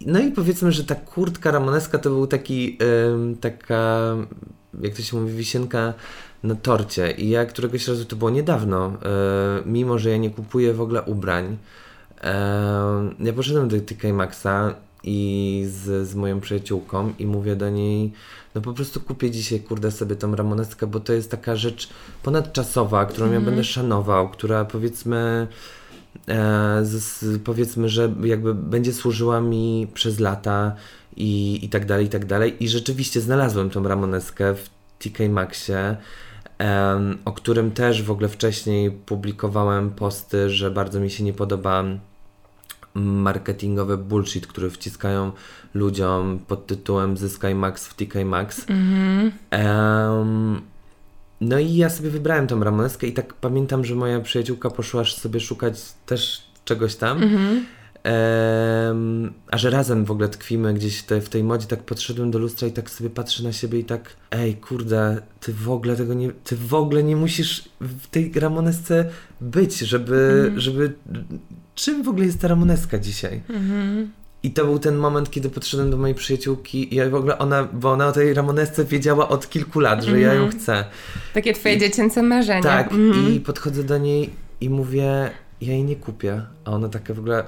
no 0.00 0.18
i 0.18 0.30
powiedzmy, 0.30 0.72
że 0.72 0.84
ta 0.84 0.94
kurtka 0.94 1.50
ramoneska 1.50 1.98
to 1.98 2.10
był 2.10 2.26
taki, 2.26 2.78
taka, 3.40 4.00
jak 4.80 4.94
to 4.94 5.02
się 5.02 5.16
mówi, 5.20 5.32
wisienka 5.32 5.94
na 6.42 6.54
torcie. 6.54 7.10
I 7.10 7.28
ja 7.28 7.46
któregoś 7.46 7.88
razu, 7.88 8.04
to 8.04 8.16
było 8.16 8.30
niedawno, 8.30 8.86
e, 8.86 8.92
mimo 9.66 9.98
że 9.98 10.10
ja 10.10 10.16
nie 10.16 10.30
kupuję 10.30 10.74
w 10.74 10.80
ogóle 10.80 11.02
ubrań, 11.02 11.56
ja 13.20 13.32
poszedłem 13.32 13.68
do 13.68 13.80
TK 13.80 14.12
Maxa 14.12 14.74
i 15.04 15.64
z, 15.68 16.08
z 16.08 16.14
moją 16.14 16.40
przyjaciółką 16.40 17.12
i 17.18 17.26
mówię 17.26 17.56
do 17.56 17.70
niej, 17.70 18.12
no 18.54 18.60
po 18.60 18.72
prostu 18.72 19.00
kupię 19.00 19.30
dzisiaj, 19.30 19.60
kurde, 19.60 19.90
sobie 19.90 20.16
tą 20.16 20.36
ramoneskę, 20.36 20.86
bo 20.86 21.00
to 21.00 21.12
jest 21.12 21.30
taka 21.30 21.56
rzecz 21.56 21.88
ponadczasowa, 22.22 23.06
którą 23.06 23.26
mm. 23.26 23.32
ja 23.32 23.38
mhm. 23.38 23.54
będę 23.54 23.64
szanował, 23.64 24.28
która 24.28 24.64
powiedzmy, 24.64 25.46
e, 26.28 26.80
z, 26.82 27.24
powiedzmy, 27.42 27.88
że 27.88 28.14
jakby 28.24 28.54
będzie 28.54 28.92
służyła 28.92 29.40
mi 29.40 29.86
przez 29.94 30.20
lata 30.20 30.76
i, 31.16 31.64
i 31.64 31.68
tak 31.68 31.86
dalej, 31.86 32.06
i 32.06 32.08
tak 32.08 32.26
dalej. 32.26 32.64
I 32.64 32.68
rzeczywiście 32.68 33.20
znalazłem 33.20 33.70
tą 33.70 33.82
ramoneskę 33.88 34.54
w 34.54 34.70
TK 34.98 35.28
Maxie. 35.28 35.96
Um, 36.58 37.18
o 37.24 37.32
którym 37.32 37.70
też 37.70 38.02
w 38.02 38.10
ogóle 38.10 38.28
wcześniej 38.28 38.90
publikowałem 38.90 39.90
posty, 39.90 40.50
że 40.50 40.70
bardzo 40.70 41.00
mi 41.00 41.10
się 41.10 41.24
nie 41.24 41.32
podoba 41.32 41.84
marketingowy 42.94 43.98
bullshit, 43.98 44.46
który 44.46 44.70
wciskają 44.70 45.32
ludziom 45.74 46.38
pod 46.48 46.66
tytułem 46.66 47.16
Zyskaj 47.16 47.54
Max 47.54 47.86
w 47.86 47.94
TK 47.94 48.14
Max. 48.24 48.66
Mm-hmm. 48.66 49.30
Um, 49.52 50.60
no 51.40 51.58
i 51.58 51.74
ja 51.74 51.90
sobie 51.90 52.10
wybrałem 52.10 52.46
tą 52.46 52.64
ramoneskę 52.64 53.06
i 53.06 53.12
tak 53.12 53.34
pamiętam, 53.34 53.84
że 53.84 53.94
moja 53.94 54.20
przyjaciółka 54.20 54.70
poszła 54.70 55.04
sobie 55.04 55.40
szukać 55.40 55.74
też 56.06 56.42
czegoś 56.64 56.96
tam. 56.96 57.20
Mm-hmm. 57.20 57.60
Em, 58.04 59.32
a 59.50 59.58
że 59.58 59.70
razem 59.70 60.04
w 60.04 60.10
ogóle 60.10 60.28
tkwimy 60.28 60.74
gdzieś 60.74 61.02
te, 61.02 61.20
w 61.20 61.28
tej 61.28 61.44
modzie, 61.44 61.66
tak 61.66 61.82
podszedłem 61.82 62.30
do 62.30 62.38
lustra 62.38 62.68
i 62.68 62.72
tak 62.72 62.90
sobie 62.90 63.10
patrzę 63.10 63.42
na 63.42 63.52
siebie 63.52 63.78
i 63.78 63.84
tak, 63.84 64.16
ej, 64.30 64.54
kurde, 64.56 65.22
ty 65.40 65.52
w 65.52 65.70
ogóle 65.70 65.96
tego 65.96 66.14
nie, 66.14 66.30
ty 66.44 66.56
w 66.56 66.74
ogóle 66.74 67.02
nie 67.02 67.16
musisz 67.16 67.64
w 67.80 68.06
tej 68.06 68.32
Ramonesce 68.36 69.10
być, 69.40 69.78
żeby, 69.78 70.52
żeby, 70.56 70.92
czym 71.74 72.02
w 72.02 72.08
ogóle 72.08 72.26
jest 72.26 72.40
ta 72.40 72.48
Ramoneska 72.48 72.98
dzisiaj? 72.98 73.40
I 74.42 74.50
to 74.50 74.64
był 74.64 74.78
ten 74.78 74.96
moment, 74.96 75.30
kiedy 75.30 75.50
podszedłem 75.50 75.90
do 75.90 75.96
mojej 75.96 76.14
przyjaciółki 76.14 76.94
i 76.94 76.96
ja 76.96 77.10
w 77.10 77.14
ogóle 77.14 77.38
ona, 77.38 77.64
bo 77.72 77.92
ona 77.92 78.06
o 78.06 78.12
tej 78.12 78.34
Ramonesce 78.34 78.84
wiedziała 78.84 79.28
od 79.28 79.48
kilku 79.50 79.80
lat, 79.80 80.02
że 80.04 80.20
ja 80.20 80.34
ją 80.34 80.48
chcę. 80.50 80.84
Takie 81.34 81.52
twoje 81.54 81.78
dziecięce 81.78 82.22
marzenia. 82.22 82.62
Tak, 82.62 82.92
Mhm. 82.92 83.34
i 83.34 83.40
podchodzę 83.40 83.84
do 83.84 83.98
niej 83.98 84.30
i 84.60 84.70
mówię, 84.70 85.30
ja 85.60 85.72
jej 85.72 85.84
nie 85.84 85.96
kupię. 85.96 86.42
A 86.64 86.70
ona 86.70 86.88
taka 86.88 87.14
w 87.14 87.18
ogóle, 87.18 87.44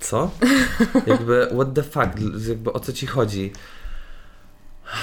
co? 0.00 0.30
jakby, 1.06 1.48
what 1.54 1.74
the 1.74 1.82
fuck, 1.82 2.08
jakby 2.48 2.72
o 2.72 2.80
co 2.80 2.92
ci 2.92 3.06
chodzi? 3.06 3.52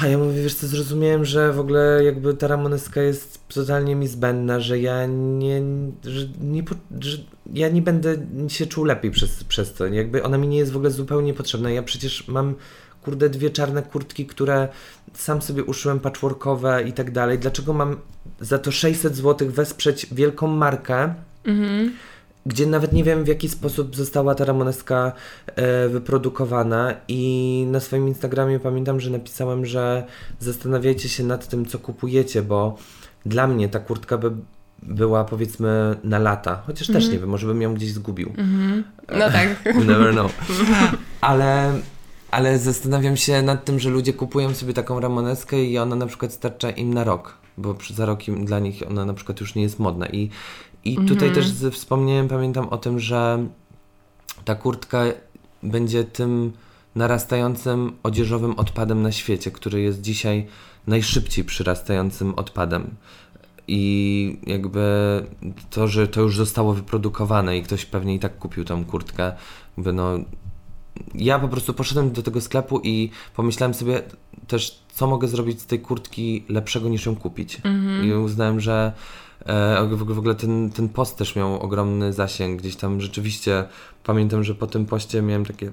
A 0.02 0.08
ja 0.08 0.18
mówię, 0.18 0.43
wiesz 0.43 0.56
co, 0.56 0.68
zrozumiałem, 0.68 1.26
że 1.26 1.54
w 1.54 1.60
ogóle 1.60 2.04
jakby 2.04 2.34
ta 2.34 2.48
Ramoneska 2.48 3.02
jest 3.02 3.48
totalnie 3.48 3.96
mi 3.96 4.08
zbędna, 4.08 4.60
że 4.60 4.80
ja 4.80 5.06
nie, 5.06 5.62
że 6.04 6.28
nie, 6.41 6.64
że 7.00 7.18
ja 7.54 7.70
nie 7.70 7.82
będę 7.82 8.18
się 8.48 8.66
czuł 8.66 8.84
lepiej 8.84 9.12
przez, 9.12 9.43
przez 9.43 9.74
to. 9.74 9.88
Jakby 9.88 10.24
ona 10.24 10.38
mi 10.38 10.48
nie 10.48 10.58
jest 10.58 10.72
w 10.72 10.76
ogóle 10.76 10.91
zupełnie 10.91 11.34
potrzebna. 11.34 11.70
Ja 11.72 11.84
przecież 11.84 12.28
mam, 12.28 12.56
kurde, 13.04 13.30
dwie 13.30 13.50
czarne 13.50 13.84
kurtki, 13.84 14.26
które 14.26 14.68
sam 15.14 15.41
sobie 15.41 15.64
uszyłem 15.64 16.00
patchworkowe 16.00 16.84
i 16.84 16.93
tak 16.93 17.12
dalej. 17.12 17.39
Dlaczego 17.39 17.74
mam 17.74 17.98
za 18.39 18.60
to 18.60 18.72
600 18.72 19.16
zł 19.16 19.50
wesprzeć 19.52 20.08
wielką 20.12 20.48
markę, 20.48 21.14
gdzie 22.46 22.68
nawet 22.68 22.93
nie 22.93 23.04
wiem 23.04 23.24
w 23.24 23.28
jaki 23.28 23.50
sposób 23.50 23.96
została 23.96 24.36
ta 24.36 24.46
Ramoneska 24.46 25.12
e, 25.46 25.89
wyprodukowana 25.89 26.93
i 27.08 27.66
na 27.72 27.80
swoim 27.80 28.08
Instagramie 28.08 28.60
pamiętam, 28.60 29.00
że 29.00 29.10
napisałem, 29.10 29.66
że 29.66 30.04
zastanawiajcie 30.39 31.10
się 31.10 31.24
nad 31.24 31.48
tym, 31.48 31.66
co 31.66 31.80
kupujecie, 31.80 32.41
bo 32.41 32.78
dla 33.26 33.48
mnie 33.48 33.70
ta 33.70 33.80
kurtka 33.80 34.18
by 34.18 34.32
była 34.84 35.24
powiedzmy 35.24 35.96
na 36.04 36.20
lata, 36.20 36.62
chociaż 36.68 36.88
też 36.88 37.10
nie 37.10 37.20
wiem, 37.20 37.30
może 37.30 37.48
bym 37.48 37.62
ją 37.62 37.74
gdzieś 37.74 37.91
zgubił. 37.91 38.34
No 39.20 39.32
tak. 39.32 39.76
Never 39.86 40.12
know. 40.12 40.32
Ale, 41.22 41.74
ale 42.32 42.60
zastanawiam 42.60 43.18
się 43.18 43.41
nad 43.41 43.66
tym, 43.66 43.80
że 43.80 43.89
ludzie 43.89 44.14
kupują 44.14 44.54
sobie 44.54 44.74
taką 44.74 45.00
Ramoneskę 45.00 45.64
i 45.64 45.78
ona 45.78 45.96
na 45.96 46.06
przykład 46.06 46.34
starcza 46.34 46.70
im 46.70 46.93
na 46.93 47.04
rok, 47.04 47.38
bo 47.58 47.76
za 47.93 48.06
rok 48.06 48.28
im, 48.28 48.46
dla 48.46 48.60
nich 48.60 48.84
ona 48.89 49.06
na 49.06 49.14
przykład 49.14 49.39
już 49.39 49.56
nie 49.56 49.64
jest 49.64 49.80
modna. 49.80 50.08
I, 50.08 50.30
i 50.86 50.96
tutaj 50.96 51.32
też 51.32 51.48
z, 51.48 51.74
wspomniałem, 51.74 52.28
pamiętam 52.28 52.70
o 52.70 52.78
tym, 52.78 53.00
że 53.00 53.48
ta 54.46 54.56
kurtka 54.56 55.04
będzie 55.64 56.04
tym 56.04 56.52
narastającym 56.96 57.92
odzieżowym 58.04 58.60
odpadem 58.60 59.02
na 59.02 59.12
świecie, 59.12 59.52
który 59.52 59.82
jest 59.82 60.02
dzisiaj 60.02 60.48
najszybciej 60.88 61.44
przyrastającym 61.44 62.36
odpadem. 62.36 62.96
I 63.68 64.38
jakby 64.48 64.84
to, 65.70 65.88
że 65.88 66.08
to 66.08 66.22
już 66.22 66.38
zostało 66.38 66.74
wyprodukowane 66.74 67.58
i 67.58 67.64
ktoś 67.64 67.86
pewnie 67.86 68.16
i 68.16 68.20
tak 68.20 68.38
kupił 68.38 68.66
tą 68.66 68.86
kurtkę, 68.86 69.34
jakby 69.78 69.94
no. 69.94 70.20
Ja 71.16 71.40
po 71.40 71.48
prostu 71.48 71.74
poszedłem 71.74 72.12
do 72.12 72.24
tego 72.24 72.42
sklepu 72.42 72.80
i 72.84 73.10
pomyślałem 73.36 73.74
sobie 73.74 74.02
też, 74.48 74.80
co 74.94 75.08
mogę 75.08 75.28
zrobić 75.28 75.62
z 75.62 75.66
tej 75.66 75.80
kurtki 75.80 76.44
lepszego 76.50 76.90
niż 76.90 77.06
ją 77.06 77.16
kupić. 77.16 77.62
I 78.04 78.14
uznałem, 78.14 78.60
że 78.60 78.94
w 79.90 80.02
ogóle- 80.02 80.16
w 80.16 80.20
ogóle 80.20 80.36
ten, 80.36 80.70
ten 80.70 80.90
post 80.90 81.18
też 81.18 81.36
miał 81.36 81.60
ogromny 81.62 82.14
zasięg. 82.14 82.62
Gdzieś 82.62 82.76
tam 82.76 83.02
rzeczywiście 83.02 83.66
pamiętam, 84.04 84.44
że 84.44 84.56
po 84.56 84.68
tym 84.68 84.86
poście 84.86 85.22
miałem 85.22 85.46
takie 85.46 85.72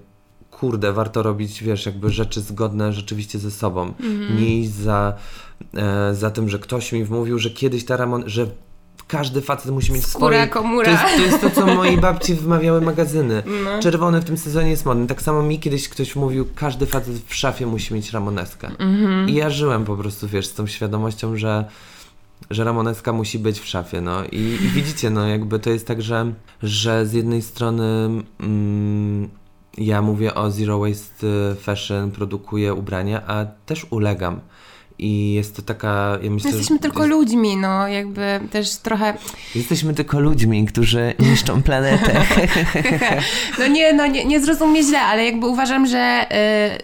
kurde, 0.51 0.93
warto 0.93 1.23
robić, 1.23 1.63
wiesz, 1.63 1.87
jakby 1.87 2.11
rzeczy 2.11 2.41
zgodne 2.41 2.93
rzeczywiście 2.93 3.39
ze 3.39 3.51
sobą. 3.51 3.93
Nie 4.37 4.59
iść 4.59 4.71
za, 4.71 5.15
e, 5.75 6.15
za 6.15 6.31
tym, 6.31 6.49
że 6.49 6.59
ktoś 6.59 6.93
mi 6.93 7.05
wmówił, 7.05 7.39
że 7.39 7.51
kiedyś 7.51 7.85
ta 7.85 7.97
Ramon, 7.97 8.23
że 8.27 8.47
każdy 9.09 9.41
facet 9.41 9.73
musi 9.73 9.93
mieć 9.93 10.07
Skóra, 10.07 10.27
swoje... 10.37 10.49
komura. 10.49 10.85
To 10.85 10.91
jest, 10.91 11.17
to 11.17 11.23
jest 11.23 11.41
to, 11.41 11.61
co 11.61 11.75
mojej 11.75 11.99
babci 11.99 12.35
wmawiały 12.35 12.81
magazyny. 12.81 13.43
Czerwony 13.83 14.21
w 14.21 14.25
tym 14.25 14.37
sezonie 14.39 14.71
jest 14.71 14.85
modny. 14.87 15.07
Tak 15.07 15.23
samo 15.23 15.43
mi 15.43 15.59
kiedyś 15.59 15.89
ktoś 15.89 16.17
mówił, 16.17 16.47
każdy 16.55 16.87
facet 16.87 17.15
w 17.27 17.35
szafie 17.35 17.67
musi 17.67 17.95
mieć 17.95 18.13
Ramoneskę. 18.13 18.71
I 19.27 19.35
ja 19.35 19.51
żyłem 19.51 19.85
po 19.85 19.97
prostu, 19.97 20.29
wiesz, 20.29 20.47
z 20.47 20.55
tą 20.55 20.67
świadomością, 20.67 21.37
że 21.37 21.65
że 22.51 22.65
Ramoneska 22.65 23.13
musi 23.13 23.39
być 23.39 23.61
w 23.61 23.67
szafie, 23.67 24.01
no 24.01 24.25
i, 24.25 24.39
i 24.39 24.69
widzicie, 24.69 25.11
no 25.11 25.27
jakby 25.27 25.59
to 25.59 25.71
jest 25.71 25.87
tak, 25.87 26.03
że, 26.03 26.33
że 26.63 27.07
z 27.07 27.13
jednej 27.13 27.43
strony 27.43 28.09
mm, 28.41 29.29
ja 29.79 30.03
mówię 30.03 30.35
o 30.35 30.51
Zero 30.51 30.79
Waste 30.79 31.27
Fashion, 31.61 32.11
produkuję 32.11 32.75
ubrania, 32.75 33.23
a 33.27 33.47
też 33.67 33.87
ulegam. 33.91 34.41
I 35.03 35.33
jest 35.33 35.57
to 35.57 35.63
taka, 35.63 36.19
ja 36.23 36.31
myślę, 36.31 36.51
Jesteśmy 36.51 36.77
że 36.77 36.81
tylko 36.83 37.07
ludźmi, 37.07 37.57
no 37.57 37.89
jakby 37.89 38.41
też 38.51 38.77
trochę... 38.77 39.15
jesteśmy 39.55 39.95
tylko 39.95 40.21
ludźmi, 40.21 40.67
którzy 40.67 41.15
niszczą 41.31 41.63
planetę. 41.63 42.23
No 43.59 43.67
nie, 43.67 43.93
no 43.93 44.07
nie, 44.07 44.25
nie 44.25 44.41
zrozumie 44.41 44.83
źle, 44.83 45.01
ale 45.01 45.25
jakby 45.25 45.47
uważam, 45.47 45.87
że 45.87 46.27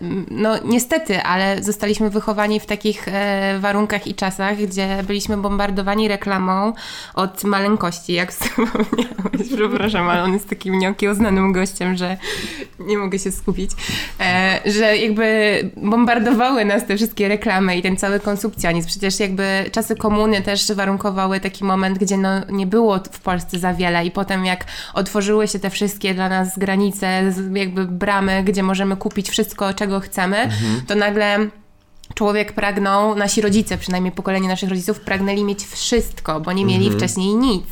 y, 0.02 0.24
no 0.30 0.54
niestety, 0.64 1.22
ale 1.22 1.62
zostaliśmy 1.62 2.10
wychowani 2.10 2.60
w 2.60 2.66
takich 2.66 3.08
e, 3.08 3.58
warunkach 3.60 4.06
i 4.06 4.14
czasach, 4.14 4.56
gdzie 4.56 5.02
byliśmy 5.06 5.36
bombardowani 5.36 6.08
reklamą 6.08 6.72
od 7.14 7.44
maleńkości, 7.44 8.12
jak 8.12 8.32
wspomniałeś. 8.34 9.54
Przepraszam, 9.56 10.08
ale 10.08 10.22
on 10.22 10.32
jest 10.32 10.48
takim 10.48 10.78
nieokiełznanym 10.78 11.52
gościem, 11.52 11.96
że 11.96 12.16
nie 12.78 12.98
mogę 12.98 13.18
się 13.18 13.32
skupić. 13.32 13.70
E, 14.20 14.60
że 14.66 14.96
jakby 14.96 15.58
bombardowały 15.76 16.64
nas 16.64 16.86
te 16.86 16.96
wszystkie 16.96 17.28
reklamy 17.28 17.76
i 17.76 17.82
ten 17.82 17.96
cały 17.96 18.07
konsumpcjonizm. 18.20 18.88
Przecież 18.88 19.20
jakby 19.20 19.64
czasy 19.72 19.96
komuny 19.96 20.42
też 20.42 20.72
warunkowały 20.72 21.40
taki 21.40 21.64
moment, 21.64 21.98
gdzie 21.98 22.16
no 22.16 22.30
nie 22.48 22.66
było 22.66 23.00
w 23.12 23.20
Polsce 23.20 23.58
za 23.58 23.74
wiele 23.74 24.06
i 24.06 24.10
potem 24.10 24.44
jak 24.44 24.64
otworzyły 24.94 25.48
się 25.48 25.58
te 25.58 25.70
wszystkie 25.70 26.14
dla 26.14 26.28
nas 26.28 26.58
granice, 26.58 27.32
jakby 27.52 27.86
bramy, 27.86 28.42
gdzie 28.44 28.62
możemy 28.62 28.96
kupić 28.96 29.30
wszystko, 29.30 29.74
czego 29.74 30.00
chcemy, 30.00 30.50
to 30.86 30.94
nagle 30.94 31.38
człowiek 32.14 32.52
pragnął, 32.52 33.14
nasi 33.14 33.40
rodzice, 33.40 33.78
przynajmniej 33.78 34.12
pokolenie 34.12 34.48
naszych 34.48 34.68
rodziców, 34.70 35.00
pragnęli 35.00 35.44
mieć 35.44 35.64
wszystko, 35.66 36.40
bo 36.40 36.52
nie 36.52 36.64
mieli 36.64 36.90
wcześniej 36.90 37.34
nic. 37.34 37.64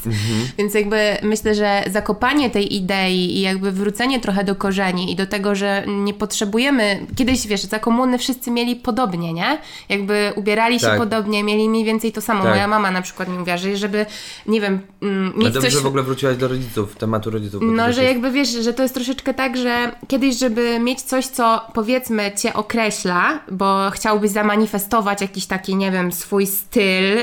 Więc 0.58 0.74
jakby 0.74 1.16
myślę, 1.22 1.54
że 1.54 1.84
zakopanie 1.90 2.50
tej 2.50 2.74
idei 2.76 3.36
i 3.36 3.40
jakby 3.40 3.72
wrócenie 3.72 4.20
trochę 4.20 4.44
do 4.44 4.54
korzeni 4.54 5.12
i 5.12 5.16
do 5.16 5.26
tego, 5.26 5.54
że 5.54 5.84
nie 5.86 6.14
potrzebujemy, 6.14 7.06
kiedyś 7.16 7.46
wiesz, 7.46 7.62
za 7.62 7.78
komuny 7.78 8.18
wszyscy 8.18 8.50
mieli 8.50 8.76
podobnie, 8.76 9.32
nie? 9.32 9.58
Jakby 9.88 10.32
ubierali 10.36 10.80
się 10.80 10.86
Tak. 10.86 10.98
podobnie, 10.98 11.44
mieli 11.44 11.68
mniej 11.68 11.84
więcej 11.84 12.12
to 12.12 12.20
samo. 12.20 12.42
Tak. 12.42 12.50
Moja 12.50 12.68
mama 12.68 12.90
na 12.90 13.02
przykład 13.02 13.28
mi 13.28 13.38
mówiła, 13.38 13.56
że 13.56 13.76
żeby, 13.76 14.06
nie 14.46 14.60
wiem, 14.60 14.80
mm, 15.02 15.32
mieć 15.36 15.44
dobrze, 15.44 15.60
coś... 15.60 15.72
że 15.72 15.80
w 15.80 15.86
ogóle 15.86 16.02
wróciłaś 16.02 16.36
do 16.36 16.48
rodziców, 16.48 16.96
tematu 16.96 17.30
rodziców. 17.30 17.62
No, 17.64 17.92
że 17.92 18.04
jakby 18.04 18.30
wiesz, 18.30 18.48
że 18.48 18.72
to 18.72 18.82
jest 18.82 18.94
troszeczkę 18.94 19.34
tak, 19.34 19.56
że 19.56 19.92
kiedyś, 20.08 20.38
żeby 20.38 20.78
mieć 20.80 21.02
coś, 21.02 21.26
co 21.26 21.60
powiedzmy 21.74 22.32
cię 22.36 22.54
określa, 22.54 23.40
bo 23.50 23.90
chciałbyś 23.90 24.25
zamanifestować 24.28 25.20
jakiś 25.20 25.46
taki, 25.46 25.76
nie 25.76 25.90
wiem, 25.90 26.12
swój 26.12 26.46
styl, 26.46 27.16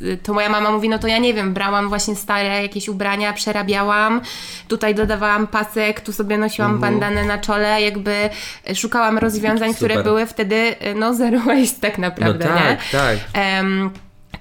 yy, 0.00 0.16
to 0.16 0.34
moja 0.34 0.48
mama 0.48 0.70
mówi, 0.70 0.88
no 0.88 0.98
to 0.98 1.06
ja 1.08 1.18
nie 1.18 1.34
wiem, 1.34 1.54
brałam 1.54 1.88
właśnie 1.88 2.16
stare 2.16 2.62
jakieś 2.62 2.88
ubrania, 2.88 3.32
przerabiałam, 3.32 4.20
tutaj 4.68 4.94
dodawałam 4.94 5.46
pasek, 5.46 6.00
tu 6.00 6.12
sobie 6.12 6.38
nosiłam 6.38 6.72
Mhm. 6.74 6.92
bandanę 6.92 7.24
na 7.24 7.38
czole, 7.38 7.82
jakby 7.82 8.30
szukałam 8.74 9.18
rozwiązań, 9.18 9.74
które 9.74 9.94
Super. 9.94 10.04
były 10.04 10.26
wtedy, 10.26 10.56
yy, 10.80 10.94
no 10.94 11.14
zero 11.14 11.40
waste 11.40 11.80
tak 11.80 11.98
No 11.98 12.02
naprawdę, 12.08 12.44
tak, 12.44 12.56
nie? 12.70 12.76
tak. 12.92 13.16
Em, 13.32 13.90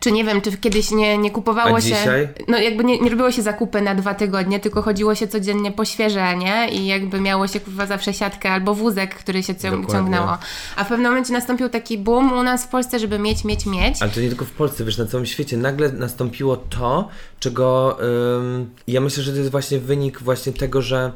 czy 0.05 0.11
nie 0.11 0.23
wiem, 0.23 0.41
czy 0.41 0.57
kiedyś 0.57 0.91
nie, 0.91 1.17
nie 1.17 1.31
kupowało 1.31 1.75
A 1.77 1.81
się. 1.81 1.87
dzisiaj? 1.87 2.27
No 2.47 2.57
jakby 2.57 2.83
nie, 2.83 2.99
nie 2.99 3.09
robiło 3.09 3.31
się 3.31 3.41
zakupy 3.41 3.81
na 3.81 3.95
dwa 3.95 4.13
tygodnie, 4.13 4.59
tylko 4.59 4.81
chodziło 4.81 5.15
się 5.15 5.27
codziennie 5.27 5.71
po 5.71 5.85
świeże, 5.85 6.37
nie? 6.37 6.69
I 6.71 6.85
jakby 6.87 7.21
miało 7.21 7.47
się 7.47 7.59
kurwa 7.59 7.85
zawsze 7.85 8.13
siatkę 8.13 8.51
albo 8.51 8.73
wózek, 8.75 9.15
który 9.15 9.43
się 9.43 9.55
cią- 9.55 9.91
ciągnęło. 9.91 10.37
A 10.75 10.83
w 10.83 10.87
pewnym 10.87 11.11
momencie 11.11 11.33
nastąpił 11.33 11.69
taki 11.69 11.97
boom 11.97 12.33
u 12.33 12.43
nas 12.43 12.63
w 12.65 12.67
Polsce, 12.67 12.99
żeby 12.99 13.19
mieć, 13.19 13.43
mieć, 13.43 13.65
mieć. 13.65 14.01
Ale 14.01 14.11
to 14.11 14.19
nie 14.21 14.27
tylko 14.29 14.45
w 14.45 14.51
Polsce, 14.51 14.85
wiesz, 14.85 14.97
na 14.97 15.05
całym 15.05 15.25
świecie 15.25 15.57
nagle 15.57 15.91
nastąpiło 15.91 16.57
to, 16.57 17.07
czego 17.39 17.97
ym, 18.37 18.69
ja 18.87 19.01
myślę, 19.01 19.23
że 19.23 19.31
to 19.31 19.37
jest 19.37 19.51
właśnie 19.51 19.79
wynik 19.79 20.19
właśnie 20.21 20.53
tego, 20.53 20.81
że 20.81 21.11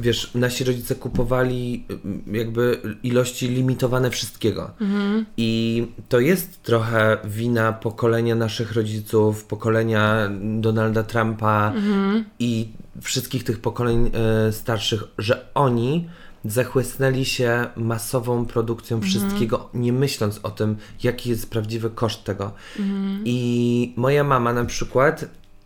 wiesz, 0.00 0.30
nasi 0.34 0.64
rodzice 0.64 0.94
kupowali 0.94 1.84
y, 2.30 2.36
jakby 2.36 2.80
ilości 3.02 3.48
limitowane 3.48 4.10
wszystkiego. 4.10 4.70
I 5.36 5.86
to 6.08 6.20
jest 6.20 6.62
trochę 6.62 7.18
wina 7.24 7.72
pokolenia 7.72 8.34
naszych 8.34 8.72
rodziców, 8.72 9.44
pokolenia 9.44 10.30
Donalda 10.40 11.02
Trumpa 11.02 11.72
i 12.38 12.68
wszystkich 13.02 13.44
tych 13.44 13.60
pokoleń 13.60 14.10
y, 14.48 14.52
starszych, 14.52 15.04
że 15.18 15.46
oni 15.54 16.08
zachłysnęli 16.44 17.24
się 17.24 17.66
masową 17.76 18.46
produkcją 18.46 19.00
wszystkiego, 19.00 19.68
nie 19.74 19.92
myśląc 19.92 20.40
o 20.42 20.50
tym, 20.50 20.76
jaki 21.02 21.30
jest 21.30 21.50
prawdziwy 21.50 21.90
koszt 21.90 22.24
tego. 22.24 22.52
I 23.24 23.92
moja 23.96 24.24
mama 24.24 24.52
na 24.52 24.64
przykład 24.64 25.24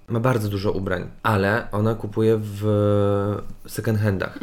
ma 0.08 0.20
bardzo 0.20 0.48
dużo 0.48 0.72
ubrań, 0.72 1.06
ale 1.22 1.70
ona 1.72 1.94
kupuje 1.94 2.40
w 2.42 2.62
second 3.66 4.00
handach. 4.00 4.38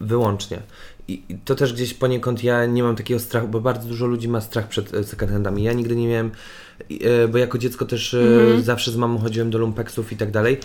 Wyłącznie. 0.00 0.62
I 1.08 1.22
to 1.44 1.54
też 1.54 1.72
gdzieś 1.72 1.94
poniekąd 1.94 2.44
ja 2.44 2.66
nie 2.66 2.82
mam 2.82 2.96
takiego 2.96 3.20
strachu, 3.20 3.48
bo 3.48 3.60
bardzo 3.60 3.88
dużo 3.88 4.06
ludzi 4.06 4.28
ma 4.28 4.40
strach 4.40 4.68
przed 4.68 4.94
e, 4.94 5.04
second 5.04 5.32
handami. 5.32 5.62
Ja 5.62 5.72
nigdy 5.72 5.96
nie 5.96 6.08
miałem, 6.08 6.30
e, 6.90 7.28
bo 7.28 7.38
jako 7.38 7.58
dziecko 7.58 7.84
też 7.84 8.14
e, 8.14 8.62
zawsze 8.62 8.90
z 8.90 8.96
mamą 8.96 9.18
chodziłem 9.18 9.50
do 9.50 9.58
lumpeksów 9.58 10.12
i 10.12 10.16
tak 10.16 10.30
dalej. 10.30 10.58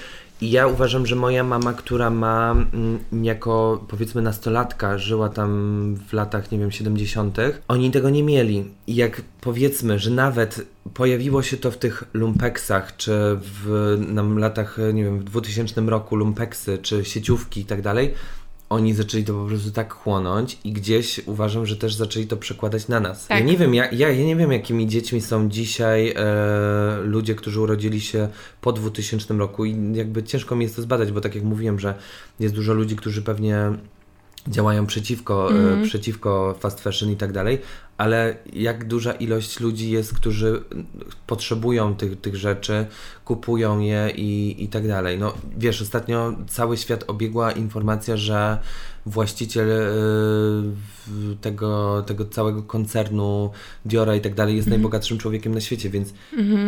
I 0.44 0.52
ja 0.52 0.68
uważam, 0.68 1.06
że 1.06 1.16
moja 1.16 1.44
mama, 1.44 1.74
która 1.74 2.10
ma 2.10 2.52
mm, 2.52 3.26
jako 3.26 3.86
powiedzmy 3.88 4.22
nastolatka, 4.22 4.98
żyła 4.98 5.30
tam 5.30 5.96
w 6.08 6.14
latach, 6.14 6.52
nie 6.52 6.60
wiem, 6.60 6.72
70., 6.72 7.38
oni 7.68 7.92
tego 7.92 8.10
nie 8.10 8.24
mieli. 8.24 8.66
I 8.88 8.96
jak 8.96 9.22
powiedzmy, 9.42 10.00
że 10.00 10.12
nawet 10.12 10.66
pojawiło 10.94 11.44
się 11.44 11.58
to 11.58 11.72
w 11.72 11.78
tych 11.78 12.04
lumpeksach, 12.14 12.98
czy 12.98 13.12
w 13.42 13.96
nam 14.08 14.38
latach, 14.38 14.78
nie 14.94 15.04
wiem, 15.04 15.20
w 15.20 15.24
2000 15.24 15.82
roku 15.82 16.16
lumpeksy, 16.16 16.78
czy 16.78 17.06
sieciówki 17.06 17.62
i 17.62 17.66
tak 17.66 17.82
dalej, 17.82 18.14
oni 18.74 18.94
zaczęli 18.94 19.24
to 19.24 19.34
po 19.34 19.46
prostu 19.46 19.72
tak 19.72 19.94
chłonąć 19.94 20.58
i 20.64 20.72
gdzieś 20.72 21.22
uważam, 21.26 21.66
że 21.66 21.76
też 21.76 21.96
zaczęli 21.96 22.28
to 22.28 22.38
przekładać 22.38 22.88
na 22.88 23.00
nas. 23.00 23.28
Tak. 23.28 23.40
Ja 23.40 23.46
nie 23.46 23.58
wiem, 23.58 23.74
ja, 23.74 23.92
ja, 23.92 24.10
ja 24.10 24.26
nie 24.26 24.36
wiem, 24.36 24.52
jakimi 24.52 24.88
dziećmi 24.88 25.22
są 25.22 25.50
dzisiaj 25.50 26.14
e, 26.16 27.02
ludzie, 27.04 27.36
którzy 27.36 27.62
urodzili 27.62 28.02
się 28.02 28.28
po 28.62 28.74
2000 28.74 29.34
roku 29.34 29.66
i 29.66 29.94
jakby 29.94 30.24
ciężko 30.24 30.56
mi 30.56 30.64
jest 30.64 30.76
to 30.76 30.82
zbadać, 30.82 31.12
bo 31.12 31.22
tak 31.22 31.36
jak 31.36 31.44
mówiłem, 31.44 31.80
że 31.80 31.96
jest 32.40 32.56
dużo 32.56 32.74
ludzi, 32.74 32.96
którzy 32.96 33.22
pewnie 33.22 33.72
działają 34.48 34.86
przeciwko, 34.86 35.50
e, 35.54 35.84
przeciwko 35.84 36.56
fast 36.60 36.82
fashion 36.82 37.12
i 37.12 37.16
tak 37.16 37.32
dalej, 37.32 37.60
ale 38.04 38.36
jak 38.54 38.88
duża 38.88 39.12
ilość 39.14 39.60
ludzi 39.60 39.92
jest, 39.92 40.14
którzy 40.14 40.64
potrzebują 41.28 41.96
tych, 41.96 42.22
tych 42.22 42.36
rzeczy, 42.36 42.86
kupują 43.26 43.80
je 43.80 44.12
i, 44.16 44.64
i 44.64 44.68
tak 44.68 44.88
dalej. 44.88 45.18
No 45.20 45.34
wiesz, 45.58 45.82
ostatnio 45.82 46.34
cały 46.48 46.78
świat 46.78 47.04
obiegła 47.08 47.52
informacja, 47.52 48.18
że 48.18 48.58
właściciel 49.06 49.68
w- 49.68 51.36
tego, 51.42 52.04
tego 52.08 52.26
całego 52.26 52.64
koncernu 52.64 53.52
Diora 53.86 54.16
i 54.16 54.22
tak 54.22 54.34
dalej 54.36 54.56
jest 54.56 54.68
najbogatszym 54.68 55.18
człowiekiem 55.18 55.54
na 55.54 55.62
świecie, 55.62 55.90
więc 55.90 56.14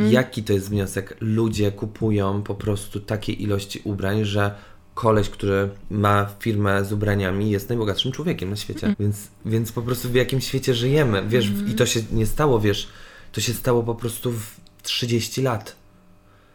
jaki 0.09 0.43
to 0.43 0.53
jest 0.53 0.69
wniosek? 0.69 1.17
Ludzie 1.21 1.71
kupują 1.71 2.41
po 2.41 2.55
prostu 2.55 2.99
takie 2.99 3.33
ilości 3.33 3.81
ubrań, 3.83 4.25
że 4.25 4.55
koleś, 4.95 5.29
który 5.29 5.69
ma 5.89 6.29
firmę 6.39 6.85
z 6.85 6.93
ubraniami, 6.93 7.51
jest 7.51 7.69
najbogatszym 7.69 8.11
człowiekiem 8.11 8.49
na 8.49 8.55
świecie. 8.55 8.95
Więc, 8.99 9.17
więc 9.45 9.71
po 9.71 9.81
prostu 9.81 10.09
w 10.09 10.15
jakim 10.15 10.41
świecie 10.41 10.73
żyjemy? 10.73 11.23
Wiesz, 11.27 11.51
i 11.67 11.75
to 11.75 11.85
się 11.85 11.99
nie 12.11 12.25
stało, 12.25 12.59
wiesz, 12.59 12.87
to 13.31 13.41
się 13.41 13.53
stało 13.53 13.83
po 13.83 13.95
prostu 13.95 14.31
w 14.31 14.55
30 14.83 15.41
lat. 15.41 15.75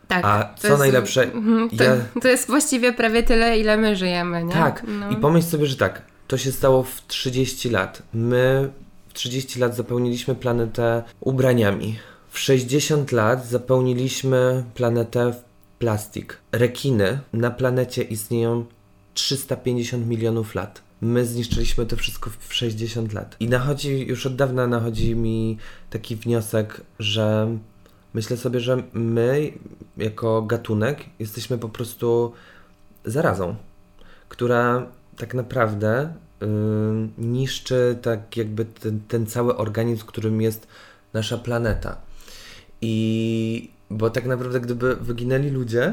Tak. 0.08 0.24
A 0.24 0.54
co 0.58 0.68
jest- 0.68 0.78
najlepsze, 0.78 1.22
Mhm, 1.32 1.70
To, 1.70 1.84
ja, 1.84 1.96
to 2.22 2.28
jest 2.28 2.46
właściwie 2.46 2.92
prawie 2.92 3.22
tyle, 3.22 3.58
ile 3.58 3.76
my 3.76 3.96
żyjemy, 3.96 4.44
nie? 4.44 4.52
tak, 4.52 4.82
No. 5.00 5.10
i 5.10 5.16
pomyśl 5.16 5.46
sobie, 5.48 5.66
że 5.66 5.76
tak, 5.76 6.02
to 6.28 6.38
się 6.38 6.52
stało 6.52 6.82
w 6.82 7.06
30 7.06 7.70
lat. 7.70 8.02
My 8.14 8.70
w 9.08 9.12
30 9.12 9.58
lat 9.60 9.76
zapełniliśmy 9.76 10.34
planetę 10.34 11.02
ubraniami. 11.20 11.98
W 12.30 12.38
60 12.38 13.12
lat 13.12 13.46
zapełniliśmy 13.46 14.64
planetę 14.74 15.32
w 15.32 15.49
plastik. 15.80 16.38
Rekiny 16.52 17.20
na 17.32 17.50
planecie 17.50 18.02
istnieją 18.02 18.64
350 19.14 20.06
milionów 20.06 20.54
lat. 20.54 20.82
My 21.00 21.26
zniszczyliśmy 21.26 21.86
to 21.86 21.96
wszystko 21.96 22.30
w 22.38 22.54
60 22.54 23.12
lat. 23.12 23.36
I 23.40 23.48
nachodzi, 23.48 24.06
już 24.06 24.26
od 24.26 24.36
dawna 24.36 24.66
nachodzi 24.66 25.16
mi 25.16 25.58
taki 25.90 26.16
wniosek, 26.16 26.80
że 26.98 27.56
myślę 28.14 28.36
sobie, 28.36 28.60
że 28.60 28.82
my 28.92 29.52
jako 29.96 30.42
gatunek 30.42 31.04
jesteśmy 31.18 31.58
po 31.58 31.68
prostu 31.68 32.32
zarazą, 33.04 33.56
która 34.28 34.86
tak 35.16 35.34
naprawdę 35.34 36.14
y, 36.42 36.46
niszczy 37.18 37.98
tak 38.02 38.36
jakby 38.36 38.64
ten, 38.64 39.00
ten 39.08 39.26
cały 39.26 39.56
organizm, 39.56 40.06
którym 40.06 40.40
jest 40.40 40.66
nasza 41.12 41.38
planeta. 41.38 41.96
I 42.80 43.70
bo 43.90 44.10
tak 44.10 44.26
naprawdę 44.26 44.60
gdyby 44.60 44.96
wyginęli 44.96 45.50
ludzie, 45.50 45.92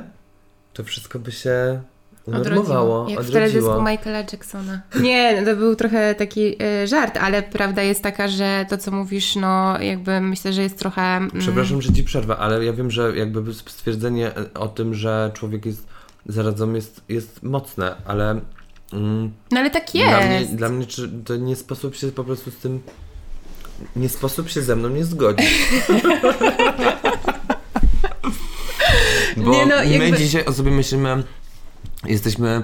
to 0.74 0.84
wszystko 0.84 1.20
by 1.20 1.32
się 1.32 1.82
unormowało, 2.26 3.10
Jak 3.10 3.20
w 3.20 3.28
odrodziło. 3.30 3.40
teledysku 3.52 3.82
Michaela 3.92 4.20
Jacksona. 4.32 4.82
Nie, 5.02 5.44
to 5.46 5.56
był 5.56 5.76
trochę 5.76 6.16
taki 6.16 6.56
e, 6.64 6.88
żart, 6.88 7.18
ale 7.18 7.44
prawda 7.44 7.82
jest 7.84 8.04
taka, 8.04 8.28
że 8.28 8.66
to, 8.70 8.78
co 8.78 8.92
mówisz, 8.92 9.36
no 9.36 9.82
jakby 9.82 10.22
myślę, 10.22 10.54
że 10.54 10.62
jest 10.64 10.80
trochę... 10.80 11.02
mm, 11.02 11.32
Przepraszam, 11.40 11.82
że 11.82 11.94
ci 11.94 12.04
przerwę, 12.04 12.38
ale 12.38 12.66
ja 12.66 12.74
wiem, 12.74 12.92
że 12.92 13.18
jakby 13.18 13.54
stwierdzenie 13.54 14.32
o 14.56 14.68
tym, 14.68 14.94
że 14.94 15.32
człowiek 15.34 15.66
jest 15.66 15.88
zarazą 16.26 16.74
jest, 16.74 17.02
jest 17.10 17.44
mocne, 17.44 17.96
ale 18.06 18.40
mm, 18.94 19.32
No 19.52 19.60
ale 19.60 19.70
tak 19.70 19.86
Dla 19.94 20.20
mnie, 20.22 20.40
jest. 20.40 20.56
dla 20.56 20.70
mnie 20.70 20.86
czy, 20.86 21.10
to 21.26 21.36
nie 21.36 21.56
sposób 21.56 21.96
się 21.96 22.12
po 22.12 22.24
prostu 22.24 22.52
z 22.52 22.56
tym. 22.58 22.82
Nie 23.96 24.10
sposób 24.10 24.50
się 24.50 24.62
ze 24.62 24.76
mną 24.76 24.90
nie 24.90 25.06
zgodzić. 25.06 25.48
Bo 29.38 29.52
Nie 29.52 29.66
no, 29.66 29.76
my 29.86 29.86
jakby- 29.98 30.18
dzisiaj 30.18 30.46
o 30.46 30.54
sobie 30.54 30.72
myślimy, 30.72 31.24
jesteśmy 32.06 32.64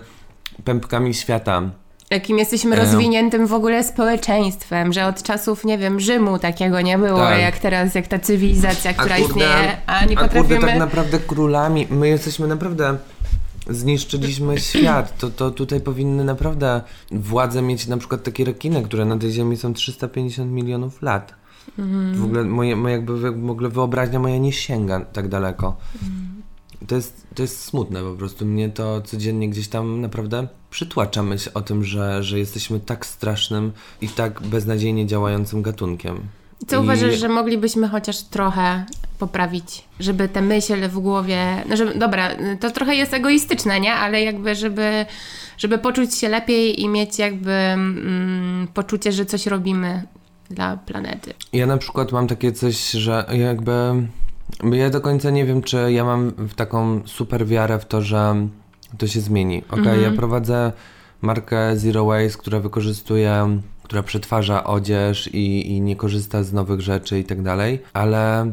pępkami 0.64 1.14
świata. 1.14 1.62
Jakim 2.12 2.38
jesteśmy 2.40 2.76
Em. 2.76 2.82
rozwiniętym 2.82 3.48
w 3.48 3.54
ogóle 3.54 3.84
społeczeństwem, 3.84 4.94
że 4.94 5.06
od 5.06 5.24
czasów, 5.24 5.66
nie 5.66 5.78
wiem, 5.78 6.00
Rzymu 6.00 6.40
takiego 6.40 6.82
nie 6.82 6.98
było, 6.98 7.20
Tak. 7.20 7.40
jak 7.42 7.60
teraz, 7.60 7.96
jak 7.96 8.08
ta 8.08 8.20
cywilizacja, 8.20 8.94
która 8.94 9.16
kurde- 9.16 9.28
istnieje, 9.28 9.78
a 9.86 10.06
nie 10.06 10.18
a 10.18 10.22
kurde, 10.22 10.42
potrafimy... 10.42 10.68
tak 10.68 10.80
naprawdę 10.80 11.20
królami. 11.20 11.88
My 11.90 12.08
jesteśmy 12.08 12.48
naprawdę. 12.48 12.98
Zniszczyliśmy 13.70 14.58
świat. 14.60 15.18
To, 15.18 15.30
to 15.30 15.52
tutaj 15.52 15.82
powinny 15.82 16.24
naprawdę 16.24 16.82
władze 17.12 17.62
mieć 17.62 17.88
na 17.88 17.98
przykład 17.98 18.24
takie 18.24 18.46
rekiny, 18.46 18.84
które 18.84 19.06
na 19.06 19.18
tej 19.18 19.32
ziemi 19.32 19.58
są 19.58 19.74
350 19.74 20.52
milionów 20.52 21.02
lat. 21.02 21.34
Mhm. 21.80 22.16
W 22.16 22.24
ogóle 22.24 22.44
moje, 22.44 22.76
moje 22.76 22.96
jakby 22.96 23.32
w 23.32 23.50
ogóle 23.50 23.70
wyobraźnia 23.70 24.20
moja 24.20 24.38
nie 24.38 24.52
sięga 24.54 25.00
tak 25.02 25.28
daleko. 25.28 25.76
Mhm. 26.04 26.43
To 26.88 26.96
jest, 26.96 27.28
to 27.36 27.42
jest 27.42 27.64
smutne 27.64 28.02
po 28.02 28.14
prostu. 28.14 28.46
Mnie 28.46 28.70
to 28.70 29.02
codziennie 29.02 29.50
gdzieś 29.50 29.68
tam 29.68 30.02
naprawdę 30.02 30.48
przytłacza 30.70 31.24
myśl 31.24 31.50
o 31.54 31.62
tym, 31.62 31.84
że, 31.84 32.24
że 32.24 32.40
jesteśmy 32.40 32.80
tak 32.80 33.06
strasznym 33.06 33.72
i 34.02 34.08
tak 34.10 34.42
beznadziejnie 34.42 35.08
działającym 35.08 35.62
gatunkiem. 35.62 36.20
Co 36.68 36.76
I- 36.76 36.80
uważasz, 36.80 37.16
że 37.20 37.30
moglibyśmy 37.30 37.88
chociaż 37.88 38.22
trochę 38.22 38.86
poprawić, 39.20 39.84
żeby 40.00 40.30
te 40.30 40.42
myśli 40.42 40.88
w 40.90 41.00
głowie, 41.00 41.64
no 41.70 41.78
żeby, 41.78 41.96
dobra, 42.00 42.30
to 42.60 42.72
trochę 42.72 42.96
jest 42.96 43.14
egoistyczne, 43.14 43.80
nie? 43.80 43.94
Ale 43.94 44.22
jakby, 44.24 44.56
żeby, 44.56 45.06
żeby 45.58 45.78
poczuć 45.78 46.16
się 46.16 46.30
lepiej 46.30 46.82
i 46.82 46.88
mieć 46.90 47.20
jakby 47.20 47.52
mm, 47.52 48.68
poczucie, 48.74 49.12
że 49.12 49.26
coś 49.26 49.48
robimy 49.48 50.04
dla 50.50 50.78
planety. 50.78 51.34
Ja 51.54 51.66
na 51.66 51.78
przykład 51.78 52.12
mam 52.12 52.28
takie 52.28 52.52
coś, 52.52 52.92
że 52.92 53.26
jakby. 53.32 53.72
Ja 54.72 54.90
do 54.90 55.02
końca 55.02 55.30
nie 55.30 55.46
wiem, 55.46 55.62
czy 55.62 55.92
ja 55.92 56.04
mam 56.04 56.32
taką 56.56 57.02
super 57.06 57.48
wiarę 57.48 57.80
w 57.80 57.86
to, 57.86 58.02
że 58.02 58.48
to 58.98 59.08
się 59.08 59.22
zmieni. 59.22 59.64
Okej, 59.70 60.04
ja 60.04 60.12
prowadzę 60.12 60.72
markę 61.22 61.78
Zero 61.78 62.06
Waste, 62.06 62.38
która 62.40 62.60
wykorzystuje, 62.60 63.60
która 63.84 64.04
przetwarza 64.04 64.64
odzież 64.64 65.28
i, 65.34 65.72
i 65.72 65.82
nie 65.82 65.96
korzysta 65.96 66.44
z 66.44 66.54
nowych 66.54 66.82
rzeczy 66.82 67.20
i 67.20 67.24
tak 67.24 67.42
dalej, 67.42 67.82
ale 67.94 68.52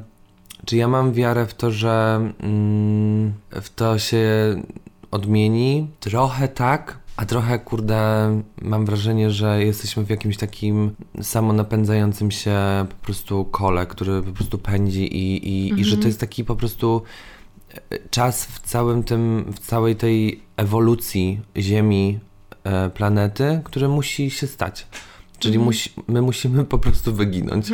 czy 0.64 0.76
ja 0.76 0.88
mam 0.88 1.12
wiarę 1.12 1.46
w 1.46 1.54
to, 1.54 1.70
że 1.70 2.20
mm, 2.40 3.32
w 3.50 3.70
to 3.74 3.98
się 3.98 4.28
odmieni? 5.10 5.90
Trochę 6.00 6.48
tak, 6.48 6.98
a 7.20 7.26
trochę 7.26 7.58
kurde 7.58 8.00
mam 8.62 8.86
wrażenie, 8.86 9.30
że 9.30 9.64
jesteśmy 9.64 10.04
w 10.04 10.10
jakimś 10.10 10.36
takim 10.36 10.90
samonapędzającym 11.22 12.30
się 12.30 12.56
po 12.88 13.04
prostu 13.04 13.44
kole, 13.44 13.86
który 13.86 14.22
po 14.22 14.32
prostu 14.32 14.58
pędzi 14.58 15.16
i, 15.16 15.48
i, 15.48 15.80
i 15.80 15.84
że 15.84 15.96
to 15.96 16.06
jest 16.06 16.20
taki 16.20 16.44
po 16.44 16.56
prostu 16.56 17.02
e, 17.90 17.98
czas 18.10 18.44
w 18.44 18.60
całym 18.60 19.02
tym, 19.02 19.52
w 19.56 19.58
całej 19.58 19.96
tej 19.96 20.42
ewolucji 20.56 21.40
Ziemi, 21.56 22.18
e, 22.64 22.90
planety, 22.90 23.60
który 23.64 23.88
musi 23.88 24.30
się 24.30 24.46
stać. 24.46 24.86
Czyli 25.40 25.58
musi, 25.58 25.90
my 26.08 26.22
musimy 26.22 26.64
po 26.64 26.78
prostu 26.78 27.14
wyginąć. 27.14 27.66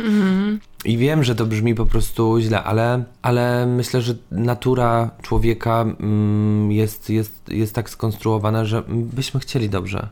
I 0.85 0.97
wiem, 0.97 1.23
że 1.23 1.35
to 1.35 1.45
brzmi 1.45 1.75
po 1.75 1.85
prostu 1.85 2.39
źle, 2.39 2.63
ale, 2.63 3.03
ale 3.21 3.65
myślę, 3.65 4.01
że 4.01 4.15
natura 4.31 5.11
człowieka 5.21 5.81
mm, 5.81 6.71
jest, 6.71 7.09
jest, 7.09 7.49
jest 7.49 7.75
tak 7.75 7.89
skonstruowana, 7.89 8.65
że 8.65 8.83
byśmy 8.89 9.39
chcieli 9.39 9.69
dobrze. 9.69 10.09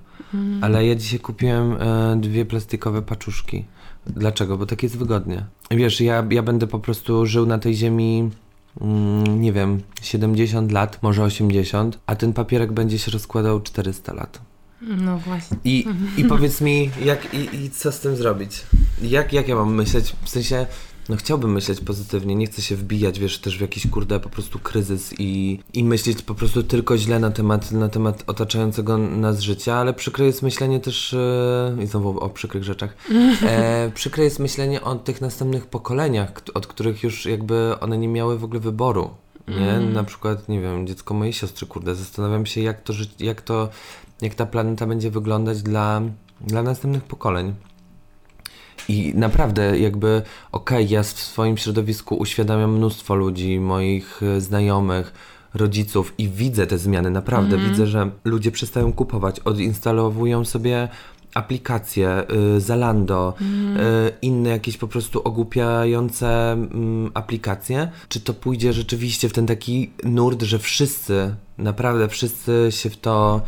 Ale 0.62 0.88
ja 0.88 0.95
dzisiaj 0.95 1.20
kupiłem 1.20 1.74
e, 1.80 2.18
dwie 2.22 2.45
plastikowe 2.45 3.01
paczuszki. 3.01 3.66
Dlaczego? 4.08 4.58
Bo 4.58 4.66
tak 4.66 4.84
jest 4.84 4.97
wygodnie. 4.97 5.45
Wiesz, 5.72 6.01
ja, 6.01 6.26
ja 6.30 6.43
będę 6.43 6.68
po 6.68 6.80
prostu 6.80 7.26
żył 7.26 7.45
na 7.45 7.58
tej 7.60 7.76
ziemi, 7.76 8.30
mm, 8.82 9.41
nie 9.41 9.53
wiem, 9.53 9.82
70 10.01 10.72
lat, 10.72 11.03
może 11.03 11.24
80, 11.24 11.99
a 12.06 12.16
ten 12.16 12.34
papierek 12.34 12.72
będzie 12.72 12.99
się 12.99 13.12
rozkładał 13.12 13.62
400 13.62 14.14
lat. 14.14 14.41
No 14.88 15.17
właśnie. 15.17 15.57
I, 15.63 15.86
i 16.17 16.25
powiedz 16.25 16.61
mi, 16.61 16.91
jak, 17.05 17.33
i, 17.33 17.55
i 17.55 17.69
co 17.69 17.91
z 17.91 17.99
tym 17.99 18.15
zrobić? 18.15 18.63
Jak, 19.01 19.33
jak 19.33 19.47
ja 19.47 19.55
mam 19.55 19.75
myśleć? 19.75 20.15
W 20.23 20.29
sensie, 20.29 20.65
no 21.09 21.15
chciałbym 21.15 21.51
myśleć 21.51 21.79
pozytywnie, 21.79 22.36
nie 22.36 22.45
chcę 22.45 22.61
się 22.61 22.75
wbijać, 22.75 23.19
wiesz, 23.19 23.39
też 23.39 23.57
w 23.57 23.61
jakiś 23.61 23.88
kurde 23.88 24.19
po 24.19 24.29
prostu 24.29 24.59
kryzys 24.59 25.13
i, 25.19 25.59
i 25.73 25.83
myśleć 25.83 26.21
po 26.21 26.36
prostu 26.36 26.63
tylko 26.63 26.97
źle 26.97 27.19
na 27.19 27.31
temat, 27.31 27.71
na 27.71 27.89
temat 27.89 28.23
otaczającego 28.27 28.97
nas 28.97 29.39
życia, 29.39 29.75
ale 29.75 29.93
przykre 29.93 30.25
jest 30.25 30.41
myślenie 30.41 30.79
też, 30.79 31.13
e, 31.13 31.77
i 31.83 31.88
znowu 31.88 32.19
o 32.19 32.29
przykrych 32.29 32.63
rzeczach, 32.63 32.97
e, 33.43 33.91
przykre 33.93 34.23
jest 34.23 34.39
myślenie 34.39 34.81
o 34.81 34.95
tych 34.95 35.21
następnych 35.21 35.65
pokoleniach, 35.65 36.31
od 36.53 36.67
których 36.67 37.03
już 37.03 37.25
jakby 37.25 37.79
one 37.79 37.97
nie 37.97 38.07
miały 38.07 38.38
w 38.38 38.43
ogóle 38.43 38.59
wyboru. 38.59 39.09
Nie? 39.47 39.71
Mm. 39.71 39.93
Na 39.93 40.03
przykład, 40.03 40.49
nie 40.49 40.61
wiem, 40.61 40.88
dziecko 40.88 41.13
mojej 41.13 41.33
siostry, 41.33 41.67
kurde, 41.67 41.95
zastanawiam 41.95 42.45
się, 42.45 42.61
jak 42.61 42.81
to, 42.81 42.93
jak 43.19 43.41
to, 43.41 43.69
jak 44.22 44.36
ta 44.36 44.45
planeta 44.45 44.88
będzie 44.88 45.11
wyglądać 45.11 45.61
dla, 45.61 46.01
dla 46.41 46.63
następnych 46.63 47.03
pokoleń. 47.03 47.53
I 48.89 49.13
naprawdę 49.16 49.80
jakby, 49.80 50.22
okej, 50.51 50.78
okay, 50.78 50.93
ja 50.93 51.03
w 51.03 51.07
swoim 51.07 51.57
środowisku 51.57 52.16
uświadamiam 52.16 52.78
mnóstwo 52.78 53.16
ludzi, 53.16 53.59
moich 53.59 54.24
e, 54.24 54.41
znajomych, 54.41 55.13
rodziców 55.55 56.13
i 56.18 56.30
widzę 56.30 56.68
te 56.68 56.78
zmiany, 56.78 57.11
naprawdę 57.11 57.55
mm. 57.55 57.70
widzę, 57.70 57.88
że 57.88 58.11
ludzie 58.24 58.51
przestają 58.51 58.93
kupować, 58.93 59.39
odinstalowują 59.39 60.45
sobie 60.45 60.88
aplikacje, 61.34 62.24
y, 62.55 62.61
Zalando, 62.61 63.34
mm. 63.41 63.78
y, 63.78 64.11
inne 64.22 64.49
jakieś 64.49 64.78
po 64.78 64.88
prostu 64.88 65.22
ogłupiające 65.24 66.57
y, 67.07 67.11
aplikacje, 67.13 67.91
czy 68.09 68.20
to 68.20 68.34
pójdzie 68.34 68.74
rzeczywiście 68.74 69.30
w 69.30 69.34
ten 69.34 69.45
taki 69.45 69.91
nurt, 70.03 70.43
że 70.43 70.59
wszyscy, 70.59 71.36
naprawdę 71.57 72.07
wszyscy 72.07 72.68
się 72.70 72.89
w 72.89 72.97
to 72.97 73.41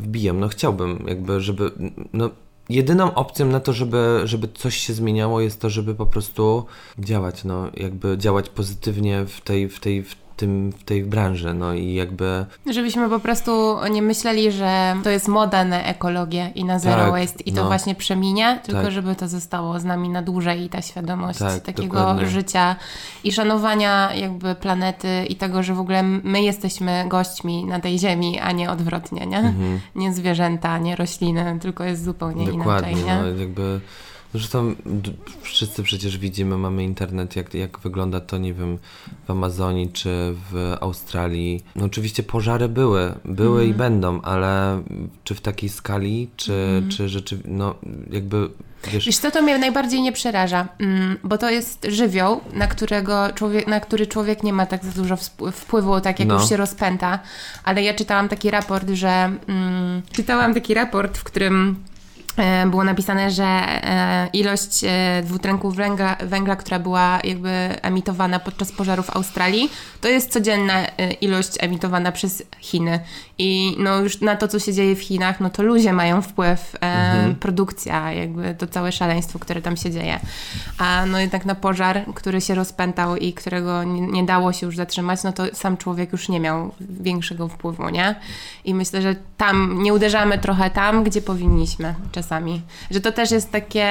wbiją. 0.00 0.34
No 0.34 0.48
chciałbym 0.48 1.04
jakby, 1.08 1.40
żeby, 1.40 1.70
no 2.12 2.30
jedyną 2.68 3.14
opcją 3.14 3.46
na 3.46 3.60
to, 3.60 3.72
żeby, 3.72 4.20
żeby 4.24 4.48
coś 4.54 4.76
się 4.76 4.92
zmieniało 4.92 5.40
jest 5.40 5.60
to, 5.60 5.70
żeby 5.70 5.94
po 5.94 6.06
prostu 6.06 6.64
działać, 6.98 7.44
no 7.44 7.70
jakby 7.74 8.18
działać 8.18 8.48
pozytywnie 8.48 9.26
w 9.26 9.40
tej, 9.40 9.68
w 9.68 9.80
tej, 9.80 10.02
w 10.02 10.16
tym, 10.40 10.72
w 10.72 10.84
tej 10.84 11.04
branży, 11.04 11.54
no 11.54 11.74
i 11.74 11.94
jakby... 11.94 12.46
Żebyśmy 12.70 13.08
po 13.08 13.20
prostu 13.20 13.76
nie 13.90 14.02
myśleli, 14.02 14.52
że 14.52 14.96
to 15.04 15.10
jest 15.10 15.28
moda 15.28 15.64
na 15.64 15.82
ekologię 15.82 16.50
i 16.54 16.64
na 16.64 16.78
zero 16.78 17.02
tak, 17.02 17.10
waste 17.10 17.42
i 17.42 17.52
to 17.52 17.62
no. 17.62 17.66
właśnie 17.66 17.94
przeminie, 17.94 18.60
tylko 18.62 18.82
tak. 18.82 18.92
żeby 18.92 19.14
to 19.14 19.28
zostało 19.28 19.80
z 19.80 19.84
nami 19.84 20.08
na 20.08 20.22
dłużej 20.22 20.64
i 20.64 20.68
ta 20.68 20.82
świadomość 20.82 21.38
tak, 21.38 21.60
takiego 21.62 21.98
dokładnie. 21.98 22.26
życia 22.26 22.76
i 23.24 23.32
szanowania 23.32 24.14
jakby 24.14 24.54
planety 24.54 25.24
i 25.28 25.36
tego, 25.36 25.62
że 25.62 25.74
w 25.74 25.80
ogóle 25.80 26.02
my 26.02 26.42
jesteśmy 26.42 27.04
gośćmi 27.08 27.64
na 27.64 27.80
tej 27.80 27.98
ziemi, 27.98 28.38
a 28.38 28.52
nie 28.52 28.70
odwrotnie, 28.70 29.26
nie? 29.26 29.38
Mhm. 29.38 29.80
Nie 29.94 30.12
zwierzęta, 30.12 30.78
nie 30.78 30.96
rośliny, 30.96 31.58
tylko 31.60 31.84
jest 31.84 32.04
zupełnie 32.04 32.46
dokładnie, 32.46 32.92
inaczej, 32.92 33.06
nie? 33.06 33.32
No, 33.32 33.40
jakby 33.40 33.80
Zresztą 34.34 34.74
wszyscy 35.42 35.82
przecież 35.82 36.18
widzimy, 36.18 36.58
mamy 36.58 36.84
internet, 36.84 37.36
jak, 37.36 37.54
jak 37.54 37.78
wygląda 37.78 38.20
to, 38.20 38.38
nie 38.38 38.54
wiem, 38.54 38.78
w 39.26 39.30
Amazonii 39.30 39.92
czy 39.92 40.34
w 40.50 40.76
Australii. 40.80 41.64
No 41.76 41.84
oczywiście 41.84 42.22
pożary 42.22 42.68
były, 42.68 43.14
były 43.24 43.62
mm. 43.62 43.68
i 43.68 43.72
mhm. 43.72 43.78
będą, 43.78 44.22
ale 44.22 44.82
czy 45.24 45.34
w 45.34 45.40
takiej 45.40 45.68
skali, 45.68 46.28
czy, 46.36 46.52
mm. 46.52 46.90
czy 46.90 47.08
rzeczywiście, 47.08 47.50
no 47.54 47.74
jakby 48.10 48.48
Wiesz, 48.84 49.06
Wiesz 49.06 49.18
co, 49.18 49.30
to 49.30 49.42
mnie 49.42 49.58
najbardziej 49.58 50.02
nie 50.02 50.12
przeraża, 50.12 50.68
mm, 50.78 51.16
bo 51.24 51.38
to 51.38 51.50
jest 51.50 51.86
żywioł, 51.88 52.40
na, 52.52 52.66
którego 52.66 53.32
człowiek, 53.34 53.66
na 53.66 53.80
który 53.80 54.06
człowiek 54.06 54.42
nie 54.42 54.52
ma 54.52 54.66
tak 54.66 54.84
za 54.84 54.90
dużo 54.90 55.16
wpływu, 55.52 56.00
tak 56.00 56.18
jak 56.18 56.28
no. 56.28 56.34
już 56.34 56.48
się 56.48 56.56
rozpęta, 56.56 57.18
ale 57.64 57.82
ja 57.82 57.94
czytałam 57.94 58.28
taki 58.28 58.50
raport, 58.50 58.90
że 58.90 59.08
mm, 59.08 60.02
czytałam 60.12 60.54
taki 60.54 60.74
raport, 60.74 61.18
w 61.18 61.24
którym 61.24 61.76
było 62.66 62.84
napisane, 62.84 63.30
że 63.30 63.44
e, 63.44 64.28
ilość 64.32 64.84
e, 64.84 65.22
dwutlenku 65.22 65.70
węgla, 65.70 66.16
węgla, 66.22 66.56
która 66.56 66.78
była 66.78 67.18
jakby 67.24 67.50
emitowana 67.82 68.38
podczas 68.38 68.72
pożarów 68.72 69.06
w 69.06 69.16
Australii, 69.16 69.70
to 70.00 70.08
jest 70.08 70.32
codzienna 70.32 70.86
ilość 71.20 71.52
emitowana 71.58 72.12
przez 72.12 72.42
Chiny. 72.60 73.00
I 73.38 73.76
no 73.78 74.00
już 74.00 74.20
na 74.20 74.36
to, 74.36 74.48
co 74.48 74.58
się 74.58 74.72
dzieje 74.72 74.96
w 74.96 75.02
Chinach, 75.02 75.40
no 75.40 75.50
to 75.50 75.62
ludzie 75.62 75.92
mają 75.92 76.22
wpływ, 76.22 76.76
mhm. 76.80 77.34
produkcja, 77.34 78.12
jakby 78.12 78.54
to 78.54 78.66
całe 78.66 78.92
szaleństwo, 78.92 79.38
które 79.38 79.62
tam 79.62 79.76
się 79.76 79.90
dzieje. 79.90 80.20
A 80.78 81.06
no 81.06 81.18
jednak 81.18 81.44
na 81.44 81.54
pożar, 81.54 82.04
który 82.14 82.40
się 82.40 82.54
rozpętał 82.54 83.16
i 83.16 83.32
którego 83.32 83.84
nie, 83.84 84.00
nie 84.00 84.24
dało 84.24 84.52
się 84.52 84.66
już 84.66 84.76
zatrzymać, 84.76 85.22
no 85.22 85.32
to 85.32 85.44
sam 85.52 85.76
człowiek 85.76 86.12
już 86.12 86.28
nie 86.28 86.40
miał 86.40 86.74
większego 86.80 87.48
wpływu, 87.48 87.88
nie? 87.88 88.14
I 88.64 88.74
myślę, 88.74 89.02
że 89.02 89.16
tam 89.36 89.82
nie 89.82 89.94
uderzamy 89.94 90.38
trochę 90.38 90.70
tam, 90.70 91.04
gdzie 91.04 91.22
powinniśmy 91.22 91.94
czasami. 92.12 92.19
Że 92.90 93.00
to 93.00 93.12
też 93.12 93.30
jest 93.30 93.52
takie 93.52 93.86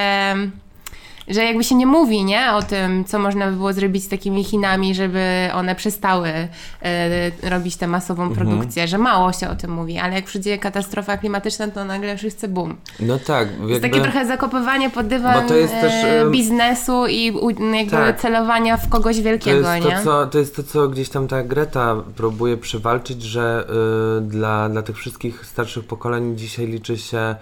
że 1.29 1.43
jakby 1.43 1.63
się 1.63 1.75
nie 1.75 1.85
mówi, 1.85 2.23
nie, 2.23 2.53
o 2.53 2.63
tym, 2.63 3.05
co 3.05 3.19
można 3.19 3.47
by 3.47 3.55
było 3.55 3.73
zrobić 3.73 4.03
z 4.03 4.09
takimi 4.09 4.43
Chinami, 4.43 4.95
żeby 4.95 5.49
one 5.53 5.75
przestały 5.75 6.29
e, 6.29 7.49
robić 7.49 7.75
tę 7.75 7.87
masową 7.87 8.23
mhm. 8.23 8.47
produkcję, 8.47 8.87
że 8.87 8.97
mało 8.97 9.33
się 9.33 9.49
o 9.49 9.55
tym 9.55 9.71
mówi, 9.71 9.97
ale 9.97 10.15
jak 10.15 10.25
przyjdzie 10.25 10.57
katastrofa 10.57 11.17
klimatyczna, 11.17 11.67
to 11.67 11.85
nagle 11.85 12.17
wszyscy 12.17 12.47
bum. 12.47 12.75
No 12.99 13.19
tak. 13.19 13.51
Jakby... 13.51 13.69
Jest 13.69 13.81
takie 13.81 14.01
trochę 14.01 14.25
zakopywanie 14.25 14.89
pod 14.89 15.07
dywan 15.07 15.47
też, 15.47 15.71
e, 16.03 16.25
biznesu 16.31 17.07
i 17.07 17.25
jakby 17.73 17.91
tak. 17.91 18.21
celowania 18.21 18.77
w 18.77 18.89
kogoś 18.89 19.21
wielkiego, 19.21 19.63
to 19.63 19.75
jest 19.75 19.87
nie? 19.87 19.97
To, 19.97 20.03
co, 20.03 20.27
to 20.27 20.39
jest 20.39 20.55
to, 20.55 20.63
co 20.63 20.87
gdzieś 20.87 21.09
tam 21.09 21.27
ta 21.27 21.43
Greta 21.43 21.95
próbuje 22.15 22.57
przywalczyć, 22.57 23.23
że 23.23 23.67
y, 24.17 24.21
dla, 24.21 24.69
dla 24.69 24.81
tych 24.81 24.97
wszystkich 24.97 25.45
starszych 25.45 25.85
pokoleń 25.85 26.37
dzisiaj 26.37 26.67
liczy 26.67 26.97
się 26.97 27.35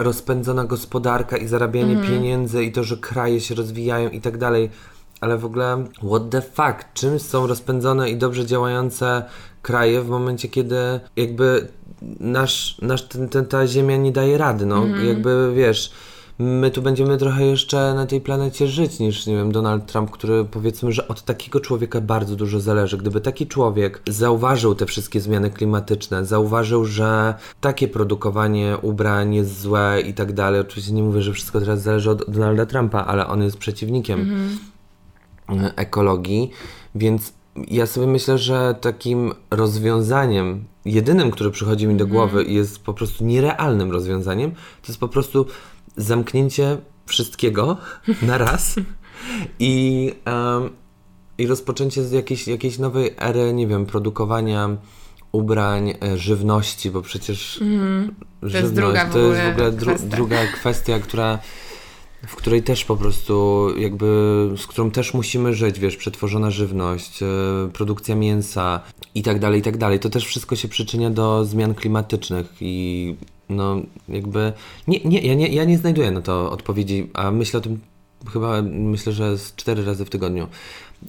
rozpędzona 0.00 0.64
gospodarka 0.64 1.36
i 1.36 1.46
zarabianie 1.46 1.92
mm. 1.92 2.06
pieniędzy 2.06 2.64
i 2.64 2.72
to, 2.72 2.84
że 2.84 2.96
kraje 2.96 3.40
się 3.40 3.54
rozwijają 3.54 4.10
i 4.10 4.20
tak 4.20 4.38
dalej. 4.38 4.70
Ale 5.20 5.38
w 5.38 5.44
ogóle, 5.44 5.84
what 6.06 6.30
the 6.30 6.42
fuck? 6.42 6.92
Czym 6.94 7.18
są 7.18 7.46
rozpędzone 7.46 8.10
i 8.10 8.16
dobrze 8.16 8.46
działające 8.46 9.22
kraje 9.62 10.02
w 10.02 10.08
momencie, 10.08 10.48
kiedy 10.48 11.00
jakby 11.16 11.68
nasz, 12.20 12.78
nasz 12.82 13.02
ten, 13.02 13.28
ten, 13.28 13.46
ta 13.46 13.66
ziemia 13.66 13.96
nie 13.96 14.12
daje 14.12 14.38
rady, 14.38 14.66
no. 14.66 14.76
Mm. 14.76 15.06
Jakby, 15.06 15.52
wiesz 15.56 15.92
my 16.40 16.70
tu 16.70 16.82
będziemy 16.82 17.18
trochę 17.18 17.46
jeszcze 17.46 17.94
na 17.94 18.06
tej 18.06 18.20
planecie 18.20 18.66
żyć 18.68 18.98
niż, 18.98 19.26
nie 19.26 19.36
wiem, 19.36 19.52
Donald 19.52 19.86
Trump, 19.86 20.10
który 20.10 20.44
powiedzmy, 20.44 20.92
że 20.92 21.08
od 21.08 21.22
takiego 21.22 21.60
człowieka 21.60 22.00
bardzo 22.00 22.36
dużo 22.36 22.60
zależy. 22.60 22.98
Gdyby 22.98 23.20
taki 23.20 23.46
człowiek 23.46 24.02
zauważył 24.06 24.74
te 24.74 24.86
wszystkie 24.86 25.20
zmiany 25.20 25.50
klimatyczne, 25.50 26.24
zauważył, 26.24 26.84
że 26.84 27.34
takie 27.60 27.88
produkowanie 27.88 28.76
ubrań 28.82 29.34
jest 29.34 29.60
złe 29.60 30.02
i 30.06 30.14
tak 30.14 30.32
dalej, 30.32 30.60
oczywiście 30.60 30.92
nie 30.92 31.02
mówię, 31.02 31.22
że 31.22 31.32
wszystko 31.32 31.60
teraz 31.60 31.82
zależy 31.82 32.10
od 32.10 32.30
Donalda 32.30 32.66
Trumpa, 32.66 33.04
ale 33.04 33.26
on 33.26 33.42
jest 33.42 33.56
przeciwnikiem 33.56 34.20
mhm. 35.48 35.72
ekologii, 35.76 36.50
więc 36.94 37.32
ja 37.68 37.86
sobie 37.86 38.06
myślę, 38.06 38.38
że 38.38 38.74
takim 38.80 39.32
rozwiązaniem, 39.50 40.64
jedynym, 40.84 41.30
które 41.30 41.50
przychodzi 41.50 41.86
mi 41.86 41.96
do 41.96 42.04
mhm. 42.04 42.10
głowy 42.10 42.44
i 42.44 42.54
jest 42.54 42.84
po 42.84 42.94
prostu 42.94 43.24
nierealnym 43.24 43.90
rozwiązaniem, 43.90 44.50
to 44.50 44.88
jest 44.88 45.00
po 45.00 45.08
prostu 45.08 45.46
zamknięcie 45.96 46.78
wszystkiego 47.06 47.76
na 48.22 48.38
raz 48.38 48.74
i, 49.58 50.12
um, 50.26 50.70
i 51.38 51.46
rozpoczęcie 51.46 52.00
jakiejś, 52.00 52.48
jakiejś 52.48 52.78
nowej 52.78 53.14
ery, 53.18 53.52
nie 53.52 53.66
wiem, 53.66 53.86
produkowania 53.86 54.76
ubrań, 55.32 55.94
e, 56.02 56.18
żywności, 56.18 56.90
bo 56.90 57.02
przecież 57.02 57.62
mm, 57.62 58.14
żywność 58.42 59.00
to 59.12 59.18
jest, 59.18 59.40
w 59.40 59.52
ogóle 59.52 59.72
dru, 59.72 59.94
druga 60.02 60.46
kwestia, 60.46 60.98
która 60.98 61.38
w 62.26 62.36
której 62.36 62.62
też 62.62 62.84
po 62.84 62.96
prostu 62.96 63.66
jakby, 63.78 64.06
z 64.56 64.66
którą 64.66 64.90
też 64.90 65.14
musimy 65.14 65.54
żyć, 65.54 65.78
wiesz, 65.78 65.96
przetworzona 65.96 66.50
żywność, 66.50 67.22
e, 67.22 67.26
produkcja 67.72 68.14
mięsa 68.14 68.80
i 69.14 69.22
tak 69.22 69.38
dalej, 69.38 69.60
i 69.60 69.62
tak 69.62 69.76
dalej. 69.76 69.98
To 69.98 70.10
też 70.10 70.26
wszystko 70.26 70.56
się 70.56 70.68
przyczynia 70.68 71.10
do 71.10 71.44
zmian 71.44 71.74
klimatycznych 71.74 72.46
i 72.60 73.16
no 73.50 73.80
jakby 74.08 74.52
nie, 74.88 75.00
nie, 75.04 75.20
ja, 75.20 75.34
nie, 75.34 75.48
ja 75.48 75.64
nie 75.64 75.78
znajduję 75.78 76.10
na 76.10 76.20
to 76.20 76.50
odpowiedzi, 76.50 77.10
a 77.14 77.30
myślę 77.30 77.58
o 77.58 77.62
tym 77.62 77.80
chyba, 78.32 78.62
myślę, 78.62 79.12
że 79.12 79.38
z 79.38 79.54
cztery 79.54 79.84
razy 79.84 80.04
w 80.04 80.10
tygodniu. 80.10 80.46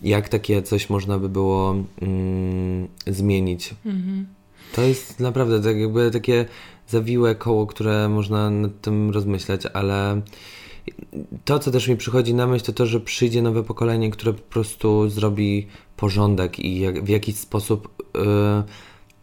Jak 0.03 0.29
takie 0.29 0.61
coś 0.61 0.89
można 0.89 1.19
by 1.19 1.29
było 1.29 1.75
mm, 2.01 2.87
zmienić? 3.07 3.75
Mhm. 3.85 4.27
To 4.75 4.81
jest 4.81 5.19
naprawdę 5.19 5.61
tak 5.61 5.77
jakby 5.77 6.11
takie 6.11 6.45
zawiłe 6.87 7.35
koło, 7.35 7.67
które 7.67 8.09
można 8.09 8.49
nad 8.49 8.81
tym 8.81 9.09
rozmyślać, 9.09 9.61
ale 9.73 10.21
to, 11.45 11.59
co 11.59 11.71
też 11.71 11.87
mi 11.87 11.97
przychodzi 11.97 12.33
na 12.33 12.47
myśl, 12.47 12.65
to 12.65 12.73
to, 12.73 12.85
że 12.85 12.99
przyjdzie 12.99 13.41
nowe 13.41 13.63
pokolenie, 13.63 14.11
które 14.11 14.33
po 14.33 14.41
prostu 14.41 15.09
zrobi 15.09 15.67
porządek 15.97 16.59
i 16.59 16.79
jak, 16.79 17.03
w 17.03 17.07
jakiś 17.07 17.35
sposób, 17.35 18.03
yy, 18.15 18.63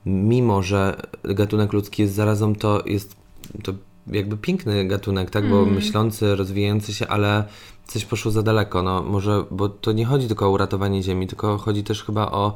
mimo 0.07 0.62
że 0.62 0.96
gatunek 1.24 1.72
ludzki 1.72 2.03
jest 2.03 2.14
zarazą, 2.14 2.55
to 2.55 2.82
jest 2.86 3.16
to 3.62 3.72
jakby 4.07 4.36
piękny 4.36 4.88
gatunek, 4.88 5.30
tak? 5.30 5.51
Bo 5.51 5.62
mm. 5.62 5.74
myślący, 5.74 6.36
rozwijający 6.36 6.94
się, 6.94 7.09
ale 7.09 7.44
coś 7.86 8.05
poszło 8.05 8.30
za 8.30 8.42
daleko. 8.42 8.82
No 8.82 9.03
może, 9.03 9.44
bo 9.51 9.68
to 9.68 9.92
nie 9.92 10.05
chodzi 10.05 10.26
tylko 10.26 10.46
o 10.46 10.51
uratowanie 10.51 11.03
Ziemi, 11.03 11.26
tylko 11.26 11.59
chodzi 11.59 11.84
też 11.84 12.05
chyba 12.05 12.30
o 12.30 12.55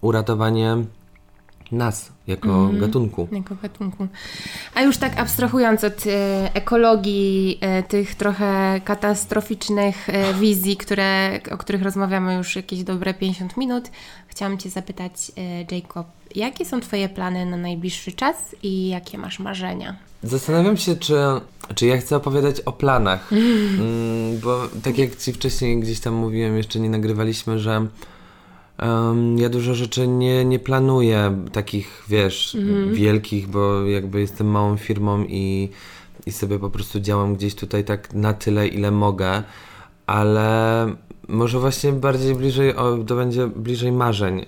uratowanie 0.00 0.76
nas 1.72 2.12
jako 2.26 2.70
gatunku. 2.72 3.28
Jako 3.32 3.54
gatunku. 3.62 4.08
A 4.74 4.82
już 4.82 4.96
tak 4.96 5.20
abstrahując 5.20 5.84
od 5.84 6.06
e, 6.06 6.54
ekologii, 6.54 7.58
e, 7.60 7.82
tych 7.82 8.14
trochę 8.14 8.80
katastroficznych 8.84 10.08
e, 10.08 10.34
wizji, 10.34 10.76
które, 10.76 11.40
o 11.50 11.56
których 11.56 11.82
rozmawiamy 11.82 12.34
już 12.34 12.56
jakieś 12.56 12.82
dobre 12.82 13.14
50 13.14 13.56
minut, 13.56 13.90
chciałam 14.28 14.58
Cię 14.58 14.70
zapytać, 14.70 15.32
Jacob, 15.70 16.06
jakie 16.34 16.64
są 16.64 16.80
Twoje 16.80 17.08
plany 17.08 17.46
na 17.46 17.56
najbliższy 17.56 18.12
czas 18.12 18.36
i 18.62 18.88
jakie 18.88 19.18
masz 19.18 19.38
marzenia? 19.38 19.96
Zastanawiam 20.22 20.76
się, 20.76 20.96
czy, 20.96 21.14
czy 21.74 21.86
ja 21.86 21.98
chcę 21.98 22.16
opowiadać 22.16 22.60
o 22.60 22.72
planach. 22.72 23.30
Mm, 23.72 24.38
bo 24.40 24.68
tak 24.82 24.98
jak 24.98 25.16
Ci 25.16 25.32
wcześniej 25.32 25.80
gdzieś 25.80 26.00
tam 26.00 26.14
mówiłem, 26.14 26.56
jeszcze 26.56 26.80
nie 26.80 26.90
nagrywaliśmy, 26.90 27.58
że 27.58 27.86
em, 28.82 29.38
ja 29.38 29.48
dużo 29.48 29.74
rzeczy 29.74 30.08
nie, 30.08 30.44
nie 30.44 30.58
planuję, 30.58 31.44
takich 31.52 32.04
wiesz, 32.08 32.56
wielkich, 32.92 33.48
bo 33.48 33.86
jakby 33.86 34.20
jestem 34.20 34.46
małą 34.46 34.76
firmą 34.76 35.24
i, 35.24 35.68
i 36.26 36.32
sobie 36.32 36.58
po 36.58 36.70
prostu 36.70 37.00
działam 37.00 37.34
gdzieś 37.34 37.54
tutaj 37.54 37.84
tak 37.84 38.14
na 38.14 38.32
tyle, 38.34 38.68
ile 38.68 38.90
mogę, 38.90 39.42
ale 40.06 40.86
może 41.28 41.58
właśnie 41.60 41.92
bardziej 41.92 42.34
bliżej, 42.34 42.76
o, 42.76 42.98
to 43.06 43.16
będzie 43.16 43.46
bliżej 43.46 43.92
marzeń. 43.92 44.46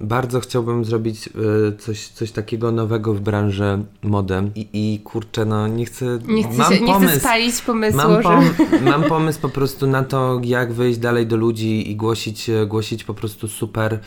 Bardzo 0.00 0.40
chciałbym 0.40 0.84
zrobić 0.84 1.26
y, 1.26 1.76
coś, 1.78 2.08
coś 2.08 2.30
takiego 2.32 2.72
nowego 2.72 3.14
w 3.14 3.20
branży 3.20 3.84
mody 4.02 4.34
i, 4.54 4.68
i 4.72 5.00
kurczę, 5.00 5.44
no 5.44 5.68
nie 5.68 5.84
chcę, 5.86 6.18
Nie 6.26 6.42
chcę, 6.44 6.56
mam 6.58 6.72
się, 6.72 6.80
nie 6.80 6.92
pomysł. 6.92 7.10
chcę 7.10 7.20
spalić 7.20 7.62
pomysłu, 7.62 7.98
Mam, 7.98 8.22
że... 8.22 8.28
pom- 8.28 8.82
mam 8.90 9.04
pomysł 9.04 9.40
po 9.40 9.48
prostu 9.48 9.86
na 9.86 10.04
to, 10.04 10.40
jak 10.44 10.72
wyjść 10.72 10.98
dalej 10.98 11.26
do 11.26 11.36
ludzi 11.36 11.90
i 11.90 11.96
głosić, 11.96 12.50
e, 12.50 12.66
głosić 12.66 13.04
po 13.04 13.14
prostu 13.14 13.48
super, 13.48 13.98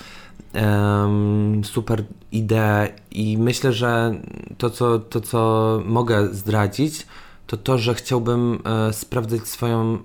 super 1.63 2.03
ideę. 2.31 2.89
I 3.11 3.37
myślę, 3.37 3.73
że 3.73 4.15
to 4.57 4.69
co, 4.69 4.99
to, 4.99 5.21
co 5.21 5.81
mogę 5.85 6.27
zdradzić, 6.33 7.05
to 7.47 7.57
to, 7.57 7.77
że 7.77 7.93
chciałbym 7.95 8.59
e, 8.65 8.93
sprawdzać 8.93 9.47
swoją 9.47 9.97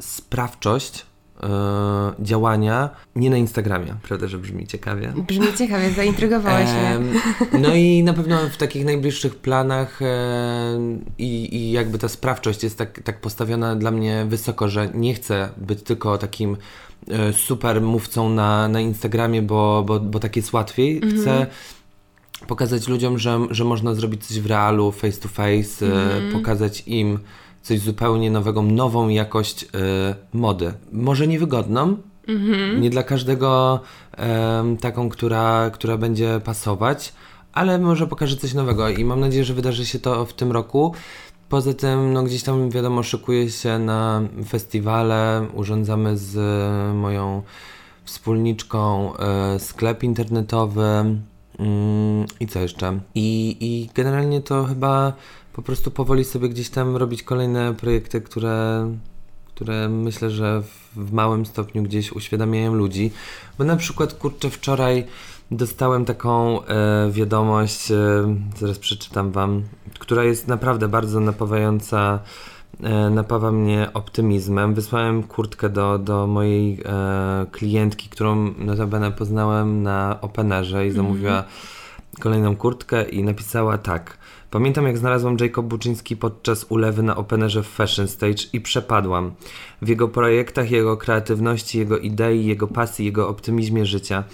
sprawczość 0.00 1.06
e, 1.42 1.48
działania 2.20 2.90
nie 3.16 3.30
na 3.30 3.36
Instagramie, 3.36 3.94
prawda, 4.02 4.28
że 4.28 4.38
brzmi 4.38 4.66
ciekawie. 4.66 5.12
Brzmi 5.28 5.46
ciekawie, 5.58 5.90
zaintrygowałeś 5.90 6.68
mnie. 6.70 7.20
No 7.58 7.74
i 7.74 8.02
na 8.02 8.12
pewno 8.12 8.36
w 8.50 8.56
takich 8.56 8.84
najbliższych 8.84 9.36
planach 9.36 10.00
em, 10.02 11.04
i, 11.18 11.56
i 11.56 11.72
jakby 11.72 11.98
ta 11.98 12.08
sprawczość 12.08 12.62
jest 12.62 12.78
tak, 12.78 13.02
tak 13.02 13.20
postawiona 13.20 13.76
dla 13.76 13.90
mnie 13.90 14.26
wysoko, 14.28 14.68
że 14.68 14.90
nie 14.94 15.14
chcę 15.14 15.48
być 15.56 15.82
tylko 15.82 16.18
takim 16.18 16.56
e, 17.08 17.32
super 17.32 17.80
mówcą 17.80 18.30
na, 18.30 18.68
na 18.68 18.80
Instagramie, 18.80 19.42
bo, 19.42 19.84
bo, 19.86 20.00
bo 20.00 20.20
tak 20.20 20.36
jest 20.36 20.52
łatwiej. 20.52 21.00
Chcę 21.00 21.46
pokazać 22.46 22.88
ludziom, 22.88 23.18
że, 23.18 23.38
że 23.50 23.64
można 23.64 23.94
zrobić 23.94 24.26
coś 24.26 24.40
w 24.40 24.46
realu, 24.46 24.92
face 24.92 25.20
to 25.20 25.28
face, 25.28 25.86
e, 25.86 26.32
pokazać 26.32 26.82
im 26.86 27.18
coś 27.62 27.80
zupełnie 27.80 28.30
nowego, 28.30 28.62
nową 28.62 29.08
jakość 29.08 29.64
e, 29.64 29.68
mody. 30.32 30.72
Może 30.92 31.26
niewygodną, 31.26 31.96
nie 32.80 32.90
dla 32.90 33.02
każdego 33.02 33.80
taką, 34.80 35.08
która, 35.08 35.70
która 35.70 35.96
będzie 35.96 36.40
pasować, 36.44 37.12
ale 37.52 37.78
może 37.78 38.06
pokaże 38.06 38.36
coś 38.36 38.54
nowego 38.54 38.88
i 38.88 39.04
mam 39.04 39.20
nadzieję, 39.20 39.44
że 39.44 39.54
wydarzy 39.54 39.86
się 39.86 39.98
to 39.98 40.26
w 40.26 40.32
tym 40.32 40.52
roku. 40.52 40.94
Poza 41.48 41.74
tym, 41.74 42.12
no 42.12 42.22
gdzieś 42.22 42.42
tam 42.42 42.70
wiadomo, 42.70 43.02
szykuję 43.02 43.50
się 43.50 43.78
na 43.78 44.22
festiwale, 44.48 45.46
urządzamy 45.54 46.16
z 46.16 46.36
e, 46.36 46.94
moją 46.94 47.42
wspólniczką 48.04 49.12
e, 49.16 49.58
sklep 49.58 50.02
internetowy 50.02 50.82
mm, 51.58 52.26
i 52.40 52.46
co 52.46 52.60
jeszcze. 52.60 53.00
I, 53.14 53.56
I 53.60 53.90
generalnie 53.94 54.40
to 54.40 54.64
chyba 54.64 55.12
po 55.52 55.62
prostu 55.62 55.90
powoli 55.90 56.24
sobie 56.24 56.48
gdzieś 56.48 56.70
tam 56.70 56.96
robić 56.96 57.22
kolejne 57.22 57.74
projekty, 57.74 58.20
które, 58.20 58.90
które 59.54 59.88
myślę, 59.88 60.30
że 60.30 60.62
w, 60.96 61.12
małym 61.12 61.46
stopniu 61.46 61.82
gdzieś 61.82 62.12
uświadamiają 62.12 62.74
ludzi. 62.74 63.10
Bo 63.58 63.64
na 63.64 63.76
przykład, 63.76 64.14
kurczę, 64.14 64.50
wczoraj 64.50 65.04
dostałem 65.50 66.04
taką 66.04 66.64
e, 66.64 67.10
wiadomość, 67.10 67.90
e, 67.90 67.96
zaraz 68.58 68.78
przeczytam 68.78 69.32
Wam, 69.32 69.62
która 69.98 70.24
jest 70.24 70.48
naprawdę 70.48 70.88
bardzo 70.88 71.20
napawająca, 71.20 72.18
e, 72.82 73.10
napawa 73.10 73.52
mnie 73.52 73.88
optymizmem. 73.94 74.74
Wysłałem 74.74 75.22
kurtkę 75.22 75.68
do, 75.68 75.98
do 75.98 76.26
mojej 76.26 76.80
e, 76.84 77.46
klientki, 77.52 78.08
którą 78.08 78.54
notabene 78.58 79.12
poznałem 79.12 79.82
na 79.82 80.18
Openerze 80.20 80.86
i 80.86 80.90
zamówiła 80.90 81.44
kolejną 82.20 82.56
kurtkę 82.56 83.02
i 83.08 83.24
napisała 83.24 83.78
tak. 83.78 84.21
Pamiętam 84.52 84.86
jak 84.86 84.98
znalazłam 84.98 85.36
Jacob 85.40 85.66
Buczyński 85.66 86.16
podczas 86.16 86.66
ulewy 86.68 87.02
na 87.02 87.16
Openerze 87.16 87.62
w 87.62 87.66
Fashion 87.68 88.08
Stage 88.08 88.42
i 88.52 88.60
przepadłam. 88.60 89.34
W 89.82 89.88
jego 89.88 90.08
projektach, 90.08 90.70
jego 90.70 90.96
kreatywności, 90.96 91.78
jego 91.78 91.98
idei, 91.98 92.46
jego 92.46 92.66
pasji, 92.66 93.04
jego 93.04 93.28
optymizmie 93.28 93.86
życia. 93.86 94.24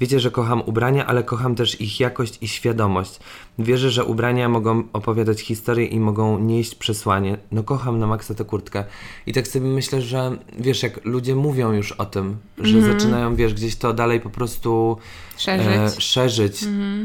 Wiecie, 0.00 0.20
że 0.20 0.30
kocham 0.30 0.62
ubrania, 0.66 1.06
ale 1.06 1.22
kocham 1.22 1.54
też 1.54 1.80
ich 1.80 2.00
jakość 2.00 2.38
i 2.40 2.48
świadomość. 2.48 3.20
Wierzę, 3.58 3.90
że 3.90 4.04
ubrania 4.04 4.48
mogą 4.48 4.82
opowiadać 4.92 5.40
historię 5.40 5.86
i 5.86 6.00
mogą 6.00 6.38
nieść 6.38 6.74
przesłanie. 6.74 7.38
No 7.52 7.62
kocham 7.62 7.98
na 7.98 8.06
maksa 8.06 8.34
tę 8.34 8.44
kurtkę. 8.44 8.84
I 9.26 9.32
tak 9.32 9.48
sobie 9.48 9.66
myślę, 9.66 10.02
że 10.02 10.36
wiesz, 10.58 10.82
jak 10.82 11.04
ludzie 11.04 11.34
mówią 11.34 11.72
już 11.72 11.92
o 11.92 12.06
tym, 12.06 12.36
że 12.58 12.82
zaczynają, 12.82 13.36
wiesz, 13.36 13.54
gdzieś 13.54 13.76
to 13.76 13.92
dalej 13.92 14.20
po 14.20 14.30
prostu 14.30 14.96
Szerzyć. 15.36 15.66
e, 15.66 16.00
szerzyć. 16.00 16.60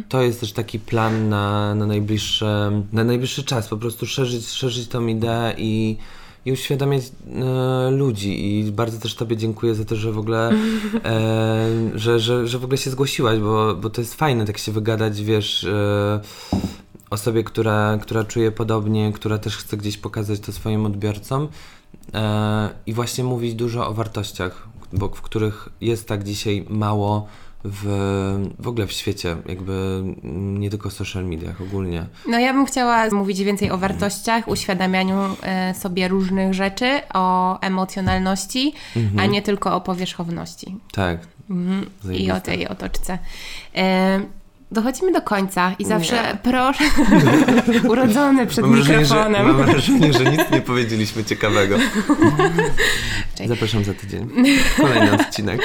To 0.10 0.22
jest 0.22 0.40
też 0.40 0.54
taki 0.54 0.80
plan 0.80 1.30
na, 1.30 1.76
na, 1.76 1.86
najbliższy, 1.86 2.46
na 2.94 3.04
najbliższy 3.04 3.44
czas. 3.44 3.68
Po 3.68 3.78
prostu 3.78 4.06
szerzyć, 4.06 4.50
szerzyć 4.50 4.88
tą 4.88 5.08
ideę 5.08 5.54
i, 5.58 5.98
i 6.46 6.52
uświadamiać 6.52 7.04
e, 7.06 7.92
ludzi. 7.92 8.60
I 8.60 8.72
bardzo 8.72 9.00
też 9.00 9.16
Tobie 9.16 9.38
dziękuję 9.38 9.76
za 9.76 9.86
to, 9.86 9.96
że 9.96 10.12
w 10.12 10.20
ogóle, 10.20 10.52
e, 11.06 11.70
że, 11.96 12.20
że, 12.20 12.48
że 12.48 12.60
w 12.60 12.64
ogóle 12.64 12.78
się 12.78 12.90
zgłosiłaś, 12.90 13.40
bo, 13.40 13.76
bo 13.76 13.90
to 13.90 14.02
jest 14.02 14.14
fajne 14.14 14.46
tak 14.46 14.58
się 14.58 14.72
wygadać, 14.72 15.24
wiesz, 15.24 15.64
e, 15.64 16.20
osobie, 17.10 17.44
która, 17.44 17.98
która 18.02 18.24
czuje 18.24 18.52
podobnie, 18.52 19.12
która 19.14 19.38
też 19.38 19.58
chce 19.58 19.78
gdzieś 19.78 19.98
pokazać 19.98 20.40
to 20.40 20.52
swoim 20.52 20.86
odbiorcom. 20.86 21.48
E, 22.14 22.70
I 22.86 22.94
właśnie 22.94 23.24
mówić 23.24 23.54
dużo 23.54 23.88
o 23.88 23.94
wartościach, 23.94 24.68
bo, 24.94 25.08
w 25.10 25.22
których 25.22 25.70
jest 25.82 26.08
tak 26.08 26.24
dzisiaj 26.24 26.66
mało 26.70 27.28
w, 27.64 27.86
w 28.60 28.68
ogóle 28.68 28.88
w 28.88 28.92
świecie, 28.92 29.36
jakby 29.46 30.04
nie 30.24 30.70
tylko 30.70 30.90
w 30.90 30.94
social 30.94 31.26
mediach, 31.26 31.62
ogólnie. 31.62 32.06
No 32.28 32.40
ja 32.40 32.54
bym 32.54 32.66
chciała 32.66 33.10
mówić 33.10 33.44
więcej 33.44 33.72
o 33.72 33.78
wartościach, 33.78 34.48
uświadamianiu 34.48 35.18
e, 35.42 35.74
sobie 35.74 36.08
różnych 36.08 36.54
rzeczy, 36.54 37.02
o 37.14 37.60
emocjonalności, 37.60 38.74
a 39.18 39.26
nie 39.26 39.42
tylko 39.42 39.76
o 39.76 39.82
powierzchowności. 39.82 40.76
Tak. 40.92 41.20
Mhm. 41.50 41.90
I 42.14 42.32
o 42.32 42.42
tej 42.42 42.68
otoczce. 42.68 43.18
Dochodzimy 44.72 45.12
do 45.12 45.22
końca 45.22 45.76
i 45.80 45.86
zawsze 45.86 46.38
proszę, 46.44 46.84
urodzony 47.92 48.48
przed 48.48 48.66
Mam 48.66 48.74
wrażenie, 48.76 49.06
że, 49.06 49.16
mikrofonem. 49.16 49.48
mam 49.48 49.66
wrażenie, 49.66 50.14
że 50.14 50.26
nic 50.26 50.42
nie 50.52 50.62
powiedzieliśmy 50.62 51.24
ciekawego. 51.24 51.78
Zapraszam 53.48 53.84
za 53.84 53.94
tydzień. 53.94 54.30
Kolejny 54.78 55.14
odcinek. 55.14 55.62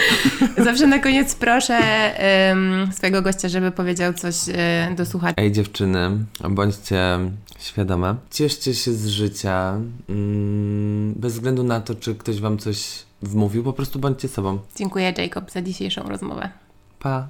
Zawsze 0.59 0.87
na 0.87 0.99
koniec 0.99 1.35
proszę 1.35 1.75
em, 2.19 2.89
swojego 2.93 3.23
gościa, 3.23 3.49
żeby 3.49 3.71
powiedział 3.71 4.13
coś 4.13 4.35
e, 4.49 4.95
do 4.97 5.07
słuchacza. 5.07 5.35
Ej 5.37 5.53
dziewczyny, 5.53 6.11
bądźcie 6.51 7.19
świadome. 7.59 8.15
Cieszcie 8.31 8.75
się 8.75 8.93
z 8.93 9.07
życia. 9.07 9.75
Mm, 10.09 11.15
bez 11.17 11.33
względu 11.33 11.63
na 11.65 11.81
to, 11.81 11.95
czy 11.95 12.15
ktoś 12.15 12.41
wam 12.41 12.59
coś 12.59 13.03
wmówił, 13.23 13.65
po 13.65 13.73
prostu 13.73 13.99
bądźcie 13.99 14.29
sobą. 14.29 14.59
Dziękuję 14.77 15.15
Jacob 15.19 15.51
za 15.51 15.63
dzisiejszą 15.63 16.03
rozmowę. 16.03 16.49
Pa. 16.99 17.29